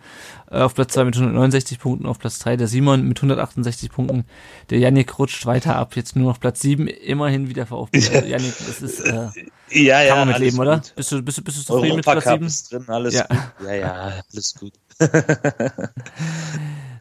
Äh, 0.51 0.61
auf 0.61 0.75
Platz 0.75 0.93
zwei 0.93 1.05
mit 1.05 1.17
169 1.17 1.79
Punkten, 1.79 2.07
auf 2.07 2.19
Platz 2.19 2.39
drei 2.39 2.57
der 2.57 2.69
Simon 2.69 3.09
mit 3.09 3.19
168 3.19 3.91
Punkten. 3.91 4.25
Der 4.71 4.79
Yannick 4.79 5.19
rutscht 5.19 5.47
weiter 5.47 5.77
ab, 5.77 5.97
jetzt 5.97 6.15
nur 6.15 6.29
noch 6.29 6.41
Platz 6.41 6.61
sieben, 6.61 6.89
immerhin 6.89 7.49
wieder 7.49 7.67
VfB. 7.67 7.99
Also 7.99 8.13
Yannick, 8.27 8.55
das 8.59 8.83
ist, 8.83 9.01
äh, 9.01 9.29
ja, 9.71 10.03
ja, 10.03 10.09
kann 10.09 10.19
man 10.19 10.29
mitleben, 10.29 10.59
oder? 10.59 10.83
Bist 10.95 11.13
du, 11.13 11.23
bist, 11.23 11.39
du, 11.39 11.43
bist 11.43 11.59
du 11.59 11.63
zufrieden 11.63 11.97
mit 11.97 12.05
Platz 12.05 12.25
sieben? 12.25 12.47
Ist 12.47 12.73
drin, 12.73 12.85
alles 12.89 13.15
ja. 13.15 13.25
gut. 13.25 13.39
Ja, 13.67 13.75
ja, 13.75 14.13
alles 14.31 14.55
gut. 14.55 14.73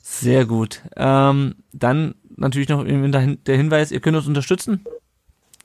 Sehr 0.02 0.46
gut. 0.46 0.82
Ähm, 0.96 1.56
dann 1.74 2.16
natürlich 2.38 2.70
noch 2.70 2.84
der 2.86 3.58
Hinweis, 3.58 3.92
ihr 3.92 4.00
könnt 4.00 4.16
uns 4.18 4.28
unterstützen 4.28 4.86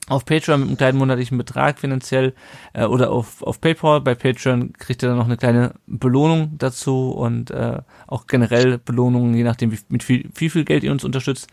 auf 0.08 0.24
Patreon 0.24 0.60
mit 0.60 0.68
einem 0.68 0.76
kleinen 0.76 0.98
monatlichen 0.98 1.36
Betrag 1.36 1.78
finanziell 1.78 2.34
äh, 2.72 2.84
oder 2.84 3.10
auf, 3.10 3.42
auf 3.42 3.60
PayPal. 3.60 4.00
Bei 4.00 4.14
Patreon 4.14 4.72
kriegt 4.74 5.02
ihr 5.02 5.08
dann 5.08 5.18
noch 5.18 5.24
eine 5.26 5.36
kleine 5.36 5.74
Belohnung 5.86 6.52
dazu 6.58 7.10
und 7.10 7.50
äh, 7.50 7.78
auch 8.06 8.26
generell 8.26 8.78
Belohnungen, 8.78 9.34
je 9.34 9.42
nachdem, 9.42 9.72
wie, 9.72 9.78
mit 9.88 10.04
viel, 10.04 10.30
wie 10.34 10.48
viel 10.48 10.64
Geld 10.64 10.84
ihr 10.84 10.92
uns 10.92 11.04
unterstützt. 11.04 11.48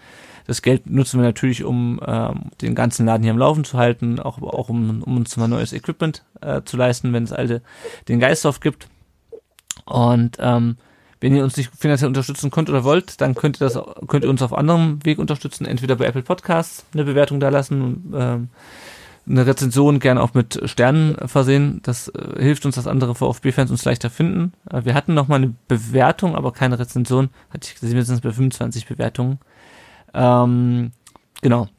Das 0.45 0.61
Geld 0.61 0.89
nutzen 0.89 1.19
wir 1.19 1.25
natürlich, 1.25 1.63
um 1.63 1.99
ähm, 2.05 2.51
den 2.61 2.75
ganzen 2.75 3.05
Laden 3.05 3.23
hier 3.23 3.31
am 3.31 3.37
Laufen 3.37 3.63
zu 3.63 3.77
halten, 3.77 4.19
auch, 4.19 4.41
auch 4.41 4.69
um, 4.69 5.01
um 5.01 5.17
uns 5.17 5.35
mal 5.37 5.47
neues 5.47 5.73
Equipment 5.73 6.23
äh, 6.41 6.61
zu 6.63 6.77
leisten, 6.77 7.13
wenn 7.13 7.23
es 7.23 7.31
alte 7.31 7.61
den 8.07 8.19
Geist 8.19 8.45
aufgibt. 8.45 8.87
Und 9.85 10.37
ähm, 10.39 10.77
wenn 11.23 11.33
ihr 11.33 11.43
uns 11.45 11.55
nicht 11.55 11.71
finanziell 11.73 12.09
unterstützen 12.09 12.51
könnt 12.51 12.69
oder 12.69 12.83
wollt, 12.83 13.21
dann 13.21 13.33
könnt 13.33 13.61
ihr 13.61 13.69
das 13.69 13.79
könnt 14.07 14.25
ihr 14.25 14.29
uns 14.29 14.41
auf 14.41 14.53
anderem 14.53 15.03
Weg 15.05 15.19
unterstützen, 15.19 15.65
entweder 15.65 15.95
bei 15.95 16.05
Apple 16.05 16.21
Podcasts 16.21 16.85
eine 16.93 17.05
Bewertung 17.05 17.39
da 17.39 17.47
lassen 17.47 18.13
ähm, 18.13 18.49
eine 19.25 19.45
Rezension 19.45 19.99
gerne 19.99 20.21
auch 20.21 20.33
mit 20.33 20.59
Sternen 20.65 21.15
versehen. 21.29 21.79
Das 21.83 22.09
äh, 22.09 22.41
hilft 22.41 22.65
uns, 22.65 22.75
dass 22.75 22.87
andere 22.87 23.15
VfB-Fans 23.15 23.71
uns 23.71 23.85
leichter 23.85 24.09
finden. 24.09 24.51
Äh, 24.69 24.83
wir 24.83 24.95
hatten 24.95 25.13
noch 25.13 25.29
mal 25.29 25.37
eine 25.37 25.53
Bewertung, 25.69 26.35
aber 26.35 26.51
keine 26.51 26.77
Rezension. 26.77 27.29
Hatte 27.49 27.69
ich 27.69 27.79
gesehen, 27.79 27.95
wir 27.95 28.03
sind 28.03 28.21
bei 28.21 28.31
25 28.31 28.85
Bewertungen. 28.85 29.39
Ähm, 30.13 30.91
genau. 31.41 31.69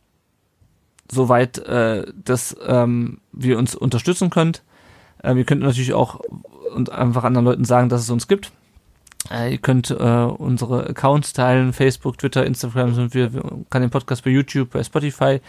Soweit, 1.13 1.59
äh, 1.59 2.07
dass 2.25 2.57
ähm, 2.67 3.19
wir 3.31 3.59
uns 3.59 3.75
unterstützen 3.75 4.31
könnt. 4.31 4.63
Äh, 5.23 5.35
wir 5.35 5.45
könnt 5.45 5.61
natürlich 5.61 5.93
auch 5.93 6.21
und 6.75 6.91
einfach 6.93 7.25
anderen 7.25 7.45
Leuten 7.45 7.67
sagen, 7.67 7.91
dass 7.91 8.01
es 8.01 8.09
uns 8.09 8.27
gibt. 8.27 8.53
Äh, 9.31 9.53
ihr 9.53 9.59
könnt 9.59 9.91
äh, 9.91 9.95
unsere 9.95 10.89
Accounts 10.89 11.33
teilen, 11.33 11.73
Facebook, 11.73 12.19
Twitter, 12.19 12.45
Instagram 12.45 12.95
sind 12.95 13.15
wir, 13.15 13.31
kann 13.71 13.83
den 13.83 13.91
Podcast 13.91 14.25
bei 14.25 14.31
YouTube, 14.31 14.71
bei 14.71 14.85
Spotify 14.85 15.41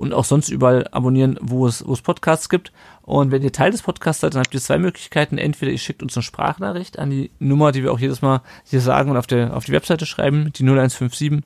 und 0.00 0.14
auch 0.14 0.24
sonst 0.24 0.48
überall 0.48 0.88
abonnieren, 0.92 1.38
wo 1.42 1.66
es, 1.66 1.86
wo 1.86 1.92
es 1.92 2.00
Podcasts 2.00 2.48
gibt. 2.48 2.72
Und 3.02 3.32
wenn 3.32 3.42
ihr 3.42 3.52
Teil 3.52 3.70
des 3.70 3.82
Podcasts 3.82 4.22
seid, 4.22 4.34
dann 4.34 4.42
habt 4.42 4.54
ihr 4.54 4.60
zwei 4.60 4.78
Möglichkeiten. 4.78 5.36
Entweder 5.36 5.72
ihr 5.72 5.78
schickt 5.78 6.02
uns 6.02 6.16
eine 6.16 6.22
Sprachnachricht 6.22 6.98
an 6.98 7.10
die 7.10 7.30
Nummer, 7.38 7.70
die 7.70 7.82
wir 7.82 7.92
auch 7.92 7.98
jedes 7.98 8.22
Mal 8.22 8.40
hier 8.64 8.80
sagen 8.80 9.10
und 9.10 9.18
auf 9.18 9.26
der, 9.26 9.54
auf 9.54 9.66
die 9.66 9.72
Webseite 9.72 10.06
schreiben, 10.06 10.52
die 10.54 10.62
0157 10.62 11.42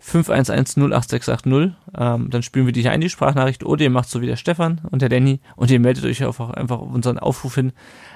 511 0.00 0.92
08680. 0.92 1.76
Ähm, 1.96 2.30
dann 2.30 2.42
spielen 2.42 2.66
wir 2.66 2.72
die 2.72 2.82
hier 2.82 2.90
ein, 2.90 3.00
die 3.00 3.08
Sprachnachricht. 3.08 3.64
Oder 3.64 3.84
ihr 3.84 3.90
macht 3.90 4.10
so 4.10 4.20
wie 4.20 4.26
der 4.26 4.36
Stefan 4.36 4.80
und 4.90 5.00
der 5.00 5.08
Danny 5.08 5.38
und 5.54 5.70
ihr 5.70 5.78
meldet 5.78 6.04
euch 6.04 6.24
einfach, 6.24 6.50
einfach 6.50 6.80
auf 6.80 6.92
unseren 6.92 7.20
Aufruf 7.20 7.54
hin, 7.54 7.72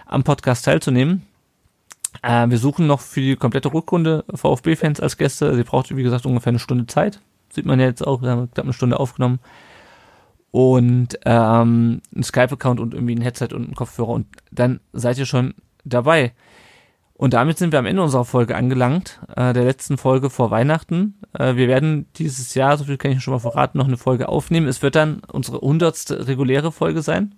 am 0.06 0.24
Podcast 0.24 0.64
teilzunehmen. 0.64 1.22
Äh, 2.22 2.48
wir 2.48 2.58
suchen 2.58 2.86
noch 2.86 3.00
für 3.00 3.20
die 3.20 3.36
komplette 3.36 3.72
Rückrunde 3.72 4.24
VfB-Fans 4.34 5.00
als 5.00 5.16
Gäste. 5.16 5.54
Sie 5.54 5.64
braucht, 5.64 5.94
wie 5.94 6.02
gesagt, 6.02 6.26
ungefähr 6.26 6.50
eine 6.50 6.58
Stunde 6.58 6.86
Zeit. 6.86 7.20
Sieht 7.50 7.66
man 7.66 7.80
ja 7.80 7.86
jetzt 7.86 8.06
auch. 8.06 8.22
Wir 8.22 8.30
haben 8.30 8.50
knapp 8.50 8.66
eine 8.66 8.72
Stunde 8.72 8.98
aufgenommen. 8.98 9.40
Und 10.50 11.18
ähm, 11.24 12.00
ein 12.14 12.22
Skype-Account 12.22 12.80
und 12.80 12.94
irgendwie 12.94 13.14
ein 13.14 13.20
Headset 13.20 13.48
und 13.52 13.68
ein 13.68 13.74
Kopfhörer. 13.74 14.08
Und 14.08 14.26
dann 14.50 14.80
seid 14.92 15.18
ihr 15.18 15.26
schon 15.26 15.54
dabei. 15.84 16.32
Und 17.14 17.34
damit 17.34 17.58
sind 17.58 17.72
wir 17.72 17.80
am 17.80 17.86
Ende 17.86 18.00
unserer 18.00 18.24
Folge 18.24 18.54
angelangt, 18.54 19.20
äh, 19.34 19.52
der 19.52 19.64
letzten 19.64 19.98
Folge 19.98 20.30
vor 20.30 20.52
Weihnachten. 20.52 21.18
Äh, 21.36 21.56
wir 21.56 21.66
werden 21.66 22.06
dieses 22.14 22.54
Jahr, 22.54 22.78
so 22.78 22.84
viel 22.84 22.96
kann 22.96 23.10
ich 23.10 23.20
schon 23.22 23.34
mal 23.34 23.40
verraten, 23.40 23.76
noch 23.76 23.88
eine 23.88 23.96
Folge 23.96 24.28
aufnehmen. 24.28 24.68
Es 24.68 24.82
wird 24.82 24.94
dann 24.94 25.20
unsere 25.32 25.58
hundertste 25.58 26.28
reguläre 26.28 26.70
Folge 26.70 27.02
sein. 27.02 27.34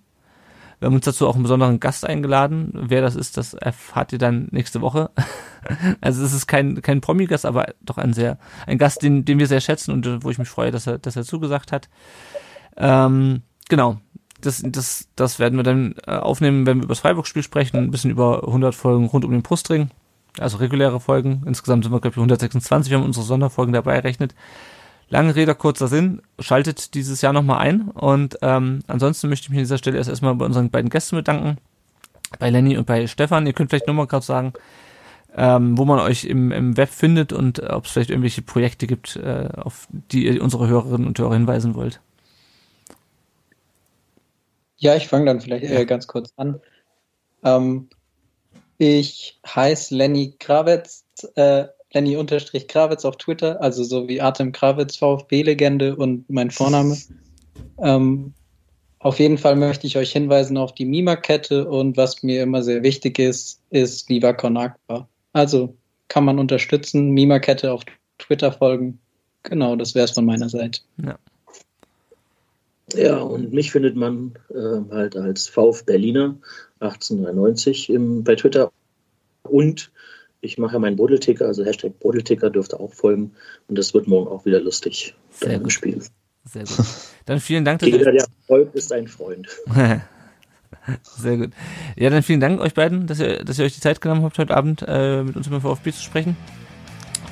Wir 0.81 0.87
haben 0.87 0.95
uns 0.95 1.05
dazu 1.05 1.27
auch 1.27 1.35
einen 1.35 1.43
besonderen 1.43 1.79
Gast 1.79 2.07
eingeladen. 2.07 2.71
Wer 2.73 3.03
das 3.03 3.15
ist, 3.15 3.37
das 3.37 3.53
erfahrt 3.53 4.13
ihr 4.13 4.17
dann 4.17 4.47
nächste 4.49 4.81
Woche. 4.81 5.11
also 6.01 6.23
es 6.23 6.33
ist 6.33 6.47
kein, 6.47 6.81
kein 6.81 7.01
Promi-Gast, 7.01 7.45
aber 7.45 7.75
doch 7.81 7.99
ein 7.99 8.13
sehr, 8.13 8.39
ein 8.65 8.79
Gast, 8.79 9.03
den, 9.03 9.23
den 9.23 9.37
wir 9.37 9.45
sehr 9.45 9.61
schätzen 9.61 9.91
und 9.91 10.23
wo 10.23 10.31
ich 10.31 10.39
mich 10.39 10.49
freue, 10.49 10.71
dass 10.71 10.87
er, 10.87 10.97
dass 10.97 11.15
er 11.15 11.23
zugesagt 11.23 11.71
hat. 11.71 11.87
Ähm, 12.77 13.43
genau. 13.69 13.97
Das, 14.41 14.63
das, 14.65 15.07
das 15.15 15.37
werden 15.37 15.55
wir 15.55 15.63
dann 15.63 15.93
äh, 16.07 16.15
aufnehmen, 16.15 16.65
wenn 16.65 16.77
wir 16.77 16.85
über 16.85 16.93
das 16.93 17.01
Freiburg-Spiel 17.01 17.43
sprechen, 17.43 17.77
ein 17.77 17.91
bisschen 17.91 18.09
über 18.09 18.47
100 18.47 18.73
Folgen 18.73 19.05
rund 19.05 19.23
um 19.23 19.29
den 19.29 19.43
Brustring, 19.43 19.91
also 20.39 20.57
reguläre 20.57 20.99
Folgen. 20.99 21.43
Insgesamt 21.45 21.83
sind 21.83 21.93
wir, 21.93 22.01
glaube 22.01 22.15
ich, 22.15 22.17
126, 22.17 22.91
wenn 22.91 23.01
man 23.01 23.07
unsere 23.07 23.23
Sonderfolgen 23.23 23.73
dabei 23.73 23.99
rechnet. 23.99 24.33
Lange 25.11 25.35
Rede, 25.35 25.53
kurzer 25.55 25.89
Sinn, 25.89 26.21
schaltet 26.39 26.93
dieses 26.93 27.21
Jahr 27.21 27.33
nochmal 27.33 27.59
ein. 27.59 27.89
Und 27.89 28.37
ähm, 28.41 28.79
ansonsten 28.87 29.27
möchte 29.27 29.45
ich 29.45 29.49
mich 29.49 29.57
an 29.57 29.63
dieser 29.63 29.77
Stelle 29.77 29.97
erst 29.97 30.09
erstmal 30.09 30.33
bei 30.35 30.45
unseren 30.45 30.69
beiden 30.69 30.89
Gästen 30.89 31.17
bedanken, 31.17 31.57
bei 32.39 32.49
Lenny 32.49 32.77
und 32.77 32.87
bei 32.87 33.05
Stefan. 33.07 33.45
Ihr 33.45 33.51
könnt 33.51 33.71
vielleicht 33.71 33.87
nochmal 33.87 34.07
gerade 34.07 34.25
sagen, 34.25 34.53
ähm, 35.35 35.77
wo 35.77 35.83
man 35.83 35.99
euch 35.99 36.23
im, 36.23 36.53
im 36.53 36.77
Web 36.77 36.87
findet 36.87 37.33
und 37.33 37.59
äh, 37.59 37.67
ob 37.67 37.85
es 37.85 37.91
vielleicht 37.91 38.09
irgendwelche 38.09 38.41
Projekte 38.41 38.87
gibt, 38.87 39.17
äh, 39.17 39.49
auf 39.57 39.89
die 39.91 40.27
ihr 40.27 40.41
unsere 40.41 40.69
Hörerinnen 40.69 41.05
und 41.05 41.19
Hörer 41.19 41.33
hinweisen 41.33 41.75
wollt. 41.75 41.99
Ja, 44.77 44.95
ich 44.95 45.09
fange 45.09 45.25
dann 45.25 45.41
vielleicht 45.41 45.65
äh, 45.65 45.85
ganz 45.85 46.07
kurz 46.07 46.31
an. 46.37 46.61
Ähm, 47.43 47.89
ich 48.77 49.41
heiße 49.45 49.93
Lenny 49.93 50.35
Krawitz, 50.39 51.03
äh, 51.35 51.65
Lenny 51.93 52.15
unterstrich 52.15 52.67
Krawitz 52.67 53.05
auf 53.05 53.17
Twitter, 53.17 53.61
also 53.61 53.83
so 53.83 54.07
wie 54.07 54.21
Artem 54.21 54.51
Krawitz, 54.51 54.97
VfB-Legende 54.97 55.95
und 55.95 56.29
mein 56.29 56.51
Vorname. 56.51 56.97
Ähm, 57.79 58.33
auf 58.99 59.19
jeden 59.19 59.37
Fall 59.37 59.55
möchte 59.55 59.87
ich 59.87 59.97
euch 59.97 60.11
hinweisen 60.11 60.57
auf 60.57 60.73
die 60.73 60.85
Mima-Kette 60.85 61.67
und 61.67 61.97
was 61.97 62.21
mir 62.23 62.43
immer 62.43 62.61
sehr 62.61 62.83
wichtig 62.83 63.19
ist, 63.19 63.59
ist 63.71 64.09
Viva 64.09 64.33
Con 64.33 64.57
Agua. 64.57 65.07
Also 65.33 65.75
kann 66.07 66.23
man 66.23 66.39
unterstützen, 66.39 67.09
Mima-Kette 67.11 67.71
auf 67.71 67.83
Twitter 68.19 68.51
folgen. 68.51 68.99
Genau, 69.43 69.75
das 69.75 69.95
wäre 69.95 70.05
es 70.05 70.11
von 70.11 70.25
meiner 70.25 70.49
Seite. 70.49 70.81
Ja. 71.03 71.17
Ja, 72.93 73.19
und 73.19 73.53
mich 73.53 73.71
findet 73.71 73.95
man 73.95 74.33
äh, 74.49 74.93
halt 74.93 75.15
als 75.15 75.47
VF 75.47 75.85
Berliner 75.85 76.35
1893 76.79 77.89
im, 77.89 78.23
bei 78.23 78.35
Twitter. 78.35 78.71
Und 79.43 79.91
ich 80.41 80.57
mache 80.57 80.79
meinen 80.79 80.95
Bodelticker, 80.95 81.45
also 81.45 81.63
Hashtag 81.63 81.99
Bodelticker 81.99 82.49
dürfte 82.49 82.79
auch 82.79 82.93
folgen. 82.93 83.31
Und 83.67 83.77
das 83.77 83.93
wird 83.93 84.07
morgen 84.07 84.27
auch 84.27 84.45
wieder 84.45 84.59
lustig 84.59 85.15
Sehr 85.29 85.59
gut. 85.59 85.71
Spiel. 85.71 86.01
Sehr 86.45 86.63
gut. 86.63 86.85
Dann 87.25 87.39
vielen 87.39 87.63
Dank. 87.63 87.79
dass 87.79 87.89
Jeder, 87.89 88.11
der 88.11 88.25
folgt, 88.47 88.75
ist 88.75 88.91
ein 88.91 89.07
Freund. 89.07 89.47
Sehr 91.03 91.37
gut. 91.37 91.51
Ja, 91.95 92.09
dann 92.09 92.23
vielen 92.23 92.39
Dank 92.39 92.59
euch 92.59 92.73
beiden, 92.73 93.05
dass 93.05 93.19
ihr, 93.19 93.43
dass 93.43 93.59
ihr 93.59 93.65
euch 93.65 93.75
die 93.75 93.81
Zeit 93.81 94.01
genommen 94.01 94.23
habt, 94.23 94.39
heute 94.39 94.55
Abend 94.55 94.83
äh, 94.87 95.21
mit 95.21 95.35
uns 95.35 95.45
über 95.45 95.61
VfB 95.61 95.91
zu 95.91 96.01
sprechen. 96.01 96.35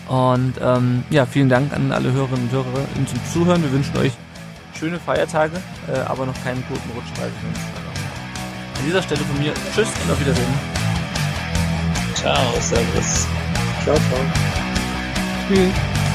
Und 0.08 0.54
ähm, 0.62 1.04
ja, 1.10 1.26
vielen 1.26 1.50
Dank 1.50 1.74
an 1.74 1.92
alle 1.92 2.12
Hörerinnen 2.12 2.44
und 2.44 2.52
Hörer 2.52 2.86
zum 3.06 3.20
Zuhören. 3.34 3.64
Wir 3.64 3.72
wünschen 3.72 3.98
euch 3.98 4.12
schöne 4.78 5.00
Feiertage, 5.00 5.58
äh, 5.92 5.98
aber 6.00 6.26
noch 6.26 6.44
keinen 6.44 6.64
guten 6.68 6.90
Rutsch. 6.92 7.08
An 7.20 8.86
dieser 8.86 9.02
Stelle 9.02 9.22
von 9.22 9.40
mir 9.40 9.54
Tschüss 9.74 9.90
und 10.06 10.12
auf 10.12 10.20
Wiedersehen. 10.20 10.79
Ciao, 12.20 12.60
Servus. 12.60 13.26
Ciao, 13.86 13.96
ciao. 13.96 14.20
Tschüss. 15.48 16.09